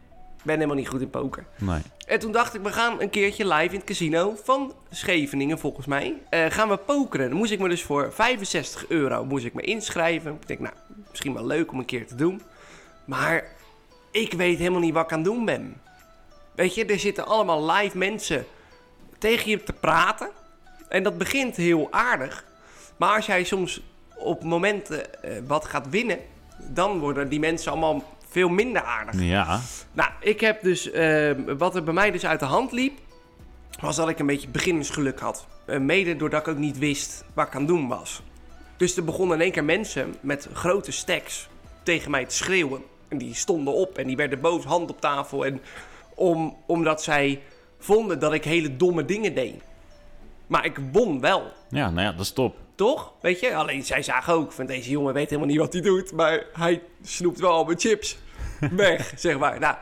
ben 0.43 0.56
helemaal 0.56 0.75
niet 0.75 0.88
goed 0.88 1.02
in 1.02 1.10
poker. 1.10 1.45
Nee. 1.58 1.82
En 2.08 2.19
toen 2.19 2.32
dacht 2.32 2.54
ik, 2.56 2.62
we 2.62 2.71
gaan 2.71 3.02
een 3.02 3.10
keertje 3.10 3.47
live 3.47 3.73
in 3.73 3.80
het 3.80 3.84
casino 3.84 4.36
van 4.43 4.73
Scheveningen, 4.89 5.60
volgens 5.60 5.86
mij. 5.86 6.13
eh, 6.30 6.45
gaan 6.49 6.69
we 6.69 6.78
pokeren. 6.78 7.30
Dan 7.30 7.38
moest 7.38 7.52
ik 7.52 7.60
me 7.60 7.69
dus 7.69 7.84
voor 7.84 8.13
65 8.13 8.88
euro 8.88 9.25
moest 9.25 9.45
ik 9.45 9.54
me 9.54 9.62
inschrijven. 9.62 10.34
Ik 10.34 10.47
denk, 10.47 10.60
nou, 10.60 10.73
misschien 11.10 11.34
wel 11.34 11.45
leuk 11.45 11.71
om 11.71 11.80
een 11.80 11.86
keer 11.86 12.08
te 12.08 12.15
doen. 12.15 12.41
Maar 13.06 13.43
ik 14.12 14.34
weet 14.34 14.58
helemaal 14.58 14.80
niet 14.80 14.93
wat 14.93 15.04
ik 15.04 15.12
aan 15.12 15.17
het 15.19 15.28
doen 15.28 15.45
ben. 15.45 15.82
Weet 16.56 16.75
je, 16.75 16.86
er 16.86 16.99
zitten 16.99 17.25
allemaal 17.28 17.71
live 17.71 17.97
mensen 17.97 18.45
tegen 19.17 19.49
je 19.49 19.63
te 19.63 19.73
praten. 19.73 20.30
En 20.89 21.04
dat 21.04 21.17
begint 21.17 21.56
heel 21.56 21.88
aardig. 21.91 22.45
Maar 22.97 23.15
als 23.15 23.25
jij 23.25 23.43
soms 23.43 23.82
op 24.15 24.43
momenten 24.43 25.23
eh, 25.23 25.32
wat 25.47 25.65
gaat 25.65 25.89
winnen, 25.89 26.19
dan 26.58 26.99
worden 26.99 27.30
die 27.30 27.39
mensen 27.39 27.71
allemaal 27.71 28.04
veel 28.30 28.50
minder 28.50 28.82
aardig. 28.82 29.22
Ja. 29.22 29.62
Nou, 29.92 30.10
ik 30.20 30.39
heb 30.39 30.62
dus, 30.62 30.92
eh, 30.92 31.32
wat 31.58 31.76
er 31.76 31.84
bij 31.84 31.94
mij 31.94 32.12
dus 32.12 32.26
uit 32.26 32.39
de 32.39 32.46
hand 32.46 32.72
liep, 32.72 33.00
was 33.80 33.96
dat 33.96 34.10
ik 34.10 34.20
een 34.20 34.26
beetje 34.26 34.48
beginnersgeluk 34.48 35.20
had. 35.20 35.48
Eh, 35.65 35.80
mede 35.80 36.15
doordat 36.15 36.42
ik 36.42 36.48
ook 36.48 36.58
niet 36.58 36.78
wist 36.78 37.24
wat 37.34 37.48
ik 37.48 37.54
aan 37.54 37.60
het 37.60 37.70
doen 37.70 37.88
was. 37.88 38.22
Dus 38.78 38.98
er 38.98 39.04
begonnen 39.04 39.36
in 39.38 39.44
één 39.44 39.52
keer 39.52 39.63
mensen 39.63 40.15
met 40.22 40.50
grote 40.54 40.92
stacks 40.92 41.48
tegen 41.84 42.12
mij 42.12 42.26
te 42.26 42.36
schreeuwen. 42.36 42.82
En 43.08 43.18
die 43.18 43.34
stonden 43.34 43.74
op 43.74 43.98
en 43.98 44.08
die 44.08 44.15
werden 44.15 44.42
boos, 44.42 44.63
hand 44.63 44.89
op 44.89 45.02
tafel. 45.02 45.46
En 45.46 45.62
om, 46.15 46.58
omdat 46.65 47.04
zij 47.04 47.42
vonden 47.80 48.20
dat 48.20 48.34
ik 48.34 48.44
hele 48.44 48.76
domme 48.76 49.06
dingen 49.06 49.36
deed. 49.36 49.62
Maar 50.48 50.65
ik 50.65 50.80
won 50.92 51.20
wel. 51.20 51.44
Ja, 51.70 51.89
nou 51.89 52.02
ja, 52.02 52.12
dat 52.12 52.22
is 52.22 52.32
top. 52.32 52.56
Toch? 52.80 53.13
Weet 53.22 53.39
je? 53.39 53.56
Alleen 53.56 53.84
zij 53.84 54.04
zagen 54.04 54.34
ook 54.34 54.52
van 54.52 54.65
deze 54.65 54.89
jongen 54.89 55.13
weet 55.13 55.30
helemaal 55.30 55.50
niet 55.50 55.60
wat 55.60 55.74
hij 55.74 55.82
doet. 55.82 56.12
Maar 56.12 56.46
hij 56.54 56.82
snoept 57.04 57.39
wel 57.39 57.52
al 57.52 57.63
mijn 57.63 57.80
chips 57.80 58.18
weg, 58.72 59.13
zeg 59.15 59.38
maar. 59.38 59.60
Nou, 59.60 59.76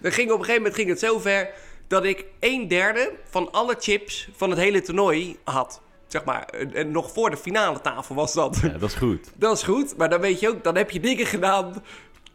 dan 0.00 0.12
ging 0.12 0.30
op 0.30 0.38
een 0.38 0.44
gegeven 0.44 0.62
moment 0.62 0.74
ging 0.74 0.88
het 0.88 0.98
zo 0.98 1.18
ver 1.18 1.50
dat 1.88 2.04
ik 2.04 2.24
een 2.40 2.68
derde 2.68 3.12
van 3.30 3.52
alle 3.52 3.76
chips 3.78 4.28
van 4.36 4.50
het 4.50 4.58
hele 4.58 4.80
toernooi 4.80 5.36
had. 5.44 5.80
Zeg 6.06 6.24
maar, 6.24 6.44
en, 6.44 6.74
en 6.74 6.90
nog 6.90 7.12
voor 7.12 7.30
de 7.30 7.36
finale 7.36 7.80
tafel 7.80 8.14
was 8.14 8.32
dat. 8.32 8.58
Ja, 8.62 8.68
dat 8.68 8.88
is 8.88 8.94
goed. 8.94 9.30
Dat 9.34 9.56
is 9.56 9.62
goed, 9.62 9.96
maar 9.96 10.08
dan 10.08 10.20
weet 10.20 10.40
je 10.40 10.48
ook, 10.48 10.64
dan 10.64 10.76
heb 10.76 10.90
je 10.90 11.00
dingen 11.00 11.26
gedaan. 11.26 11.82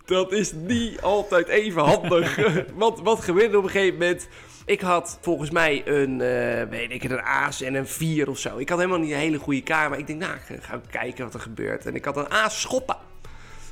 Dat 0.09 0.31
is 0.31 0.51
niet 0.53 1.01
altijd 1.01 1.47
even 1.47 1.81
handig. 1.81 2.39
Want 2.73 2.99
wat 2.99 3.19
gebeurde 3.19 3.57
op 3.57 3.63
een 3.63 3.69
gegeven 3.69 3.99
moment? 3.99 4.27
Ik 4.65 4.81
had 4.81 5.17
volgens 5.21 5.49
mij 5.49 5.81
een, 5.85 6.21
eh, 6.21 6.69
weet 6.69 6.91
ik, 6.91 7.03
een 7.03 7.21
aas 7.21 7.61
en 7.61 7.73
een 7.73 7.87
vier 7.87 8.29
of 8.29 8.37
zo. 8.37 8.57
Ik 8.57 8.69
had 8.69 8.77
helemaal 8.77 8.99
niet 8.99 9.11
een 9.11 9.17
hele 9.17 9.37
goede 9.37 9.61
kaart, 9.61 9.89
maar 9.89 9.99
ik 9.99 10.07
denk, 10.07 10.19
nou, 10.19 10.33
ga 10.61 10.73
ik 10.73 10.81
kijken 10.89 11.23
wat 11.23 11.33
er 11.33 11.39
gebeurt. 11.39 11.85
En 11.85 11.95
ik 11.95 12.05
had 12.05 12.17
een 12.17 12.31
aas 12.31 12.61
schoppen. 12.61 12.97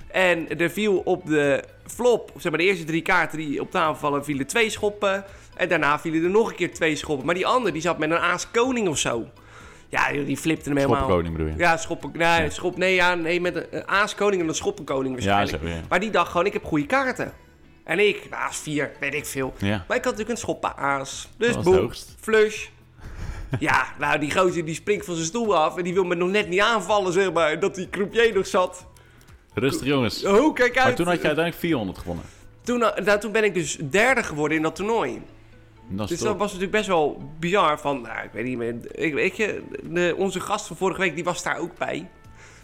En 0.08 0.60
er 0.60 0.70
viel 0.70 0.98
op 0.98 1.26
de 1.26 1.64
flop, 1.86 2.32
zeg 2.38 2.52
maar 2.52 2.60
de 2.60 2.68
eerste 2.68 2.86
drie 2.86 3.02
kaarten 3.02 3.38
die 3.38 3.62
op 3.62 3.72
tafel 3.72 3.96
vallen, 3.96 4.24
vielen 4.24 4.48
twee 4.48 4.70
schoppen. 4.70 5.26
En 5.56 5.70
daarna 5.70 6.00
vielen 6.00 6.24
er 6.24 6.30
nog 6.30 6.50
een 6.50 6.56
keer 6.56 6.74
twee 6.74 6.96
schoppen. 6.96 7.26
Maar 7.26 7.36
die 7.36 7.48
andere, 7.48 7.74
die 7.74 7.82
zat 7.82 7.98
met 7.98 8.12
een 8.12 8.18
aas 8.18 8.52
koning 8.52 8.88
of 8.88 8.98
zo. 8.98 9.28
Ja, 9.90 10.12
die 10.12 10.38
flipte 10.38 10.70
hem 10.70 10.78
helemaal. 10.78 10.98
Schoppenkoning 10.98 11.38
bedoel 11.38 11.52
je? 11.52 11.58
Ja, 11.58 11.78
schoppen, 11.78 12.12
nee, 12.14 12.50
schop, 12.50 12.78
nee, 12.78 12.96
ja, 12.96 13.16
nee, 13.16 13.42
met 13.42 13.56
een, 13.56 13.66
een 13.70 13.88
aaskoning 13.88 14.42
en 14.42 14.48
een 14.48 14.56
schoppenkoning 14.56 15.24
Ja, 15.24 15.26
waarschijnlijk. 15.26 15.74
zo, 15.74 15.80
ja. 15.80 15.86
Maar 15.90 16.00
die 16.00 16.10
dacht 16.10 16.32
gewoon, 16.32 16.46
ik 16.46 16.54
heb 16.54 16.64
goede 16.64 16.86
kaarten. 16.86 17.34
En 17.84 18.00
ik, 18.08 18.28
aas 18.30 18.58
4, 18.58 18.92
weet 19.00 19.14
ik 19.14 19.26
veel. 19.26 19.54
Maar 19.60 19.78
ik 19.78 19.88
had 19.88 20.04
natuurlijk 20.04 20.30
een 20.30 20.38
schoppen 20.38 20.78
aas. 20.78 21.30
Dus 21.38 21.60
boem, 21.60 21.92
flush. 22.20 22.68
ja, 23.60 23.88
nou, 24.00 24.20
die 24.20 24.32
gozer 24.32 24.66
die 24.66 24.76
springt 24.76 25.06
van 25.06 25.14
zijn 25.16 25.28
stoel 25.28 25.58
af 25.58 25.78
en 25.78 25.84
die 25.84 25.94
wil 25.94 26.04
me 26.04 26.16
nog 26.16 26.30
net 26.30 26.50
niet 26.50 26.60
aanvallen, 26.60 27.14
zeg 27.14 27.34
maar. 27.34 27.60
Dat 27.60 27.76
die 27.76 27.90
croupier 27.90 28.34
nog 28.34 28.48
zat. 28.48 28.86
Rustig 29.54 29.88
jongens. 29.88 30.26
Oh, 30.26 30.54
kijk 30.54 30.78
uit. 30.78 30.86
Maar 30.86 30.96
toen 30.96 31.06
had 31.06 31.22
je 31.22 31.28
uiteindelijk 31.28 31.66
400 31.66 31.98
gewonnen. 31.98 32.26
Toen, 32.62 32.80
nou, 32.80 33.20
toen 33.20 33.32
ben 33.32 33.44
ik 33.44 33.54
dus 33.54 33.78
derde 33.90 34.24
geworden 34.24 34.58
in 34.58 34.64
dat 34.64 34.76
toernooi. 34.76 35.22
Dat 35.90 36.08
Dus 36.08 36.20
dat 36.20 36.38
was 36.38 36.48
natuurlijk 36.48 36.72
best 36.72 36.88
wel 36.88 37.32
bizar. 37.40 37.80
Van, 37.80 38.02
nou, 38.02 38.24
ik 38.24 38.32
weet 38.32 38.46
niet 38.46 38.58
meer. 38.58 38.76
Ik, 38.92 39.14
weet 39.14 39.38
je, 39.38 39.64
de, 39.84 40.14
onze 40.18 40.40
gast 40.40 40.68
van 40.68 40.78
vorige 40.78 41.00
week, 41.00 41.16
die 41.16 41.24
was 41.24 41.44
daar 41.44 41.58
ook 41.58 41.78
bij. 41.78 42.10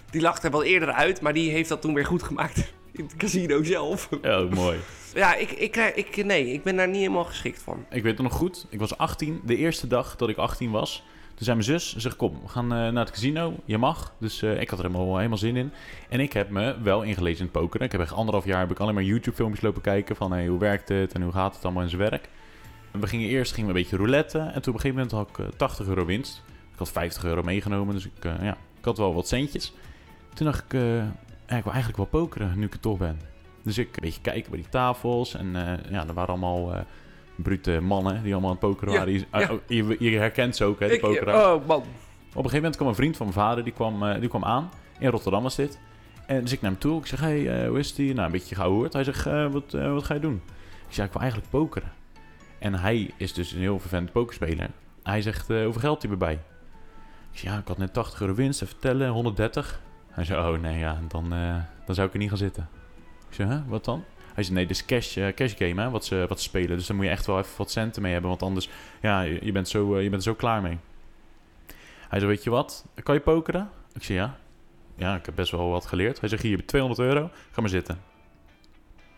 Die 0.10 0.22
lag 0.22 0.44
er 0.44 0.52
wel 0.52 0.64
eerder 0.64 0.92
uit, 0.92 1.22
maar 1.22 1.34
die 1.34 1.52
heeft 1.52 1.70
dat 1.70 1.82
toen 1.82 1.94
weer 1.94 2.06
goed 2.06 2.24
gemaakt. 2.24 2.58
In 2.92 3.04
het 3.04 3.16
casino 3.16 3.64
zelf. 3.64 4.10
Ja, 4.22 4.40
mooi. 4.40 4.78
Ja, 5.14 5.36
ik, 5.36 5.52
ik, 5.52 5.72
krijg- 5.72 5.96
ik, 5.96 6.26
nee, 6.26 6.54
ik 6.54 6.64
ben 6.64 6.76
daar 6.76 6.88
niet 6.88 6.98
helemaal 6.98 7.24
geschikt 7.24 7.62
van. 7.62 7.86
Ik 7.90 8.04
weet 8.04 8.14
het 8.14 8.22
nog 8.22 8.34
goed. 8.34 8.66
Ik 8.70 8.80
was 8.80 8.98
18. 8.98 9.42
De 9.46 9.56
eerste 9.56 9.88
dag 9.88 10.16
dat 10.16 10.30
ik 10.30 10.38
18 10.38 10.72
was. 10.72 11.04
Toen 11.36 11.46
zei 11.46 11.58
mijn 11.58 11.70
zus, 11.70 11.94
ze 11.94 12.00
zegt 12.00 12.16
kom, 12.16 12.40
we 12.44 12.50
gaan 12.50 12.64
eh, 12.64 12.78
naar 12.78 13.06
het 13.06 13.12
casino. 13.12 13.54
Je 13.66 13.78
mag. 13.78 14.14
Dus 14.20 14.42
eh, 14.42 14.62
ik 14.62 14.70
had 14.70 14.80
er 14.80 14.86
helemaal, 14.86 15.18
helemaal 15.18 15.38
zin 15.38 15.56
in. 15.56 15.72
En 16.10 16.20
ik 16.20 16.34
heb 16.34 16.50
me 16.50 16.76
wel 16.82 17.02
ingelezen 17.02 17.40
in 17.40 17.52
het 17.52 17.62
pokeren. 17.62 17.86
Ik 17.86 17.92
heb 17.92 18.02
echt 18.02 18.14
anderhalf 18.14 18.46
jaar 18.46 18.60
heb 18.60 18.72
ik 18.72 18.80
alleen 18.80 18.94
maar 18.94 19.04
YouTube 19.04 19.36
filmpjes 19.36 19.62
lopen 19.62 19.82
kijken. 19.82 20.16
Van 20.16 20.32
hey, 20.32 20.48
hoe 20.48 20.60
werkt 20.60 20.90
het 20.90 21.14
en 21.14 21.22
hoe 21.22 21.32
gaat 21.32 21.56
het 21.56 21.64
allemaal 21.64 21.84
in 21.84 21.90
zijn 21.90 22.02
werk. 22.02 22.30
En 22.94 23.00
we 23.00 23.08
gingen 23.08 23.28
eerst 23.30 23.54
gingen 23.54 23.70
we 23.72 23.76
een 23.76 23.82
beetje 23.82 23.98
rouletten. 23.98 24.42
En 24.42 24.62
toen 24.62 24.74
op 24.74 24.80
een 24.80 24.92
gegeven 24.92 24.96
moment 24.96 25.12
had 25.12 25.30
ik 25.30 25.54
eh, 25.54 25.58
80 25.58 25.88
euro 25.88 26.06
winst. 26.06 26.44
Ik 26.72 26.78
had 26.80 26.92
50 26.92 27.24
euro 27.24 27.44
meegenomen. 27.44 27.94
Dus 27.94 28.06
ik, 28.06 28.26
eh, 28.26 28.32
ja, 28.42 28.58
ik 28.80 28.86
had 28.86 28.98
wel 28.98 29.14
wat 29.14 29.28
centjes. 29.28 29.74
Toen 30.34 30.46
dacht 30.46 30.64
ik, 30.64 30.74
eh, 30.74 30.98
ja, 31.48 31.58
ik 31.58 31.64
wil 31.64 31.72
eigenlijk 31.74 31.98
wel 31.98 32.22
pokeren 32.22 32.60
nu 32.60 32.66
ik 32.66 32.74
er 32.74 32.80
toch 32.80 32.98
ben. 32.98 33.20
Dus 33.64 33.78
ik 33.78 33.88
een 33.88 34.02
beetje 34.02 34.22
kijken 34.22 34.52
bij 34.52 34.60
die 34.60 34.70
tafels. 34.70 35.34
En 35.36 35.56
eh, 35.56 35.92
ja, 35.92 36.08
er 36.08 36.14
waren 36.14 36.30
allemaal... 36.30 36.74
eh 36.74 36.82
brute 37.36 37.80
mannen 37.82 38.24
die 38.24 38.32
allemaal 38.34 38.50
aan 38.52 38.58
het 38.62 38.66
pokeren 38.70 38.94
waren. 38.94 39.14
Ja. 39.14 39.52
oh, 39.52 39.60
je, 39.68 39.96
je 40.00 40.18
herkent 40.18 40.56
ze 40.56 40.64
ook, 40.64 40.80
hè, 40.80 41.00
pokeraar. 41.00 41.56
oh 41.56 41.68
man. 41.68 41.78
Op 41.78 41.84
een 41.84 42.34
gegeven 42.36 42.56
moment 42.56 42.76
kwam 42.76 42.88
een 42.88 42.96
vriend 42.96 43.18
van 43.18 43.26
mijn 43.26 43.38
vader, 43.40 43.64
die 43.64 43.74
kwam, 43.74 44.04
eh, 44.04 44.20
die 44.20 44.30
kwam 44.30 44.44
aan. 44.44 44.70
In 45.00 45.10
Rotterdam 45.10 45.44
was 45.44 45.56
dit. 45.56 45.80
En 46.26 46.42
dus 46.42 46.52
ik 46.52 46.62
naar 46.62 46.72
hem 46.72 46.80
toe. 46.80 47.00
Ik 47.00 47.06
zeg, 47.06 47.20
hey, 47.20 47.62
eh, 47.62 47.68
hoe 47.68 47.80
is 47.80 47.94
die? 47.94 48.14
Nou, 48.14 48.26
een 48.26 48.32
beetje 48.32 48.56
gehoord. 48.56 48.94
Hij 48.94 49.04
zegt, 49.04 49.26
eh, 49.26 49.52
wat, 49.52 49.74
eh, 49.74 49.94
wat 49.94 50.04
ga 50.04 50.14
je 50.14 50.20
doen? 50.20 50.42
Ik 50.88 50.94
zeg, 50.94 51.06
ik 51.06 51.12
wil 51.12 51.22
eigenlijk 51.22 51.52
pokeren. 51.52 51.92
En 52.64 52.74
hij 52.74 53.14
is 53.18 53.34
dus 53.34 53.52
een 53.52 53.60
heel 53.60 53.80
vervent 53.80 54.12
pokerspeler. 54.12 54.70
Hij 55.04 55.22
zegt, 55.22 55.50
eh, 55.50 55.64
hoeveel 55.64 55.82
geld 55.82 56.02
heb 56.02 56.12
erbij? 56.12 56.34
Ik 57.32 57.40
zeg, 57.40 57.52
ja, 57.52 57.58
ik 57.58 57.68
had 57.68 57.78
net 57.78 57.94
80 57.94 58.22
euro 58.22 58.34
winst. 58.34 58.62
Even 58.62 58.80
tellen, 58.80 59.10
130. 59.10 59.82
Hij 60.10 60.24
zei, 60.24 60.54
oh 60.54 60.62
nee, 60.62 60.80
ja, 60.80 61.00
dan, 61.08 61.34
eh, 61.34 61.56
dan 61.86 61.96
zou 61.96 62.08
ik 62.08 62.14
er 62.14 62.20
niet 62.20 62.30
gaan 62.30 62.38
zitten. 62.38 62.70
Ik 63.30 63.36
zeg, 63.36 63.48
huh, 63.48 63.62
wat 63.68 63.86
dan? 63.86 64.04
Hij 64.34 64.44
zei, 64.44 64.56
nee, 64.56 64.66
dit 64.68 64.76
is 64.76 64.86
cash, 64.86 65.18
eh, 65.18 65.34
cash 65.34 65.54
game, 65.58 65.82
hè, 65.82 65.90
wat 65.90 66.06
ze, 66.06 66.26
wat 66.28 66.42
spelen. 66.42 66.78
Dus 66.78 66.88
daar 66.88 66.96
moet 66.96 67.06
je 67.06 67.12
echt 67.12 67.26
wel 67.26 67.38
even 67.38 67.58
wat 67.58 67.72
centen 67.72 68.02
mee 68.02 68.12
hebben. 68.12 68.30
Want 68.30 68.42
anders, 68.42 68.70
ja, 69.02 69.22
je, 69.22 69.52
bent, 69.52 69.68
zo, 69.70 70.00
je 70.00 70.10
bent 70.10 70.24
zo 70.24 70.34
klaar 70.34 70.62
mee. 70.62 70.78
Hij 72.10 72.20
zei, 72.20 72.32
weet 72.32 72.44
je 72.44 72.50
wat, 72.50 72.86
kan 73.04 73.16
je 73.16 73.22
pokeren? 73.22 73.70
Ik 73.94 74.04
zei, 74.04 74.18
ja. 74.18 74.38
Ja, 74.96 75.16
ik 75.16 75.26
heb 75.26 75.36
best 75.36 75.52
wel 75.52 75.70
wat 75.70 75.86
geleerd. 75.86 76.20
Hij 76.20 76.30
zegt, 76.30 76.42
hier 76.42 76.52
heb 76.52 76.60
je 76.60 76.66
200 76.66 77.02
euro, 77.02 77.30
ga 77.52 77.62
maar 77.62 77.70
zitten. 77.70 78.02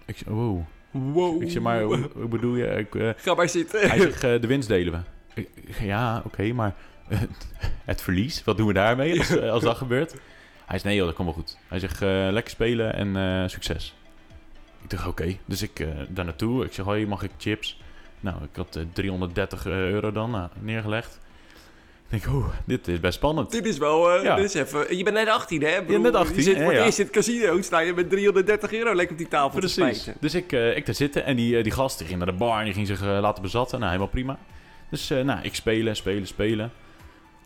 Ik 0.06 0.18
zei, 0.18 0.36
wow. 0.36 0.64
Wow. 1.00 1.42
Ik 1.42 1.52
zeg, 1.52 1.62
maar 1.62 1.82
hoe, 1.82 2.10
hoe 2.14 2.28
bedoel 2.28 2.56
je? 2.56 2.66
Ik, 2.66 2.96
eh, 2.96 3.10
Ga 3.18 3.34
maar 3.34 3.50
zitten. 3.50 3.90
hij 3.90 4.00
zegt, 4.00 4.24
eh, 4.24 4.42
de 4.42 4.48
winst 4.48 4.68
delen 4.68 4.94
we. 4.94 5.42
Ik, 5.42 5.50
ja, 5.80 6.22
oké, 6.26 6.54
maar 6.54 6.76
eh, 7.08 7.20
het 7.86 8.02
verlies, 8.02 8.44
wat 8.44 8.58
doen 8.58 8.68
we 8.68 8.74
daarmee 8.74 9.20
als, 9.20 9.40
als 9.40 9.64
dat 9.64 9.78
gebeurt? 9.78 10.12
Hij 10.12 10.20
zegt, 10.78 10.84
nee 10.84 10.96
joh, 10.96 11.06
dat 11.06 11.16
komt 11.16 11.28
wel 11.28 11.38
goed. 11.38 11.58
Hij 11.68 11.80
zegt, 11.80 12.02
eh, 12.02 12.28
lekker 12.32 12.52
spelen 12.52 12.94
en 12.94 13.16
eh, 13.16 13.48
succes. 13.50 13.96
Ik 14.84 14.90
dacht, 14.90 15.08
oké. 15.08 15.36
Dus 15.46 15.62
ik 15.62 15.80
eh, 15.80 15.88
daar 16.10 16.26
naartoe. 16.26 16.66
Ik 16.66 16.74
zeg, 16.74 16.86
hoi, 16.86 17.08
mag 17.08 17.24
ik 17.24 17.32
chips? 17.38 17.82
Nou, 18.20 18.44
ik 18.44 18.56
had 18.56 18.76
eh, 18.76 18.84
330 18.94 19.66
euro 19.66 20.12
dan 20.12 20.50
neergelegd. 20.60 21.20
Ik 22.10 22.22
denk, 22.24 22.36
oeh, 22.36 22.46
dit 22.66 22.88
is 22.88 23.00
best 23.00 23.14
spannend. 23.14 23.52
Dit 23.52 23.66
is 23.66 23.78
wel, 23.78 24.12
eh, 24.12 24.24
Ja. 24.24 24.36
dit 24.36 24.46
is 24.46 24.54
even... 24.54 24.98
Je 24.98 25.04
bent 25.04 25.16
net 25.16 25.28
18, 25.28 25.62
hè? 25.62 25.78
Ik 25.80 25.86
bedoel, 25.88 26.02
net 26.02 26.16
18, 26.16 26.36
Je 26.36 26.42
zit 26.42 26.56
voor 26.58 26.66
het 26.66 26.76
ja. 26.76 26.86
eerst 26.86 27.00
in 27.00 27.06
het 27.06 27.14
casino, 27.14 27.62
sta 27.62 27.80
je 27.80 27.94
met 27.94 28.10
330 28.10 28.74
euro 28.74 28.94
lekker 28.96 29.12
op 29.12 29.18
die 29.18 29.28
tafel 29.28 29.50
te 29.50 29.58
Precies. 29.60 29.76
spijten. 30.02 30.22
Dus 30.22 30.34
ik, 30.36 30.52
eh, 30.52 30.76
ik 30.78 30.86
daar 30.86 30.96
zitten 30.96 31.26
en 31.26 31.36
die, 31.36 31.58
eh, 31.58 31.64
die 31.64 31.72
gast 31.72 31.98
die 31.98 32.08
ging 32.08 32.18
naar 32.20 32.28
de 32.32 32.38
bar 32.38 32.60
en 32.60 32.66
die 32.66 32.74
ging 32.74 32.88
zich 32.88 33.02
eh, 33.02 33.08
laten 33.22 33.42
bezatten. 33.42 33.78
Nou, 33.80 33.92
helemaal 33.92 34.12
prima. 34.12 34.38
Dus 34.90 35.10
eh, 35.10 35.22
nou, 35.22 35.40
ik 35.44 35.56
spelen, 35.56 35.96
spelen, 35.96 36.28
spelen. 36.28 36.72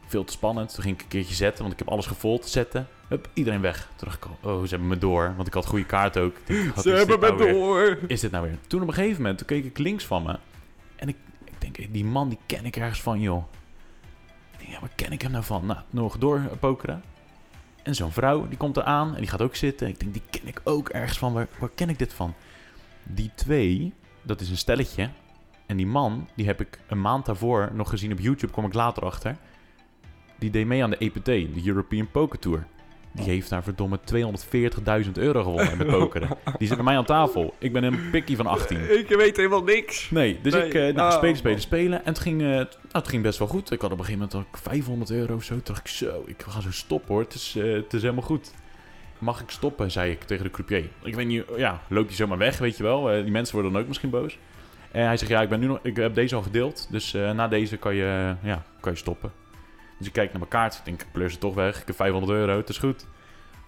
Veel 0.07 0.23
te 0.23 0.31
spannend. 0.31 0.73
Toen 0.73 0.83
ging 0.83 0.95
ik 0.95 1.01
een 1.01 1.07
keertje 1.07 1.35
zetten, 1.35 1.61
want 1.61 1.73
ik 1.73 1.79
heb 1.79 1.87
alles 1.89 2.05
gevolgd. 2.05 2.47
Zetten. 2.49 2.87
Hup, 3.07 3.27
iedereen 3.33 3.61
weg. 3.61 3.89
Toen 3.95 4.07
dacht 4.07 4.23
ik, 4.23 4.29
oh, 4.49 4.61
ze 4.63 4.69
hebben 4.69 4.87
me 4.87 4.97
door. 4.97 5.33
Want 5.35 5.47
ik 5.47 5.53
had 5.53 5.65
goede 5.65 5.85
kaart 5.85 6.17
ook. 6.17 6.35
Denk, 6.45 6.73
Ze 6.81 6.89
hebben 6.89 7.19
me 7.19 7.25
nou 7.27 7.37
weer? 7.37 7.53
door. 7.53 7.97
Is 8.07 8.19
dit 8.19 8.31
nou 8.31 8.43
weer? 8.47 8.57
Toen 8.67 8.81
op 8.81 8.87
een 8.87 8.93
gegeven 8.93 9.17
moment, 9.21 9.37
toen 9.37 9.47
keek 9.47 9.65
ik 9.65 9.77
links 9.77 10.05
van 10.05 10.23
me. 10.23 10.35
En 10.95 11.07
ik, 11.09 11.15
ik 11.45 11.53
denk, 11.61 11.77
eh, 11.77 11.85
die 11.91 12.05
man 12.05 12.29
die 12.29 12.37
ken 12.45 12.65
ik 12.65 12.75
ergens 12.75 13.01
van, 13.01 13.19
joh. 13.19 13.43
Denk, 14.59 14.79
waar 14.79 14.89
ken 14.95 15.11
ik 15.11 15.21
hem 15.21 15.31
nou 15.31 15.43
van? 15.43 15.65
Nou, 15.65 15.79
nog 15.89 16.17
door 16.17 16.41
pokeren. 16.59 17.03
En 17.83 17.95
zo'n 17.95 18.11
vrouw, 18.11 18.47
die 18.47 18.57
komt 18.57 18.77
eraan 18.77 19.13
en 19.13 19.19
die 19.19 19.29
gaat 19.29 19.41
ook 19.41 19.55
zitten. 19.55 19.87
Ik 19.87 19.99
denk, 19.99 20.13
die 20.13 20.21
ken 20.29 20.47
ik 20.47 20.61
ook 20.63 20.89
ergens 20.89 21.17
van. 21.17 21.33
Waar, 21.33 21.47
waar 21.59 21.69
ken 21.75 21.89
ik 21.89 21.99
dit 21.99 22.13
van? 22.13 22.33
Die 23.03 23.31
twee, 23.35 23.93
dat 24.21 24.41
is 24.41 24.49
een 24.49 24.57
stelletje. 24.57 25.09
En 25.65 25.77
die 25.77 25.87
man, 25.87 26.27
die 26.35 26.45
heb 26.45 26.61
ik 26.61 26.79
een 26.87 27.01
maand 27.01 27.25
daarvoor 27.25 27.69
nog 27.73 27.89
gezien 27.89 28.11
op 28.11 28.19
YouTube, 28.19 28.53
kom 28.53 28.65
ik 28.65 28.73
later 28.73 29.03
achter. 29.03 29.37
Die 30.39 30.49
deed 30.49 30.65
mee 30.65 30.83
aan 30.83 30.89
de 30.89 30.97
EPT, 30.97 31.25
de 31.25 31.61
European 31.65 32.11
Poker 32.11 32.39
Tour. 32.39 32.67
Die 33.11 33.25
heeft 33.25 33.49
daar 33.49 33.63
verdomme 33.63 33.99
240.000 35.05 35.11
euro 35.13 35.43
gewonnen 35.43 35.77
met 35.77 35.87
pokeren. 35.87 36.29
Die 36.57 36.67
zit 36.67 36.75
bij 36.75 36.85
mij 36.85 36.97
aan 36.97 37.05
tafel. 37.05 37.53
Ik 37.57 37.73
ben 37.73 37.83
een 37.83 38.09
pikkie 38.11 38.35
van 38.35 38.47
18. 38.47 38.99
Ik 38.99 39.07
weet 39.07 39.37
helemaal 39.37 39.63
niks. 39.63 40.09
Nee, 40.09 40.39
dus 40.41 40.53
Nee. 40.53 40.65
ik 40.67 40.73
uh, 40.73 40.95
nou, 40.95 41.27
Oh, 41.27 41.35
spelen, 41.35 41.61
spelen. 41.61 41.99
En 41.99 42.05
het 42.13 42.19
ging, 42.19 42.41
eh, 42.41 42.47
nou, 42.47 42.65
het 42.91 43.07
ging 43.07 43.23
best 43.23 43.39
wel 43.39 43.47
goed. 43.47 43.71
Ik 43.71 43.81
had 43.81 43.91
op 43.91 43.99
een 43.99 44.05
gegeven 44.05 44.27
moment 44.31 44.47
ook 44.47 44.57
500 44.57 45.11
euro 45.11 45.35
of 45.35 45.43
zo. 45.43 45.53
Toen 45.53 45.61
dacht 45.63 45.79
ik 45.79 45.87
zo, 45.87 46.23
ik 46.25 46.43
ga 46.47 46.61
zo 46.61 46.71
stoppen 46.71 47.13
hoor. 47.13 47.23
Het 47.23 47.33
is, 47.33 47.55
eh, 47.57 47.73
het 47.73 47.93
is 47.93 48.01
helemaal 48.01 48.23
goed. 48.23 48.51
Mag 49.19 49.41
ik 49.41 49.49
stoppen, 49.49 49.91
zei 49.91 50.11
ik 50.11 50.23
tegen 50.23 50.43
de 50.43 50.51
croupier. 50.51 50.89
Ik 51.03 51.15
weet 51.15 51.27
niet, 51.27 51.43
ja, 51.57 51.81
loopt 51.87 52.07
hij 52.07 52.15
zomaar 52.15 52.37
weg, 52.37 52.57
weet 52.57 52.77
je 52.77 52.83
wel. 52.83 53.11
Eh, 53.11 53.21
die 53.23 53.31
mensen 53.31 53.53
worden 53.53 53.71
dan 53.71 53.81
ook 53.81 53.87
misschien 53.87 54.09
boos. 54.09 54.37
En 54.91 55.05
hij 55.05 55.17
zegt, 55.17 55.31
ja, 55.31 55.41
ik, 55.41 55.49
ben 55.49 55.59
nu 55.59 55.67
nog, 55.67 55.79
ik 55.83 55.95
heb 55.95 56.15
deze 56.15 56.35
al 56.35 56.41
gedeeld. 56.41 56.87
Dus 56.91 57.13
eh, 57.13 57.31
na 57.31 57.47
deze 57.47 57.77
kan 57.77 57.95
je, 57.95 58.35
ja, 58.43 58.63
kan 58.79 58.91
je 58.91 58.97
stoppen. 58.97 59.31
Dus 59.99 60.07
ik 60.07 60.13
kijk 60.13 60.29
naar 60.29 60.39
mijn 60.39 60.51
kaart. 60.51 60.73
Ik 60.75 60.85
denk, 60.85 61.01
ik 61.01 61.07
pleur 61.11 61.29
ze 61.29 61.37
toch 61.37 61.53
weg. 61.55 61.81
Ik 61.81 61.87
heb 61.87 61.95
500 61.95 62.31
euro, 62.33 62.57
het 62.57 62.69
is 62.69 62.77
goed. 62.77 63.05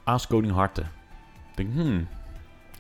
Aas 0.04 0.28
koning 0.28 0.54
harten. 0.54 0.84
Ik 0.84 1.56
denk, 1.56 1.74
hmm, 1.74 2.08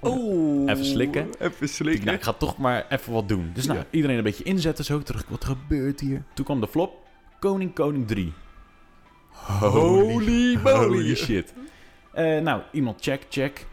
Oeh. 0.03 0.71
Even 0.71 0.85
slikken. 0.85 1.21
Even 1.33 1.45
ik, 1.45 1.57
denk, 1.59 1.71
slikken. 1.71 2.05
nou, 2.05 2.17
ik 2.17 2.23
ga 2.23 2.33
toch 2.33 2.57
maar 2.57 2.85
even 2.89 3.13
wat 3.13 3.27
doen. 3.27 3.51
Dus 3.53 3.65
nou, 3.65 3.79
Ja. 3.79 3.85
iedereen 3.89 4.17
een 4.17 4.23
beetje 4.23 4.43
inzetten 4.43 4.85
zo. 4.85 4.97
Ik, 4.97 5.07
wat 5.27 5.45
gebeurt 5.45 5.99
hier? 5.99 6.23
Toen 6.33 6.45
kwam 6.45 6.59
de 6.61 6.67
flop. 6.67 7.07
Koning, 7.39 7.73
koning 7.73 8.07
3. 8.07 8.33
Holy 9.31 10.57
moly. 10.63 10.75
Holy 10.77 11.15
shit. 11.15 11.53
Eh, 12.13 12.39
nou, 12.39 12.61
iemand 12.71 13.01
check, 13.01 13.25
check. 13.29 13.65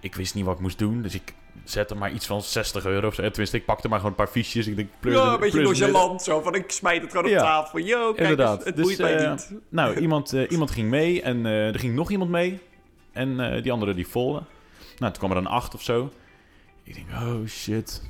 Ik 0.00 0.14
wist 0.14 0.34
niet 0.34 0.44
wat 0.44 0.54
ik 0.54 0.60
moest 0.60 0.78
doen, 0.78 1.02
dus 1.02 1.14
ik 1.14 1.34
zette 1.64 1.94
maar 1.94 2.12
iets 2.12 2.26
van 2.26 2.42
60 2.42 2.84
euro. 2.86 3.06
of 3.06 3.14
zo. 3.14 3.22
Tenminste, 3.22 3.56
ik 3.56 3.64
pakte 3.64 3.88
maar 3.88 3.98
gewoon 3.98 4.10
een 4.18 4.24
paar 4.24 4.32
fiches. 4.32 4.66
Ik 4.66 4.76
denk, 4.76 4.88
plus, 5.00 5.14
Ja, 5.14 5.32
een 5.32 5.40
beetje 5.40 5.62
nonchalant 5.62 6.22
zo. 6.22 6.40
Van 6.40 6.54
ik 6.54 6.70
smijt 6.70 7.02
het 7.02 7.10
gewoon 7.10 7.26
op 7.26 7.30
Ja. 7.32 7.40
tafel. 7.40 7.78
Yo, 7.78 8.12
kijk 8.12 8.18
Inderdaad. 8.30 8.64
het 8.64 8.76
Dus, 8.76 8.84
boeit 8.84 8.98
mij 8.98 9.16
eh, 9.16 9.30
niet. 9.30 9.52
Nou, 9.68 9.96
iemand, 10.00 10.32
eh, 10.32 10.50
iemand 10.50 10.70
ging 10.70 10.90
mee 10.90 11.22
en 11.22 11.46
eh, 11.46 11.66
er 11.66 11.78
ging 11.78 11.94
nog 11.94 12.10
iemand 12.10 12.30
mee. 12.30 12.58
En 13.12 13.60
die 13.62 13.72
andere 13.72 13.94
die 13.94 14.06
volle. 14.06 14.42
Nou, 14.98 15.12
toen 15.12 15.18
kwam 15.18 15.30
er 15.30 15.36
een 15.36 15.46
8 15.46 15.74
of 15.74 15.82
zo. 15.82 16.10
Ik 16.82 16.94
denk, 16.94 17.06
oh 17.22 17.46
shit. 17.46 18.02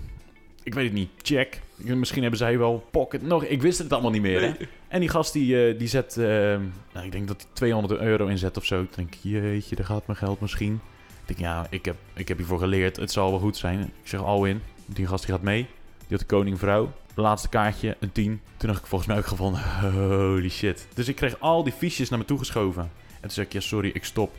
Ik 0.62 0.74
weet 0.74 0.84
het 0.84 0.92
niet. 0.92 1.10
Check. 1.22 1.60
Misschien 1.76 2.20
hebben 2.22 2.38
zij 2.38 2.58
wel 2.58 2.86
pocket 2.90 3.22
nog. 3.22 3.44
Ik 3.44 3.62
wist 3.62 3.78
het 3.78 3.92
allemaal 3.92 4.10
niet 4.10 4.22
meer. 4.22 4.40
Hè? 4.40 4.46
Nee. 4.48 4.68
En 4.88 5.00
die 5.00 5.08
gast 5.08 5.32
die, 5.32 5.76
die 5.76 5.88
zet, 5.88 6.16
nou, 6.16 7.04
ik 7.04 7.12
denk 7.12 7.28
dat 7.28 7.40
hij 7.42 7.50
200 7.52 8.00
euro 8.00 8.26
inzet 8.26 8.56
of 8.56 8.64
zo. 8.64 8.82
Ik 8.82 8.94
denk, 8.96 9.14
jeetje, 9.20 9.76
daar 9.76 9.86
gaat 9.86 10.06
mijn 10.06 10.18
geld 10.18 10.40
misschien. 10.40 10.80
Ik 11.26 11.36
denk, 11.36 11.40
ja, 11.40 11.66
ik 11.70 11.84
heb, 11.84 11.96
ik 12.14 12.28
heb 12.28 12.36
hiervoor 12.36 12.58
geleerd. 12.58 12.96
Het 12.96 13.12
zal 13.12 13.30
wel 13.30 13.38
goed 13.38 13.56
zijn. 13.56 13.80
Ik 13.80 14.08
zeg, 14.08 14.20
al 14.20 14.44
in. 14.44 14.62
Die 14.86 15.06
gast 15.06 15.24
die 15.26 15.34
gaat 15.34 15.42
mee. 15.42 15.66
Die 15.98 16.06
had 16.08 16.18
de 16.18 16.26
koning 16.26 16.58
vrouw. 16.58 16.92
laatste 17.14 17.48
kaartje, 17.48 17.96
een 18.00 18.12
10. 18.12 18.40
Toen 18.56 18.68
dacht 18.68 18.80
ik 18.80 18.86
volgens 18.86 19.10
mij 19.10 19.18
ook 19.18 19.26
gevonden, 19.26 19.62
holy 19.92 20.48
shit. 20.48 20.88
Dus 20.94 21.08
ik 21.08 21.16
kreeg 21.16 21.40
al 21.40 21.64
die 21.64 21.72
fiches 21.72 22.08
naar 22.08 22.18
me 22.18 22.24
toe 22.24 22.38
geschoven. 22.38 22.82
En 22.82 23.20
toen 23.20 23.30
zei 23.30 23.46
ik, 23.46 23.52
ja 23.52 23.60
sorry, 23.60 23.90
ik 23.94 24.04
stop. 24.04 24.32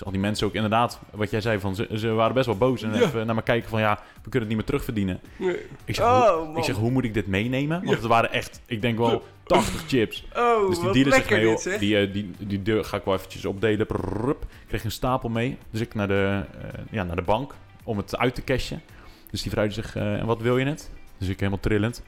Dus 0.00 0.08
al 0.08 0.14
die 0.14 0.24
mensen 0.24 0.46
ook 0.46 0.54
inderdaad, 0.54 1.00
wat 1.10 1.30
jij 1.30 1.40
zei, 1.40 1.58
van, 1.58 1.74
ze, 1.74 1.88
ze 1.94 2.08
waren 2.08 2.34
best 2.34 2.46
wel 2.46 2.56
boos. 2.56 2.82
En 2.82 2.94
Ja. 2.94 3.00
even 3.00 3.26
naar 3.26 3.34
me 3.34 3.42
kijken 3.42 3.68
van, 3.68 3.80
ja, 3.80 3.94
we 4.22 4.30
kunnen 4.30 4.40
het 4.40 4.48
niet 4.48 4.56
meer 4.56 4.66
terugverdienen. 4.66 5.20
Nee. 5.36 5.56
Ik 5.84 5.94
zeg, 5.94 6.04
Oh, 6.04 6.36
hoe, 6.36 6.46
man. 6.46 6.56
ik 6.56 6.64
zeg 6.64 6.76
hoe 6.76 6.90
moet 6.90 7.04
ik 7.04 7.14
dit 7.14 7.26
meenemen? 7.26 7.84
Want 7.84 7.96
het 7.96 8.06
waren 8.06 8.32
echt, 8.32 8.60
ik 8.66 8.80
denk 8.80 8.98
wel 8.98 9.22
80 9.42 9.84
chips. 9.88 10.26
Oh, 10.36 10.68
Dus 10.68 10.80
die 10.80 10.92
dealer 10.92 11.12
zegt 11.12 11.30
mee, 11.30 11.44
dit, 11.56 11.78
die, 11.80 11.98
eh, 11.98 12.12
die, 12.12 12.30
die 12.38 12.62
deur 12.62 12.84
ga 12.84 12.96
ik 12.96 13.04
wel 13.04 13.14
eventjes 13.14 13.44
opdelen. 13.44 13.80
Ik 13.80 14.36
kreeg 14.68 14.84
een 14.84 14.90
stapel 14.90 15.28
mee. 15.28 15.56
Dus 15.70 15.80
ik 15.80 15.94
naar 15.94 16.08
de, 16.08 16.42
eh, 16.62 16.68
ja, 16.90 17.02
naar 17.04 17.16
de 17.16 17.22
bank 17.22 17.54
om 17.84 17.96
het 17.96 18.16
uit 18.18 18.34
te 18.34 18.44
cashen. 18.44 18.82
Dus 19.30 19.42
die 19.42 19.50
vrouw 19.50 19.64
die 19.64 19.72
zegt, 19.72 19.96
eh, 19.96 20.14
en 20.14 20.26
wat 20.26 20.40
wil 20.40 20.58
je 20.58 20.64
net? 20.64 20.90
Dus 21.18 21.28
ik 21.28 21.38
helemaal 21.38 21.60
trillend. 21.60 22.02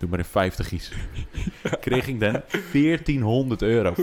Doe 0.00 0.08
maar 0.08 0.18
in 0.18 0.24
50 0.24 0.72
is. 0.72 0.92
kreeg 1.80 2.08
ik 2.08 2.20
dan 2.20 2.42
1400 2.72 3.62
euro. 3.62 3.94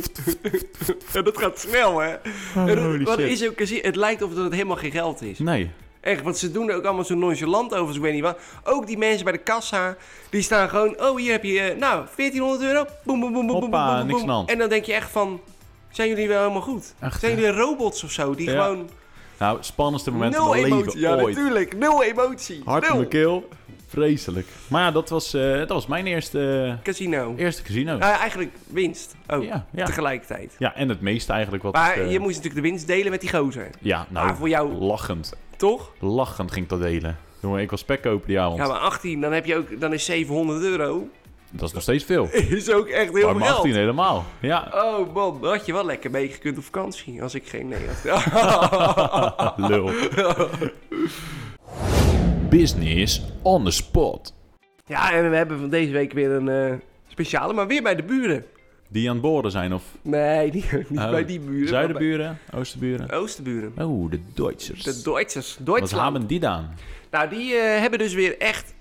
Ja, 1.14 1.22
dat 1.22 1.38
gaat 1.38 1.60
snel, 1.60 2.00
hè? 2.00 2.16
Holy 2.54 3.04
wat 3.04 3.20
shit. 3.20 3.30
is 3.30 3.48
ook, 3.48 3.60
het 3.60 3.96
lijkt 3.96 4.22
of 4.22 4.36
het 4.36 4.52
helemaal 4.54 4.76
geen 4.76 4.92
geld 4.92 5.22
is. 5.22 5.40
Nee. 5.40 5.72
Echt, 6.02 6.22
want 6.22 6.38
ze 6.38 6.52
doen 6.52 6.70
er 6.70 6.76
ook 6.76 6.84
allemaal 6.84 7.04
zo 7.04 7.16
nonchalant 7.16 7.76
over, 7.76 7.96
ik 7.96 8.02
weet 8.02 8.14
niet 8.14 8.22
wat. 8.22 8.40
Ook 8.64 8.88
die 8.88 8.98
mensen 8.98 9.24
bij 9.24 9.34
de 9.34 9.40
kassa, 9.40 9.98
die 10.30 10.42
staan 10.42 10.70
gewoon... 10.70 11.02
Oh, 11.02 11.18
hier 11.18 11.32
heb 11.32 11.44
je, 11.44 11.60
eh, 11.60 11.78
nou, 11.78 12.06
1400 12.16 12.72
euro. 12.72 12.86
Boem, 13.04 13.20
boem, 13.20 13.34
boem, 13.34 13.48
boem, 13.48 13.60
boem, 13.60 13.62
Hoppa, 13.62 13.88
boem, 13.88 13.98
boem, 13.98 14.08
niks 14.08 14.22
aan 14.22 14.28
de 14.28 14.34
hand. 14.34 14.50
En 14.50 14.58
dan 14.58 14.70
denk 14.70 14.86
je 14.86 14.94
echt 14.94 15.10
van... 15.10 15.42
Zijn 15.90 16.10
jullie 16.10 16.28
wel 16.28 16.42
helemaal 16.42 16.62
goed? 16.62 16.94
Echt, 17.00 17.20
Zijn 17.20 17.36
jullie 17.36 17.52
robots 17.52 18.04
of 18.04 18.12
zo? 18.12 18.36
Die 18.36 18.50
Ja. 18.50 18.64
gewoon... 18.64 18.90
Nou, 19.40 19.58
spannendste 19.62 20.12
moment 20.12 20.36
van 20.36 20.50
mijn 20.50 20.66
emotie. 20.66 20.86
leven 20.86 21.00
Ja, 21.00 21.22
ooit. 21.22 21.36
natuurlijk. 21.36 21.78
Nul 21.78 22.04
emotie. 22.04 22.62
Hart 22.66 22.88
in 22.90 22.96
mijn 22.96 23.08
keel. 23.08 23.48
Vreselijk. 23.88 24.48
Maar 24.68 24.82
ja, 24.84 24.92
dat 24.92 25.10
was, 25.10 25.34
eh, 25.34 25.58
dat 25.58 25.70
was 25.70 25.88
mijn 25.88 26.08
eerste, 26.08 26.78
Casino. 26.84 27.34
eerste 27.38 27.62
casino. 27.62 27.98
Nou, 27.98 28.20
eigenlijk 28.20 28.52
winst. 28.68 29.16
Ook. 29.28 29.44
ja, 29.44 29.66
ja. 29.72 29.86
Tegelijkertijd. 29.86 30.56
ja, 30.58 30.76
en 30.76 30.90
het 30.90 31.02
meeste 31.02 31.32
eigenlijk 31.34 31.64
wat... 31.64 31.74
Maar 31.74 31.94
eh, 31.98 32.12
je 32.12 32.20
moest 32.20 32.36
natuurlijk 32.36 32.64
de 32.64 32.70
winst 32.70 32.88
delen 32.88 33.12
met 33.12 33.22
die 33.22 33.30
gozer. 33.30 33.70
Ja, 33.80 34.06
nou, 34.10 34.26
Maar 34.26 34.36
voor 34.36 34.50
jou- 34.50 34.74
lachend. 34.74 35.34
Toch? 35.58 35.92
Lachend 36.00 36.52
ging 36.52 36.64
ik 36.64 36.70
dat 36.72 36.82
delen. 36.82 37.18
Jongen, 37.42 37.62
ik 37.62 37.70
was 37.72 37.80
spek 37.80 38.02
kopen 38.02 38.28
die 38.28 38.40
avond. 38.40 38.58
Ja, 38.60 38.68
maar 38.68 38.78
18, 38.78 39.22
dan 39.22 39.32
heb 39.32 39.46
je 39.46 39.56
ook... 39.56 39.80
Dan 39.80 39.94
is 39.94 40.06
700 40.06 40.62
euro. 40.62 41.08
Dat 41.52 41.68
is 41.68 41.74
nog 41.74 41.82
steeds 41.84 42.04
veel. 42.04 42.30
Is 42.50 42.72
ook 42.72 42.88
echt 42.88 43.12
heel 43.12 43.20
veel 43.30 43.34
maar 43.34 43.48
18 43.50 43.62
geld. 43.64 43.76
helemaal. 43.76 44.26
Ja, 44.40 44.68
Oh 44.74 45.14
man, 45.14 45.38
had 45.42 45.66
je 45.66 45.74
wel 45.74 45.86
lekker 45.86 46.12
meegekund 46.12 46.58
op 46.58 46.64
vakantie. 46.64 47.22
Als 47.24 47.36
ik 47.36 47.48
geen 47.48 47.68
nee 47.68 47.80
had. 48.04 49.54
lul. 49.70 49.92
Business 52.50 53.22
on 53.42 53.64
the 53.64 53.72
spot. 53.72 54.34
ja, 54.86 55.14
en 55.14 55.30
we 55.30 55.36
hebben 55.36 55.60
van 55.60 55.70
deze 55.70 55.92
week 55.92 56.14
weer 56.14 56.32
een 56.32 56.50
eh, 56.50 56.74
speciale, 57.08 57.54
maar 57.54 57.68
weer 57.68 57.82
bij 57.84 57.96
de 57.96 58.04
buren. 58.04 58.46
Die 58.90 59.08
aan 59.08 59.14
het 59.16 59.22
boren 59.24 59.52
zijn 59.52 59.74
of 59.74 59.84
Nee, 60.02 60.52
niet, 60.52 60.72
niet 60.90 61.00
Oh, 61.00 61.10
bij 61.10 61.26
die 61.26 61.40
buren. 61.40 61.60
maar 61.60 61.68
zuidenburen, 61.68 62.38
oosterburen? 62.54 63.08
bij 63.08 63.18
Oosterburen. 63.18 63.74
Oh, 63.78 64.12
de 64.12 64.20
Duitsers. 64.34 64.84
De 64.84 65.02
Duitsers. 65.04 65.58
Wat 65.66 65.92
hebben 65.92 66.28
die 66.28 66.40
dan? 66.40 66.68
Nou, 67.12 67.30
die 67.30 67.54
eh, 67.56 67.80
hebben 67.80 68.00
dus 68.00 68.14
weer 68.14 68.38
echt 68.38 68.74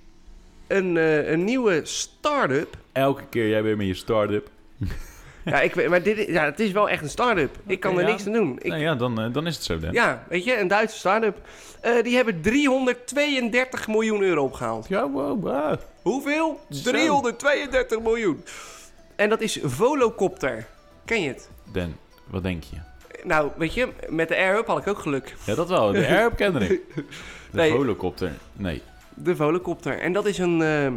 een, 0.67 0.97
eh, 0.97 1.31
een 1.31 1.45
nieuwe 1.45 1.81
start-up. 1.83 2.77
Elke 2.93 3.23
keer 3.31 3.49
jij 3.49 3.62
weer 3.62 3.77
met 3.77 3.87
je 3.87 3.95
start-up. 3.95 4.51
ja, 5.51 5.61
ik, 5.61 5.75
weet- 5.75 5.89
maar 5.89 6.03
dit, 6.03 6.27
ja, 6.27 6.45
het 6.45 6.61
is 6.61 6.73
wel 6.73 6.89
echt 6.89 7.03
een 7.03 7.09
start-up. 7.11 7.57
Ik 7.67 7.81
kan 7.81 7.95
er 7.99 8.03
ja. 8.05 8.09
niks 8.11 8.27
aan 8.27 8.33
doen. 8.33 8.59
Ik, 8.59 8.67
Nou 8.71 8.81
ja, 8.81 8.95
dan, 8.95 9.21
eh, 9.21 9.33
dan 9.33 9.47
is 9.47 9.55
het 9.55 9.65
zo 9.65 9.79
dan. 9.79 9.93
Ja, 9.93 10.25
weet 10.29 10.45
je, 10.45 10.59
een 10.61 10.69
Duitse 10.69 10.99
start-up. 10.99 11.37
Eh, 11.81 12.03
die 12.03 12.17
hebben 12.17 12.41
332 12.41 13.89
miljoen 13.89 14.23
euro 14.23 14.43
opgehaald. 14.45 14.89
Ja, 14.89 15.11
wow, 15.11 15.43
wow. 15.43 15.75
Hoeveel? 16.03 16.61
Zo. 16.71 16.91
332 16.91 18.01
miljoen. 18.01 18.45
En 19.17 19.29
dat 19.29 19.41
is 19.41 19.59
Volocopter. 19.63 20.67
Ken 21.05 21.23
je 21.23 21.29
het? 21.29 21.49
Dan, 21.73 21.97
wat 22.27 22.43
denk 22.43 22.63
je? 22.63 22.77
Nou, 23.25 23.51
weet 23.57 23.75
je, 23.75 23.89
met 24.09 24.29
de 24.29 24.37
Air-Up 24.37 24.67
had 24.67 24.79
ik 24.79 24.87
ook 24.87 24.99
geluk. 24.99 25.35
Ja, 25.45 25.55
dat 25.55 25.69
wel. 25.69 25.93
De 25.93 26.07
Airp 26.07 26.37
kende 26.37 26.59
ik. 26.69 26.81
De 26.95 27.05
Nee. 27.63 27.71
volocopter. 27.71 28.33
Nee. 28.53 28.83
De 29.15 29.37
Volocopter. 29.37 29.99
En 30.01 30.13
dat 30.13 30.27
is 30.27 30.39
een 30.39 30.63
eh, 30.63 30.93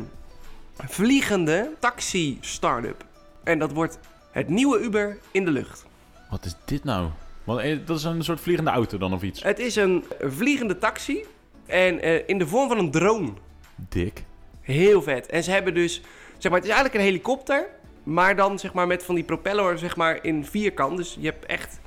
vliegende 0.88 1.70
taxi-startup. 1.80 3.04
En 3.44 3.60
dat 3.60 3.72
wordt 3.72 4.00
het 4.32 4.50
nieuwe 4.50 4.80
Uber 4.80 5.18
in 5.32 5.46
de 5.46 5.52
lucht. 5.52 5.86
Wat 6.30 6.46
is 6.46 6.56
dit 6.66 6.84
nou? 6.84 7.10
Eh, 7.46 7.78
dat 7.86 7.98
is 7.98 8.04
een 8.04 8.24
soort 8.24 8.40
vliegende 8.40 8.72
auto 8.72 8.98
dan 8.98 9.14
of 9.14 9.22
iets. 9.22 9.44
Het 9.44 9.60
is 9.60 9.76
een 9.76 10.04
vliegende 10.20 10.78
taxi. 10.78 11.26
En 11.66 12.02
eh, 12.02 12.28
in 12.28 12.38
de 12.38 12.48
vorm 12.48 12.68
van 12.68 12.78
een 12.78 12.92
drone. 12.92 13.30
Dik. 13.76 14.24
Heel 14.62 15.02
vet. 15.02 15.28
En 15.28 15.44
ze 15.44 15.52
hebben 15.52 15.74
dus, 15.74 16.02
zeg 16.38 16.52
maar, 16.52 16.60
het 16.60 16.70
is 16.70 16.76
eigenlijk 16.76 16.94
een 16.94 17.10
helikopter, 17.10 17.68
maar 18.04 18.36
dan 18.36 18.60
zeg 18.60 18.74
maar 18.74 18.88
met 18.88 19.04
van 19.04 19.16
die 19.16 19.24
propeller 19.24 19.78
zeg 19.78 19.96
maar 19.96 20.24
in 20.24 20.46
vierkant. 20.46 20.98
Dus 20.98 21.18
je 21.20 21.26
hebt 21.26 21.46
echt, 21.46 21.80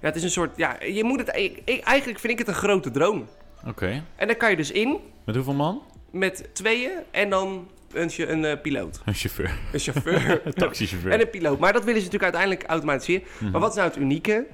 ja, 0.00 0.06
het 0.06 0.16
is 0.16 0.22
een 0.22 0.30
soort, 0.30 0.56
ja, 0.56 0.76
je 0.82 1.04
moet 1.04 1.18
het, 1.18 1.28
eigenlijk 1.28 2.18
vind 2.18 2.32
ik 2.32 2.38
het 2.38 2.48
een 2.48 2.54
grote 2.54 2.90
drone. 2.90 3.22
Oké. 3.66 4.02
En 4.16 4.26
daar 4.26 4.36
kan 4.36 4.50
je 4.50 4.56
dus 4.56 4.70
in 4.70 4.98
Met 5.24 5.34
hoeveel 5.34 5.54
man? 5.54 5.82
met 6.10 6.48
tweeën 6.52 6.90
en 7.10 7.30
dan 7.30 7.68
een, 8.00 8.30
een 8.30 8.44
eh, 8.44 8.60
piloot, 8.62 9.00
Een 9.04 9.14
chauffeur. 9.14 9.58
een 9.72 9.78
chauffeur 9.80 10.40
Een 10.44 10.52
taxichauffeur. 10.54 11.12
en 11.12 11.20
een 11.20 11.30
piloot. 11.30 11.58
Maar 11.58 11.72
dat 11.72 11.84
willen 11.84 12.00
ze 12.00 12.06
natuurlijk 12.06 12.34
uiteindelijk 12.34 12.70
automatiseren. 12.70 13.26
Mhm. 13.38 13.50
Maar 13.50 13.60
wat 13.60 13.70
is 13.70 13.76
nou 13.76 13.88
het 13.88 13.98
unieke? 13.98 14.46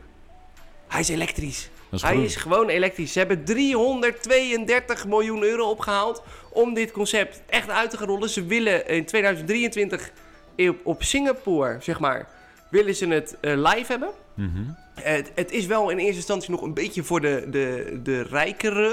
Hij 0.88 1.00
is 1.00 1.08
elektrisch. 1.08 1.70
Is 1.90 2.02
Hij 2.02 2.22
is 2.22 2.36
gewoon 2.36 2.68
elektrisch. 2.68 3.12
Ze 3.12 3.18
hebben 3.18 3.44
332 3.44 5.06
miljoen 5.06 5.42
euro 5.42 5.70
opgehaald 5.70 6.22
om 6.50 6.74
dit 6.74 6.90
concept 6.90 7.42
echt 7.46 7.68
uit 7.70 7.90
te 7.90 7.96
gaan 7.96 8.06
rollen. 8.06 8.28
Ze 8.30 8.44
willen 8.46 8.86
in 8.88 9.04
2023 9.04 10.12
op, 10.56 10.76
op 10.82 11.02
Singapore, 11.02 11.76
zeg 11.80 12.00
maar, 12.00 12.28
willen 12.70 12.94
ze 12.94 13.06
het 13.08 13.36
eh, 13.40 13.52
live 13.56 13.84
hebben. 13.92 14.10
Mhm. 14.34 14.62
Het, 14.94 15.32
het 15.34 15.50
is 15.52 15.66
wel 15.66 15.90
in 15.90 15.98
eerste 15.98 16.16
instantie 16.16 16.50
nog 16.50 16.62
een 16.62 16.74
beetje 16.74 17.02
voor 17.02 17.20
de, 17.20 17.46
de, 17.50 18.00
de 18.02 18.22
rijkere, 18.22 18.88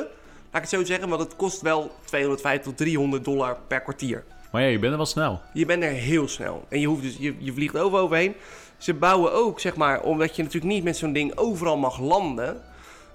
laat 0.52 0.64
ik 0.64 0.70
het 0.70 0.70
zo 0.70 0.84
zeggen, 0.84 1.10
want 1.10 1.22
het 1.22 1.36
kost 1.36 1.62
wel 1.62 1.92
250 2.06 2.64
tot 2.68 2.78
300 2.78 3.24
dollar 3.26 3.58
per 3.68 3.82
kwartier. 3.82 4.24
Maar 4.52 4.62
ja, 4.62 4.68
je 4.68 4.80
bent 4.80 4.92
er 4.92 4.98
wel 4.98 5.06
snel. 5.06 5.42
Je 5.54 5.66
bent 5.66 5.84
er 5.84 5.90
heel 5.90 6.28
snel. 6.28 6.66
En 6.70 6.80
je, 6.80 6.88
hoeft 6.88 7.02
dus, 7.02 7.16
je, 7.20 7.36
je 7.38 7.54
vliegt 7.54 7.78
over 7.78 8.00
overheen. 8.00 8.36
Ze 8.78 8.94
bouwen 8.94 9.34
ook, 9.34 9.60
zeg 9.60 9.76
maar, 9.76 10.02
omdat 10.02 10.36
je 10.36 10.44
natuurlijk 10.44 10.74
niet 10.74 10.84
met 10.84 10.98
zo'n 10.98 11.14
ding 11.14 11.38
overal 11.38 11.78
mag 11.78 12.00
landen, 12.00 12.62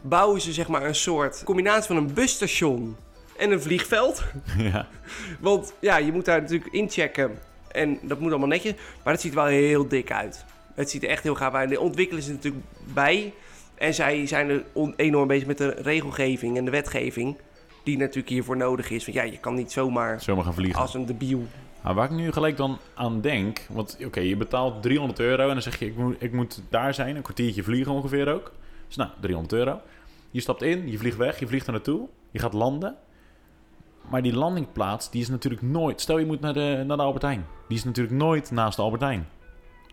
bouwen 0.00 0.40
ze 0.40 0.52
zeg 0.52 0.68
maar 0.68 0.84
een 0.84 0.94
soort 0.94 1.42
combinatie 1.44 1.86
van 1.86 1.96
een 1.96 2.14
busstation 2.14 2.96
en 3.36 3.50
een 3.50 3.62
vliegveld. 3.62 4.24
ja. 4.72 4.86
Want 5.40 5.72
ja, 5.80 5.96
je 5.96 6.12
moet 6.12 6.24
daar 6.24 6.40
natuurlijk 6.40 6.72
inchecken 6.72 7.38
en 7.68 7.98
dat 8.02 8.18
moet 8.18 8.30
allemaal 8.30 8.48
netjes, 8.48 8.74
maar 9.02 9.12
het 9.12 9.22
ziet 9.22 9.34
er 9.34 9.38
wel 9.38 9.46
heel 9.46 9.88
dik 9.88 10.12
uit. 10.12 10.44
Het 10.74 10.90
ziet 10.90 11.02
er 11.02 11.08
echt 11.08 11.22
heel 11.22 11.34
gaaf 11.34 11.54
uit. 11.54 11.68
De 11.68 11.80
ontwikkelen 11.80 12.22
ze 12.22 12.32
natuurlijk 12.32 12.64
bij. 12.94 13.32
En 13.74 13.94
zij 13.94 14.26
zijn 14.26 14.50
er 14.50 14.64
enorm 14.96 15.28
bezig 15.28 15.46
met 15.46 15.58
de 15.58 15.68
regelgeving 15.68 16.56
en 16.56 16.64
de 16.64 16.70
wetgeving. 16.70 17.36
Die 17.84 17.98
natuurlijk 17.98 18.28
hiervoor 18.28 18.56
nodig 18.56 18.90
is. 18.90 19.04
Want 19.04 19.16
ja, 19.16 19.22
je 19.22 19.38
kan 19.38 19.54
niet 19.54 19.72
zomaar 19.72 20.20
Zomaar 20.20 20.44
gaan 20.44 20.54
vliegen. 20.54 20.80
als 20.80 20.94
een 20.94 21.06
debiel. 21.06 21.46
Maar 21.82 21.94
waar 21.94 22.04
ik 22.04 22.10
nu 22.16 22.32
gelijk 22.32 22.56
dan 22.56 22.78
aan 22.94 23.20
denk... 23.20 23.66
Want 23.70 23.96
oké, 24.04 24.20
je 24.20 24.36
betaalt 24.36 24.82
300 24.82 25.20
euro 25.20 25.42
en 25.42 25.52
dan 25.52 25.62
zeg 25.62 25.78
je... 25.78 25.86
Ik 25.86 25.96
moet, 25.96 26.16
ik 26.18 26.32
moet 26.32 26.62
daar 26.68 26.94
zijn, 26.94 27.16
een 27.16 27.22
kwartiertje 27.22 27.62
vliegen 27.62 27.92
ongeveer 27.92 28.32
ook. 28.34 28.52
Dus 28.86 28.96
nou, 28.96 29.10
300 29.20 29.54
euro. 29.54 29.80
Je 30.30 30.40
stapt 30.40 30.62
in, 30.62 30.90
je 30.90 30.98
vliegt 30.98 31.16
weg, 31.16 31.38
je 31.38 31.46
vliegt 31.46 31.66
er 31.66 31.72
naartoe. 31.72 32.08
Je 32.30 32.38
gaat 32.38 32.52
landen. 32.52 32.96
Maar 34.10 34.22
die 34.22 34.34
landingplaats, 34.34 35.10
die 35.10 35.20
is 35.20 35.28
natuurlijk 35.28 35.62
nooit... 35.62 36.00
Stel 36.00 36.18
je 36.18 36.26
moet 36.26 36.40
naar 36.40 36.52
de, 36.52 36.82
naar 36.86 36.96
de 36.96 37.02
Albertijn. 37.02 37.46
Die 37.68 37.76
is 37.76 37.84
natuurlijk 37.84 38.16
nooit 38.16 38.50
naast 38.50 38.76
de 38.76 38.82
Albertijn. 38.82 39.28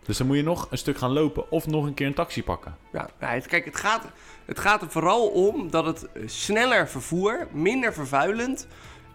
Dus 0.02 0.16
dan 0.16 0.26
moet 0.26 0.36
je 0.36 0.42
nog 0.42 0.66
een 0.70 0.78
stuk 0.78 0.98
gaan 0.98 1.12
lopen 1.12 1.50
of 1.50 1.66
nog 1.66 1.84
een 1.84 1.94
keer 1.94 2.06
een 2.06 2.14
taxi 2.14 2.42
pakken. 2.42 2.76
Ja, 2.92 3.08
kijk, 3.48 3.64
het 3.64 3.76
gaat, 3.76 4.06
het 4.44 4.58
gaat 4.58 4.82
er 4.82 4.90
vooral 4.90 5.26
om 5.28 5.70
dat 5.70 5.86
het 5.86 6.12
eh, 6.12 6.22
sneller 6.26 6.88
vervoer, 6.88 7.46
minder 7.52 7.92
vervuilend. 7.92 8.66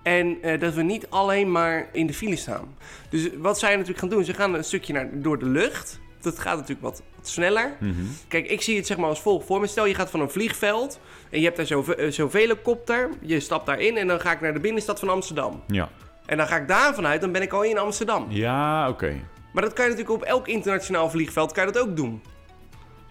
En 0.04 0.42
eh, 0.42 0.60
dat 0.60 0.74
we 0.74 0.82
niet 0.82 1.10
alleen 1.10 1.52
maar 1.52 1.90
in 1.92 2.08
de 2.08 2.14
file 2.14 2.36
staan. 2.36 2.76
Dus 3.10 3.30
wat 3.38 3.60
zij 3.60 3.72
natuurlijk 3.72 4.00
gaan 4.00 4.10
doen, 4.10 4.24
ze 4.24 4.34
gaan 4.34 4.54
een 4.54 4.64
stukje 4.64 4.94
naar, 4.94 5.10
door 5.14 5.40
de 5.40 5.46
lucht. 5.46 6.00
Dat 6.22 6.40
gaat 6.40 6.56
natuurlijk 6.56 6.82
wat, 6.82 7.02
wat 7.16 7.28
sneller. 7.28 7.76
Mhm. 7.80 7.94
Kijk, 8.28 8.48
ik 8.48 8.62
zie 8.62 8.76
het 8.78 8.88
zeg 8.88 8.98
maar 8.98 9.10
als 9.10 9.22
volgt 9.22 9.46
voor 9.46 9.60
me. 9.60 9.68
Stel, 9.68 9.86
je 9.86 9.96
gaat 9.96 10.10
van 10.10 10.20
een 10.20 10.30
vliegveld 10.30 11.00
en 11.30 11.40
je 11.40 11.46
hebt 11.46 11.58
daar 11.58 11.66
zo'n 11.66 11.96
eh, 11.96 12.12
zo'n 12.12 12.30
velocopter. 12.30 13.10
Je 13.22 13.40
stapt 13.40 13.66
daarin 13.66 13.98
en 13.98 14.08
dan 14.08 14.20
ga 14.20 14.32
ik 14.32 14.42
naar 14.42 14.54
de 14.54 14.60
binnenstad 14.60 15.00
van 15.00 15.10
Amsterdam. 15.10 15.64
Ja. 15.68 15.90
En 16.26 16.38
dan 16.38 16.48
ga 16.48 16.58
ik 16.58 16.68
daar 16.68 16.96
vanuit, 16.96 17.22
dan 17.22 17.32
ben 17.32 17.42
ik 17.42 17.54
al 17.54 17.64
in 17.64 17.78
Amsterdam. 17.78 18.26
Ja, 18.30 18.90
oké. 18.90 19.22
Maar 19.58 19.66
dat 19.66 19.76
kan 19.76 19.86
je 19.86 19.91
natuurlijk 19.91 20.22
op 20.22 20.28
elk 20.28 20.47
internationaal 20.47 21.10
vliegveld 21.10 21.51
kan 21.51 21.66
je 21.66 21.72
dat 21.72 21.82
ook 21.82 21.95
doen. 21.95 22.22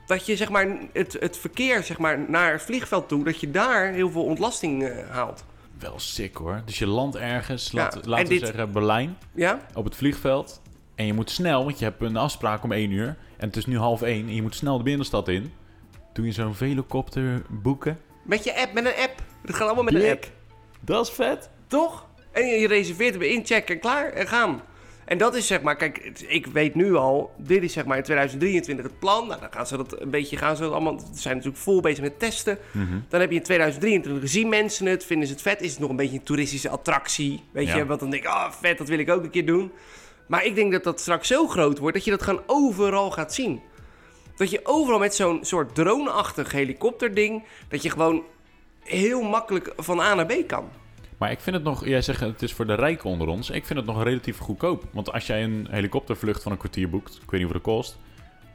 Dat 0.07 0.27
je 0.27 0.37
zeg 0.37 0.49
maar 0.51 0.67
het, 0.93 1.17
het 1.21 1.37
verkeer 1.39 1.83
zeg 1.83 1.99
maar, 1.99 2.31
naar 2.31 2.53
het 2.53 2.63
vliegveld 2.63 3.09
toe, 3.09 3.25
dat 3.25 3.41
je 3.41 3.51
daar 3.51 3.93
heel 3.93 4.11
veel 4.11 4.25
ontlasting 4.25 4.85
eh, 4.85 5.11
haalt. 5.11 5.45
Wel 5.79 5.99
sick 5.99 6.37
hoor. 6.37 6.63
Dus 6.65 6.79
je 6.79 6.87
landt 6.87 7.17
ergens, 7.17 7.71
Ja, 7.71 7.83
laat, 7.83 7.95
en 7.95 8.09
laten 8.09 8.27
we 8.27 8.31
dit- 8.33 8.47
zeggen 8.47 8.73
Berlijn, 8.73 9.17
Ja? 9.35 9.61
op 9.75 9.85
het 9.85 9.97
vliegveld. 9.97 10.63
En 10.95 11.07
je 11.07 11.13
moet 11.13 11.31
snel, 11.31 11.65
want 11.65 11.79
je 11.79 11.85
hebt 11.85 12.03
een 12.03 12.17
afspraak 12.17 12.63
om 12.63 12.73
1 12.73 12.91
uur. 12.91 13.17
En 13.37 13.47
het 13.47 13.57
is 13.57 13.67
nu 13.67 13.79
half 13.79 14.03
1 14.03 14.27
en 14.29 14.35
je 14.35 14.43
moet 14.43 14.55
snel 14.55 14.77
de 14.77 14.83
binnenstad 14.85 15.29
in. 15.29 15.53
Doe 16.13 16.27
je 16.27 16.33
zo'n 16.33 16.55
velocopter 16.55 17.43
boeken. 17.49 17.99
Met 18.25 18.45
je 18.45 18.57
app, 18.61 18.73
met 18.73 18.85
een 18.85 19.03
app. 19.03 19.23
Dat 19.45 19.55
gaat 19.57 19.67
allemaal 19.67 19.85
met 19.85 19.95
een 19.95 20.11
app. 20.11 20.25
Dat 20.81 21.07
is 21.07 21.13
vet. 21.13 21.51
Toch? 21.67 22.07
En 22.33 22.47
je, 22.47 22.55
je 22.61 22.67
reserveert 22.67 23.15
hem 23.15 23.23
inchecken 23.23 23.75
en 23.75 23.81
klaar 23.81 24.13
en 24.13 24.27
gaan. 24.27 24.61
En 25.07 25.19
dat 25.19 25.35
is 25.35 25.47
zeg 25.47 25.63
maar, 25.63 25.77
kijk, 25.77 25.99
ik 26.27 26.47
weet 26.47 26.75
nu 26.75 26.95
al, 26.95 27.33
dit 27.37 27.63
is 27.63 27.73
zeg 27.73 27.85
maar 27.85 27.97
in 27.97 28.03
2023 28.03 28.85
het 28.87 28.99
plan. 28.99 29.27
Nou, 29.29 29.41
dan 29.41 29.53
gaan 29.53 29.67
ze 29.67 29.77
dat 29.77 30.01
een 30.01 30.11
beetje, 30.11 30.37
gaan 30.37 30.57
ze 30.57 30.63
dat 30.63 30.73
allemaal, 30.73 30.99
ze 30.99 31.21
zijn 31.21 31.37
natuurlijk 31.37 31.63
vol 31.63 31.81
bezig 31.81 32.01
met 32.05 32.19
testen. 32.19 32.59
Mhm. 32.71 32.99
Dan 33.09 33.21
heb 33.21 33.31
je 33.31 33.37
in 33.37 33.43
2023 33.43 34.29
zien 34.31 34.49
mensen 34.49 34.87
het, 34.87 35.05
vinden 35.05 35.27
ze 35.27 35.33
het 35.33 35.43
vet, 35.43 35.61
is 35.61 35.71
het 35.71 35.81
nog 35.81 35.91
een 35.91 35.97
beetje 35.97 36.17
een 36.17 36.23
toeristische 36.23 36.69
attractie, 36.69 37.43
weet 37.53 37.67
Ja. 37.69 37.77
je? 37.77 37.87
Want 37.87 38.01
dan 38.01 38.11
denk 38.11 38.23
ik, 38.23 38.29
ah 38.29 38.53
vet, 38.53 38.79
dat 38.79 38.89
wil 38.89 38.99
ik 38.99 39.11
ook 39.11 39.23
een 39.25 39.31
keer 39.31 39.47
doen. 39.47 39.73
Maar 40.27 40.45
ik 40.45 40.55
denk 40.55 40.73
dat 40.73 40.85
dat 40.85 41.01
straks 41.01 41.29
zo 41.29 41.47
groot 41.47 41.79
wordt 41.79 41.97
dat 41.97 42.05
je 42.05 42.11
dat 42.11 42.23
gewoon 42.23 42.43
overal 42.47 43.11
gaat 43.11 43.35
zien. 43.35 43.61
Dat 44.37 44.51
je 44.51 44.61
overal 44.63 44.99
met 44.99 45.15
zo'n 45.15 45.39
soort 45.45 45.75
drone-achtig 45.75 46.53
helikopterding, 46.53 47.45
dat 47.69 47.83
je 47.83 47.91
gewoon 47.91 48.23
heel 48.81 49.23
makkelijk 49.23 49.73
van 49.77 50.01
A 50.01 50.15
naar 50.15 50.27
B 50.27 50.33
kan. 50.47 50.69
Maar 51.19 51.31
ik 51.31 51.41
vind 51.41 51.57
het 51.57 51.65
nog, 51.65 51.87
jij 51.87 52.03
zegt 52.03 52.21
het 52.21 52.43
is 52.43 52.53
voor 52.53 52.67
de 52.67 52.75
rijken 52.75 53.11
onder 53.11 53.29
ons. 53.29 53.51
Ik 53.51 53.67
vind 53.67 53.79
het 53.79 53.89
nog 53.89 54.03
relatief 54.03 54.39
goedkoop. 54.39 54.85
Want 54.93 55.13
als 55.13 55.27
jij 55.27 55.45
een 55.45 55.67
helikoptervlucht 55.71 56.43
van 56.43 56.53
een 56.53 56.59
kwartier 56.59 56.91
boekt, 56.91 57.15
ik 57.15 57.31
weet 57.31 57.41
niet 57.41 57.51
hoeveel 57.51 57.61
dat 57.63 57.75
kost. 57.75 57.99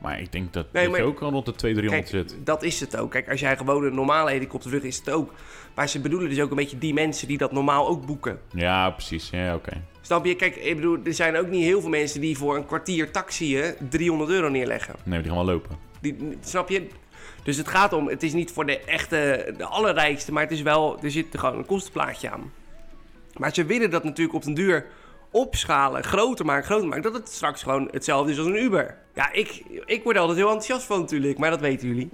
Maar 0.02 0.20
ik 0.20 0.32
denk 0.32 0.54
dat, 0.54 0.66
Nee, 0.74 0.90
je 0.90 1.04
ook 1.04 1.22
al 1.22 1.32
rond 1.32 1.46
de 1.46 1.56
200, 1.56 1.92
300 1.92 2.10
Kijk, 2.12 2.30
zit. 2.30 2.46
dat 2.46 2.64
is 2.64 2.80
het 2.80 2.98
ook. 2.98 3.12
Kijk, 3.12 3.30
als 3.30 3.40
jij 3.40 3.58
gewoon 3.58 3.84
een 3.84 3.96
normale 3.96 4.32
helikoptervlucht 4.32 4.84
is 4.84 4.98
het 4.98 5.10
ook. 5.10 5.34
Maar 5.76 5.90
ze 5.90 6.00
bedoelen 6.00 6.30
dus 6.30 6.40
ook 6.40 6.50
een 6.50 6.56
beetje 6.56 6.78
die 6.78 6.94
mensen 6.94 7.28
die 7.28 7.38
dat 7.38 7.52
normaal 7.52 7.88
ook 7.88 8.06
boeken. 8.06 8.40
Ja, 8.54 8.90
precies. 8.90 9.30
Ja, 9.30 9.56
oké. 9.56 9.82
Snap 10.02 10.26
je? 10.26 10.36
Kijk, 10.36 10.56
ik 10.56 10.76
bedoel, 10.76 10.98
er 11.04 11.14
zijn 11.14 11.38
ook 11.38 11.48
niet 11.48 11.64
heel 11.64 11.82
veel 11.82 11.90
mensen 11.90 12.22
die 12.22 12.38
voor 12.38 12.56
een 12.56 12.66
kwartier 12.66 13.12
taxiën 13.12 13.74
300 13.90 14.30
euro 14.30 14.50
neerleggen. 14.50 14.96
Nee, 15.04 15.22
die 15.22 15.28
gaan 15.32 15.46
wel 15.46 15.54
lopen. 15.54 15.78
Die, 16.02 16.38
snap 16.42 16.70
je? 16.70 16.88
Dus 17.44 17.58
het 17.58 17.68
gaat 17.68 17.94
om, 17.94 18.08
het 18.08 18.24
is 18.24 18.34
niet 18.34 18.52
voor 18.52 18.66
de 18.66 18.80
echte, 18.80 19.54
de 19.58 19.66
allerrijkste, 19.66 20.32
maar 20.32 20.44
het 20.44 20.52
is 20.52 20.62
wel, 20.62 21.00
er 21.04 21.12
zit 21.12 21.26
gewoon 21.38 21.58
een 21.58 21.66
kostenplaatje 21.66 22.30
aan. 22.30 22.52
Maar 23.38 23.54
ze 23.54 23.66
willen 23.66 23.90
dat 23.90 24.04
natuurlijk 24.04 24.36
op 24.36 24.44
den 24.44 24.54
duur 24.54 24.86
opschalen, 25.32 26.04
groter 26.04 26.46
maken, 26.46 26.66
groter 26.66 26.88
maken, 26.88 27.04
dat 27.04 27.14
het 27.14 27.30
straks 27.30 27.64
gewoon 27.64 27.88
hetzelfde 27.92 28.32
is 28.32 28.38
als 28.38 28.48
een 28.48 28.64
Uber. 28.64 28.98
Ja, 29.16 29.32
ik, 29.32 29.64
ik 29.86 30.04
word 30.04 30.16
er 30.16 30.22
altijd 30.22 30.40
heel 30.40 30.48
enthousiast 30.50 30.86
van 30.86 31.00
natuurlijk, 31.00 31.38
maar 31.38 31.50
dat 31.50 31.60
weten 31.60 31.88
jullie. 31.88 32.10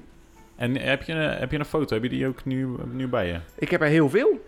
En 0.55 0.75
heb 0.77 1.03
je, 1.03 1.13
een- 1.13 1.37
heb 1.37 1.51
je 1.51 1.59
een 1.59 1.65
foto? 1.65 1.93
Heb 1.93 2.03
je 2.03 2.09
die 2.09 2.27
ook 2.27 2.45
nu, 2.45 2.67
nu 2.91 3.07
bij 3.07 3.27
je? 3.27 3.39
Ik 3.55 3.69
heb 3.69 3.81
er 3.81 3.87
heel 3.87 4.09
veel. 4.09 4.45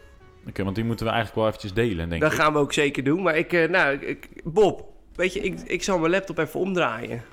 Oké, 0.47 0.63
want 0.63 0.75
die 0.75 0.83
moeten 0.85 1.05
we 1.05 1.11
eigenlijk 1.11 1.39
wel 1.41 1.47
eventjes 1.47 1.73
delen, 1.73 2.09
denk 2.09 2.21
Dat 2.21 2.31
ik. 2.31 2.37
gaan 2.37 2.53
we 2.53 2.59
ook 2.59 2.73
zeker 2.73 3.03
doen. 3.03 3.21
Maar 3.21 3.37
ik, 3.37 3.53
eh, 3.53 3.69
nou, 3.69 3.95
ik- 3.97 4.29
Bob, 4.43 4.83
weet 5.15 5.33
je, 5.33 5.39
ik, 5.39 5.59
ik 5.59 5.83
zal 5.83 5.99
mijn 5.99 6.11
laptop 6.11 6.37
even 6.37 6.59
omdraaien. 6.59 7.23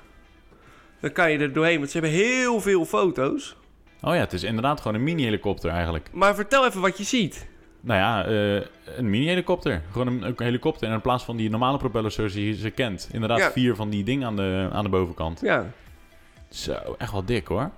Dan 0.99 1.11
kan 1.11 1.31
je 1.31 1.37
er 1.37 1.53
doorheen, 1.53 1.77
want 1.77 1.91
ze 1.91 1.99
hebben 1.99 2.17
heel 2.17 2.61
veel 2.61 2.85
foto's. 2.85 3.55
Oh 4.01 4.13
ja, 4.13 4.19
het 4.19 4.33
is 4.33 4.43
inderdaad 4.43 4.81
gewoon 4.81 4.97
een 4.97 5.03
mini-helikopter 5.03 5.69
eigenlijk. 5.71 6.09
Maar 6.11 6.35
vertel 6.35 6.65
even 6.65 6.81
wat 6.81 6.97
je 6.97 7.03
ziet. 7.03 7.47
Nou 7.81 7.99
ja, 7.99 8.25
eh, 8.25 8.65
een 8.97 9.09
mini-helikopter. 9.09 9.81
Gewoon 9.91 10.07
een, 10.07 10.23
een 10.23 10.33
helikopter 10.37 10.87
en 10.87 10.93
in 10.93 11.01
plaats 11.01 11.23
van 11.23 11.37
die 11.37 11.49
normale 11.49 11.77
propellers 11.77 12.15
zoals 12.15 12.33
je 12.33 12.53
ze 12.55 12.69
kent. 12.69 13.09
Inderdaad, 13.11 13.37
Ja. 13.39 13.51
vier 13.51 13.75
van 13.75 13.89
die 13.89 14.03
dingen 14.03 14.27
aan 14.27 14.35
de, 14.35 14.69
aan 14.71 14.83
de 14.83 14.89
bovenkant. 14.89 15.39
Ja, 15.41 15.65
Zo, 16.49 16.73
echt 16.97 17.11
wel 17.11 17.25
dik 17.25 17.47
hoor. 17.47 17.71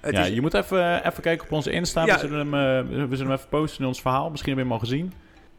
het 0.00 0.14
ja, 0.14 0.20
is, 0.24 0.28
je 0.34 0.40
moet 0.40 0.54
even, 0.54 1.06
even 1.06 1.22
kijken 1.22 1.46
op 1.46 1.52
onze 1.52 1.70
Insta. 1.70 2.04
Ja. 2.04 2.14
We, 2.14 2.18
zullen 2.20 2.52
hem, 2.52 2.54
eh, 2.54 2.90
we 3.08 3.16
zullen 3.16 3.30
hem 3.30 3.36
even 3.38 3.48
posten 3.48 3.80
in 3.80 3.86
ons 3.86 4.00
verhaal. 4.00 4.30
Misschien 4.30 4.50
heb 4.56 4.58
je 4.58 4.64
hem 4.68 4.72
al 4.80 4.86
gezien. 4.86 5.12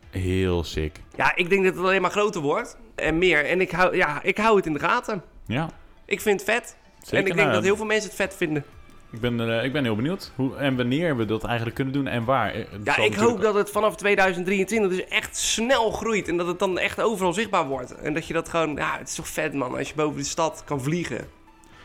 Heel 0.09 0.63
sick. 0.63 0.99
ja, 1.15 1.35
ik 1.35 1.49
denk 1.49 1.63
dat 1.63 1.73
het 1.75 1.83
alleen 1.83 2.01
maar 2.01 2.11
groter 2.11 2.41
wordt. 2.41 2.77
En 2.95 3.17
meer. 3.17 3.45
En 3.45 3.61
ik 3.61 3.71
hou, 3.71 3.95
ja, 3.95 4.21
ik 4.23 4.37
hou 4.37 4.55
het 4.55 4.65
in 4.65 4.73
de 4.73 4.79
gaten. 4.79 5.23
Ja, 5.47 5.69
Ik 6.05 6.21
vind 6.21 6.39
het 6.41 6.49
vet. 6.49 6.77
Zeker. 7.03 7.17
en 7.17 7.25
ik 7.31 7.33
denk 7.33 7.37
Nou, 7.47 7.53
dat 7.53 7.63
heel 7.63 7.75
veel 7.75 7.85
mensen 7.85 8.09
het 8.09 8.17
vet 8.19 8.35
vinden. 8.35 8.63
ik, 9.11 9.19
ben, 9.19 9.57
eh, 9.57 9.63
ik 9.63 9.73
ben 9.73 9.83
heel 9.83 9.95
benieuwd 9.95 10.31
hoe 10.35 10.55
en 10.55 10.75
wanneer 10.77 11.17
we 11.17 11.25
dat 11.25 11.43
eigenlijk 11.43 11.75
kunnen 11.75 11.93
doen 11.93 12.07
en 12.07 12.23
waar. 12.23 12.53
Eh, 12.53 12.65
het 12.71 12.81
Ja, 12.85 12.97
ik 12.97 13.13
hoop 13.15 13.41
dat 13.41 13.53
het 13.53 13.69
vanaf 13.69 13.95
2023 13.95 14.89
dus 14.89 15.07
echt 15.07 15.37
snel 15.37 15.91
groeit. 15.91 16.27
En 16.27 16.37
dat 16.37 16.47
het 16.47 16.59
dan 16.59 16.79
echt 16.79 17.01
overal 17.01 17.33
zichtbaar 17.33 17.67
wordt. 17.67 17.95
En 17.95 18.13
dat 18.13 18.27
je 18.27 18.33
dat 18.33 18.49
gewoon... 18.49 18.75
Ja, 18.75 18.97
het 18.97 19.07
is 19.07 19.15
toch 19.15 19.27
vet, 19.27 19.53
man. 19.53 19.77
Als 19.77 19.87
je 19.89 19.95
boven 19.95 20.17
de 20.17 20.23
stad 20.25 20.61
kan 20.65 20.81
vliegen. 20.81 21.27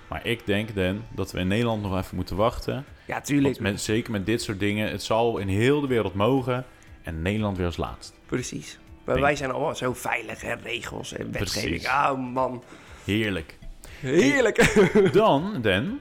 Maar 0.09 0.27
ik 0.27 0.47
denk, 0.47 0.75
Dan, 0.75 1.03
dat 1.15 1.33
we 1.33 1.39
in 1.39 1.49
Nederland 1.49 1.83
nog 1.83 1.99
even 1.99 2.17
moeten 2.17 2.37
wachten. 2.37 2.85
Ja, 3.07 3.21
tuurlijk. 3.21 3.61
Met, 3.61 3.81
zeker 3.81 4.13
met 4.13 4.27
dit 4.27 4.43
soort 4.43 4.61
dingen. 4.61 4.91
Het 4.91 5.03
zal 5.03 5.39
in 5.39 5.49
heel 5.49 5.81
de 5.81 5.87
wereld 5.87 6.15
mogen. 6.15 6.65
En 7.03 7.23
Nederland 7.23 7.57
weer 7.57 7.67
als 7.67 7.77
laatst. 7.77 8.13
Precies. 8.27 8.79
Maar 9.05 9.15
Denk- 9.15 9.27
wij 9.27 9.37
zijn 9.37 9.51
allemaal 9.51 9.75
zo 9.75 9.93
veilig, 9.95 10.41
hè? 10.41 10.55
Regels 10.63 11.13
en 11.13 11.33
wetgeving. 11.33 11.71
Precies. 11.71 11.89
Ah, 11.89 12.19
man. 12.33 12.63
Heerlijk. 13.05 13.59
Heerlijk. 14.01 14.87
Dan, 15.13 15.59
Dan, 15.63 15.99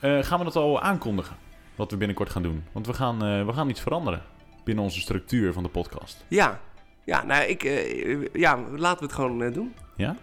eh, 0.00 0.22
gaan 0.22 0.38
we 0.38 0.44
dat 0.44 0.56
al 0.56 0.80
aankondigen. 0.80 1.36
Wat 1.76 1.90
we 1.90 1.96
binnenkort 1.96 2.30
gaan 2.30 2.42
doen. 2.42 2.64
Want 2.72 2.86
we 2.86 2.92
gaan, 2.92 3.24
eh, 3.24 3.46
we 3.46 3.52
gaan 3.52 3.68
iets 3.68 3.80
veranderen. 3.80 4.22
Binnen 4.64 4.84
onze 4.84 5.00
structuur 5.00 5.52
van 5.52 5.62
de 5.62 5.68
podcast. 5.68 6.24
ja. 6.28 6.60
Ja, 7.04 7.24
nou, 7.24 7.44
ik... 7.44 7.64
eh, 7.64 8.24
ja, 8.32 8.58
laten 8.76 8.98
we 8.98 9.04
het 9.04 9.14
gewoon 9.14 9.52
doen. 9.52 9.74
Ja? 9.96 10.16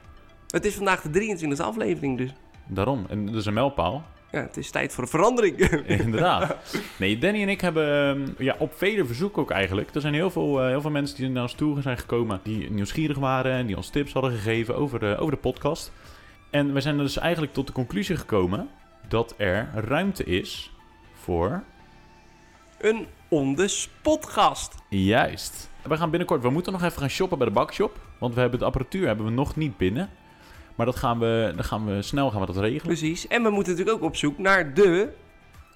Het 0.50 0.66
is 0.66 0.76
vandaag 0.76 1.02
de 1.02 1.38
23e 1.58 1.62
aflevering, 1.62 2.18
dus... 2.18 2.34
Daarom. 2.68 3.06
En 3.10 3.26
dat 3.26 3.36
is 3.36 3.46
een 3.46 3.54
mijlpaal. 3.54 4.06
Ja, 4.32 4.42
het 4.42 4.58
is 4.58 4.72
tijd 4.72 4.94
voor 4.94 5.04
een 5.04 5.10
verandering. 5.10 5.58
Inderdaad. 6.04 6.56
Nee, 6.98 7.18
Danny 7.18 7.42
en 7.42 7.50
ik 7.50 7.62
hebben 7.62 8.10
ehm, 8.10 8.44
ja, 8.44 8.56
op 8.60 8.74
vele 8.78 9.06
verzoeken 9.06 9.42
ook 9.42 9.52
eigenlijk. 9.52 9.96
Er 9.96 10.02
zijn 10.02 10.14
heel 10.14 10.30
veel, 10.30 10.66
heel 10.66 10.82
veel 10.82 10.92
mensen 10.92 11.18
die 11.18 11.30
naar 11.30 11.44
ons 11.44 11.54
toe 11.54 11.82
zijn 11.82 11.98
gekomen. 11.98 12.40
Die 12.44 12.72
nieuwsgierig 12.72 13.18
waren 13.18 13.52
en 13.52 13.66
die 13.66 13.76
ons 13.78 13.90
tips 13.90 14.14
hadden 14.14 14.32
gegeven 14.32 14.76
over 14.76 15.00
de, 15.00 15.18
over 15.20 15.32
de 15.34 15.40
podcast. 15.40 15.92
En 16.56 16.74
we 16.74 16.82
zijn 16.82 16.98
er 16.98 17.04
dus 17.04 17.18
eigenlijk 17.18 17.54
tot 17.54 17.68
de 17.68 17.74
conclusie 17.74 18.16
gekomen 18.16 18.70
dat 19.08 19.34
er 19.38 19.70
ruimte 19.74 20.24
is 20.24 20.72
voor. 21.14 21.64
een 22.78 23.08
on-the-spot 23.28 24.26
gast. 24.26 24.76
Juist. 24.90 25.70
We 25.82 25.98
gaan 25.98 26.10
binnenkort, 26.10 26.42
we 26.42 26.50
moeten 26.50 26.72
nog 26.72 26.84
even 26.84 27.00
gaan 27.00 27.10
shoppen 27.10 27.38
bij 27.38 27.48
de 27.48 27.54
bakshop. 27.54 28.00
Want 28.20 28.34
we 28.34 28.40
hebben 28.40 28.60
de 28.60 28.66
apparatuur 28.66 29.08
hebben 29.08 29.26
we 29.26 29.32
nog 29.32 29.56
niet 29.56 29.78
binnen. 29.78 30.10
Maar 30.76 30.86
dat 30.86 30.96
gaan 30.96 31.20
we, 31.20 31.52
dan 31.56 31.64
gaan 31.64 31.86
we 31.86 32.02
snel 32.02 32.32
gaan 32.32 32.40
we 32.40 32.46
dat 32.46 32.58
regelen. 32.58 32.86
Precies. 32.98 33.28
En 33.28 33.44
we 33.44 33.50
moeten 33.50 33.72
natuurlijk 33.74 33.98
ook 34.04 34.10
op 34.10 34.16
zoek 34.16 34.38
naar 34.38 34.74
de... 34.74 35.14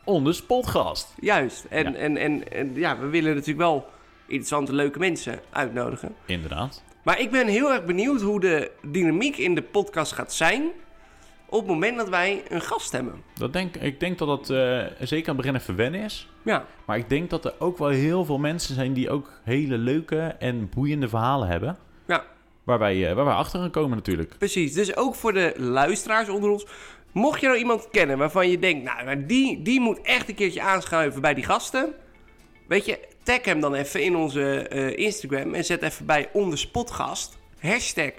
On 0.04 0.24
the 0.24 0.34
spot 0.34 0.68
gast. 0.68 1.16
Juist. 1.20 1.66
En 1.70 1.92
Ja. 1.92 1.98
en, 1.98 2.18
en, 2.18 2.52
en 2.52 2.76
ja, 2.76 3.00
we 3.00 3.08
willen 3.08 3.32
natuurlijk 3.34 3.60
wel 3.60 3.88
interessante, 4.26 4.74
leuke 4.74 5.00
mensen 5.00 5.40
uitnodigen. 5.50 6.16
Inderdaad. 6.26 6.84
Maar 7.10 7.20
ik 7.20 7.32
ben 7.32 7.48
heel 7.48 7.72
erg 7.72 7.86
benieuwd 7.86 8.22
hoe 8.22 8.40
de 8.40 8.72
dynamiek 8.82 9.38
in 9.38 9.56
de 9.56 9.62
podcast 9.62 10.12
gaat 10.12 10.34
zijn... 10.34 10.72
op 11.46 11.60
het 11.60 11.68
moment 11.68 11.98
dat 11.98 12.10
wij 12.10 12.44
een 12.50 12.62
gast 12.62 12.92
hebben. 12.92 13.24
Dat 13.34 13.54
denk, 13.54 13.76
ik 13.76 14.00
denk 14.00 14.18
dat 14.18 14.28
dat 14.28 14.50
eh, 14.50 14.86
zeker 15.00 15.30
aan 15.30 15.36
het 15.36 15.46
begin 15.46 15.56
even 15.56 15.76
wennen 15.76 16.02
is. 16.02 16.30
Ja, 16.44 16.66
Maar 16.86 16.98
ik 16.98 17.10
denk 17.10 17.30
dat 17.30 17.46
er 17.46 17.54
ook 17.60 17.78
wel 17.78 17.88
heel 17.88 18.26
veel 18.26 18.38
mensen 18.38 18.76
zijn 18.76 18.94
die 18.94 19.10
ook 19.10 19.32
hele 19.44 19.78
leuke 19.78 20.20
en 20.40 20.70
boeiende 20.70 21.10
verhalen 21.10 21.48
hebben. 21.48 21.78
Ja. 22.08 22.26
Waar 22.64 22.80
wij, 22.80 23.10
eh, 23.10 23.16
waar 23.16 23.26
wij 23.26 23.34
achter 23.34 23.60
gaan 23.60 23.72
komen 23.72 23.98
natuurlijk. 23.98 24.38
precies. 24.38 24.74
Dus 24.74 24.96
ook 24.96 25.16
voor 25.16 25.34
de 25.34 25.54
luisteraars 25.58 26.30
onder 26.30 26.50
ons... 26.50 26.66
Mocht 27.12 27.42
je 27.42 27.48
nou 27.48 27.60
iemand 27.60 27.88
kennen 27.92 28.18
waarvan 28.18 28.50
je 28.50 28.60
denkt... 28.60 28.84
nou, 28.84 29.26
die, 29.26 29.62
die 29.62 29.80
moet 29.80 30.02
echt 30.02 30.30
een 30.30 30.36
keertje 30.36 30.62
aanschuiven 30.62 31.22
bij 31.22 31.34
die 31.34 31.44
gasten... 31.44 31.94
weet 32.68 32.86
je, 32.86 33.00
tag 33.30 33.46
hem 33.46 33.60
dan 33.60 33.74
even 33.74 34.04
in 34.04 34.16
onze 34.16 34.68
eh, 34.68 35.06
Instagram... 35.06 35.54
en 35.54 35.66
zet 35.66 35.82
even 35.82 36.06
bij 36.06 36.30
onderspotgast... 36.34 37.38
hashtag 37.60 38.12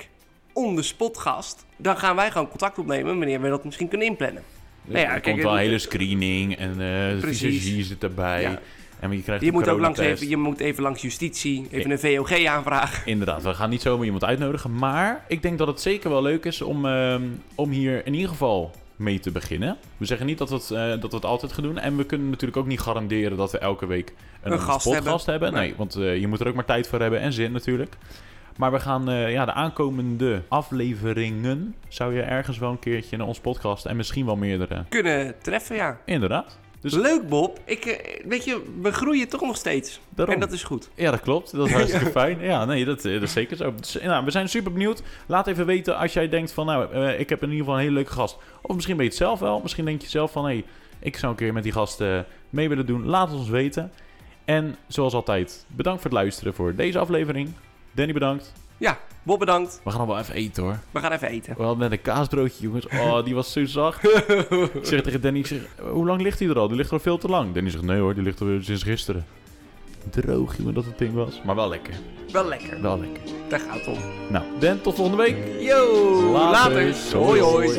onderspotgast... 0.52 1.66
dan 1.76 1.96
gaan 1.96 2.16
wij 2.16 2.30
gewoon 2.30 2.48
contact 2.48 2.78
opnemen... 2.78 3.18
wanneer 3.18 3.40
we 3.40 3.48
dat 3.48 3.64
misschien 3.64 3.88
kunnen 3.88 4.06
inplannen. 4.06 4.42
Nou 4.84 4.98
ja, 4.98 5.04
er 5.04 5.10
kijk, 5.10 5.22
komt 5.22 5.42
wel 5.42 5.52
een 5.52 5.58
hele 5.58 5.78
screening 5.78 6.56
en 6.56 6.70
eh 6.70 6.76
de 6.76 7.16
Precies. 7.20 7.40
visagie 7.40 7.84
zit 7.84 8.02
erbij. 8.02 8.42
Ja. 8.42 8.60
En 9.00 9.12
je 9.12 9.22
krijgt 9.22 9.44
Je 9.44 9.52
moet, 9.52 9.68
ook 9.68 9.80
langs 9.80 9.98
even, 9.98 10.28
je 10.28 10.36
moet 10.36 10.60
even 10.60 10.82
langs 10.82 11.02
justitie, 11.02 11.66
even 11.70 11.90
een 11.90 11.98
VOG 11.98 12.44
aanvragen. 12.44 13.06
Inderdaad, 13.12 13.42
we 13.42 13.54
gaan 13.54 13.70
niet 13.70 13.82
zomaar 13.82 14.04
iemand 14.04 14.24
uitnodigen. 14.24 14.74
Maar 14.74 15.24
ik 15.28 15.42
denk 15.42 15.58
dat 15.58 15.66
het 15.66 15.80
zeker 15.80 16.10
wel 16.10 16.22
leuk 16.22 16.44
is 16.44 16.62
om, 16.62 16.86
ehm, 16.86 17.22
om 17.54 17.70
hier 17.70 18.06
in 18.06 18.14
ieder 18.14 18.28
geval 18.28 18.70
mee 19.00 19.20
te 19.20 19.30
beginnen. 19.30 19.76
We 19.96 20.04
zeggen 20.04 20.26
niet 20.26 20.38
dat 20.38 20.48
we, 20.48 20.54
het, 20.54 20.70
eh, 20.70 20.88
dat 21.00 21.10
we 21.10 21.16
het 21.16 21.24
altijd 21.24 21.52
gaan 21.52 21.64
doen. 21.64 21.78
En 21.78 21.96
we 21.96 22.04
kunnen 22.04 22.30
natuurlijk 22.30 22.60
ook 22.60 22.66
niet 22.66 22.80
garanderen 22.80 23.36
dat 23.36 23.52
we 23.52 23.58
elke 23.58 23.86
week 23.86 24.14
een, 24.42 24.52
Een 24.52 24.60
gast 25.02 25.26
hebben. 25.26 25.52
Nee, 25.52 25.74
want 25.76 25.94
eh, 25.94 26.20
je 26.20 26.26
moet 26.26 26.40
er 26.40 26.48
ook 26.48 26.54
maar 26.54 26.64
tijd 26.64 26.86
voor 26.86 27.00
hebben 27.00 27.20
en 27.20 27.32
zin 27.32 27.52
natuurlijk. 27.52 27.96
Maar 28.56 28.72
we 28.72 28.80
gaan 28.80 29.08
eh, 29.08 29.32
ja, 29.32 29.44
de 29.44 29.52
aankomende 29.52 30.42
afleveringen... 30.48 31.74
zou 31.88 32.14
je 32.14 32.22
ergens 32.22 32.58
wel 32.58 32.70
een 32.70 32.78
keertje 32.78 33.16
naar 33.16 33.26
ons 33.26 33.40
podcast... 33.40 33.86
en 33.86 33.96
misschien 33.96 34.26
wel 34.26 34.36
meerdere. 34.36 34.84
Kunnen 34.88 35.34
treffen, 35.42 35.76
ja. 35.76 36.00
Inderdaad. 36.04 36.58
Dus 36.80 36.94
Leuk, 36.94 37.28
Bob. 37.28 37.58
Ik, 37.64 37.84
eh, 37.84 38.24
weet 38.26 38.44
je, 38.44 38.62
we 38.82 38.92
groeien 38.92 39.28
toch 39.28 39.40
nog 39.40 39.56
steeds. 39.56 40.00
daarom. 40.14 40.34
En 40.34 40.40
dat 40.40 40.52
is 40.52 40.62
goed. 40.62 40.90
Ja, 40.94 41.10
dat 41.10 41.20
klopt. 41.20 41.52
Dat 41.52 41.66
is 41.66 41.72
hartstikke 41.72 42.10
fijn. 42.20 42.40
Ja, 42.40 42.64
nee, 42.64 42.84
dat, 42.84 43.04
eh, 43.04 43.12
dat 43.12 43.22
is 43.22 43.32
zeker 43.32 43.56
zo. 43.56 43.74
Dus, 43.74 43.98
nou, 44.02 44.24
we 44.24 44.30
zijn 44.30 44.48
super 44.48 44.72
benieuwd. 44.72 45.02
Laat 45.26 45.46
even 45.46 45.66
weten 45.66 45.98
als 45.98 46.12
jij 46.12 46.28
denkt 46.28 46.52
van, 46.52 46.66
nou, 46.66 46.92
eh, 46.92 47.20
ik 47.20 47.28
heb 47.28 47.42
in 47.42 47.48
ieder 47.48 47.64
geval 47.64 47.74
een 47.74 47.84
hele 47.84 47.94
leuke 47.94 48.12
gast. 48.12 48.36
Of 48.60 48.74
misschien 48.74 48.96
ben 48.96 49.04
je 49.04 49.10
het 49.10 49.20
zelf 49.20 49.40
wel. 49.40 49.60
Misschien 49.60 49.84
denk 49.84 50.02
je 50.02 50.08
zelf 50.08 50.32
van, 50.32 50.44
hé, 50.44 50.50
hey, 50.50 50.64
ik 50.98 51.16
zou 51.16 51.32
een 51.32 51.38
keer 51.38 51.52
met 51.52 51.62
die 51.62 51.72
gast 51.72 52.00
eh, 52.00 52.18
mee 52.50 52.68
willen 52.68 52.86
doen. 52.86 53.06
Laat 53.06 53.28
het 53.28 53.38
ons 53.38 53.48
weten. 53.48 53.92
En 54.44 54.76
zoals 54.86 55.14
altijd, 55.14 55.64
bedankt 55.68 56.02
voor 56.02 56.10
het 56.10 56.20
luisteren 56.20 56.54
voor 56.54 56.74
deze 56.74 56.98
aflevering. 56.98 57.52
Danny 57.92 58.12
bedankt. 58.12 58.52
Ja, 58.80 58.98
Bob 59.22 59.38
bedankt. 59.38 59.80
We 59.84 59.90
gaan 59.90 59.98
allemaal 59.98 60.18
even 60.18 60.34
eten 60.34 60.62
hoor. 60.62 60.78
We 60.90 61.00
gaan 61.00 61.12
even 61.12 61.28
eten. 61.28 61.54
We 61.56 61.62
hadden 61.62 61.78
net 61.78 61.92
een 61.92 62.02
kaasbroodje, 62.02 62.62
jongens. 62.62 62.86
Oh, 63.00 63.24
die 63.24 63.34
was 63.34 63.52
zo 63.52 63.64
zacht. 63.64 64.04
ik 64.74 64.84
zeg 64.84 65.02
tegen 65.02 65.20
Danny, 65.20 65.44
hoe 65.92 66.06
lang 66.06 66.20
ligt 66.20 66.38
hij 66.38 66.48
er 66.48 66.58
al? 66.58 66.68
Die 66.68 66.76
ligt 66.76 66.88
er 66.88 66.94
al 66.94 67.00
veel 67.00 67.18
te 67.18 67.28
lang. 67.28 67.54
Danny 67.54 67.70
zegt, 67.70 67.84
nee 67.84 68.00
hoor, 68.00 68.14
die 68.14 68.22
ligt 68.22 68.40
er 68.40 68.64
sinds 68.64 68.82
gisteren. 68.82 69.26
Droog, 70.10 70.56
jongen, 70.56 70.74
dat 70.74 70.84
het 70.84 70.98
ding 70.98 71.14
was. 71.14 71.40
Maar 71.44 71.54
wel 71.54 71.68
lekker. 71.68 71.94
Wel 72.32 72.44
lekker. 72.44 72.82
Wel 72.82 73.00
lekker. 73.00 73.22
Daar 73.48 73.60
gaat 73.60 73.78
het 73.78 73.86
om. 73.86 73.98
Nou, 74.28 74.44
Dan, 74.58 74.80
tot 74.80 74.94
volgende 74.94 75.22
week. 75.22 75.36
Yo, 75.60 76.30
later. 76.32 76.84
later. 76.84 77.16
hoi. 77.16 77.40
hoi. 77.40 77.78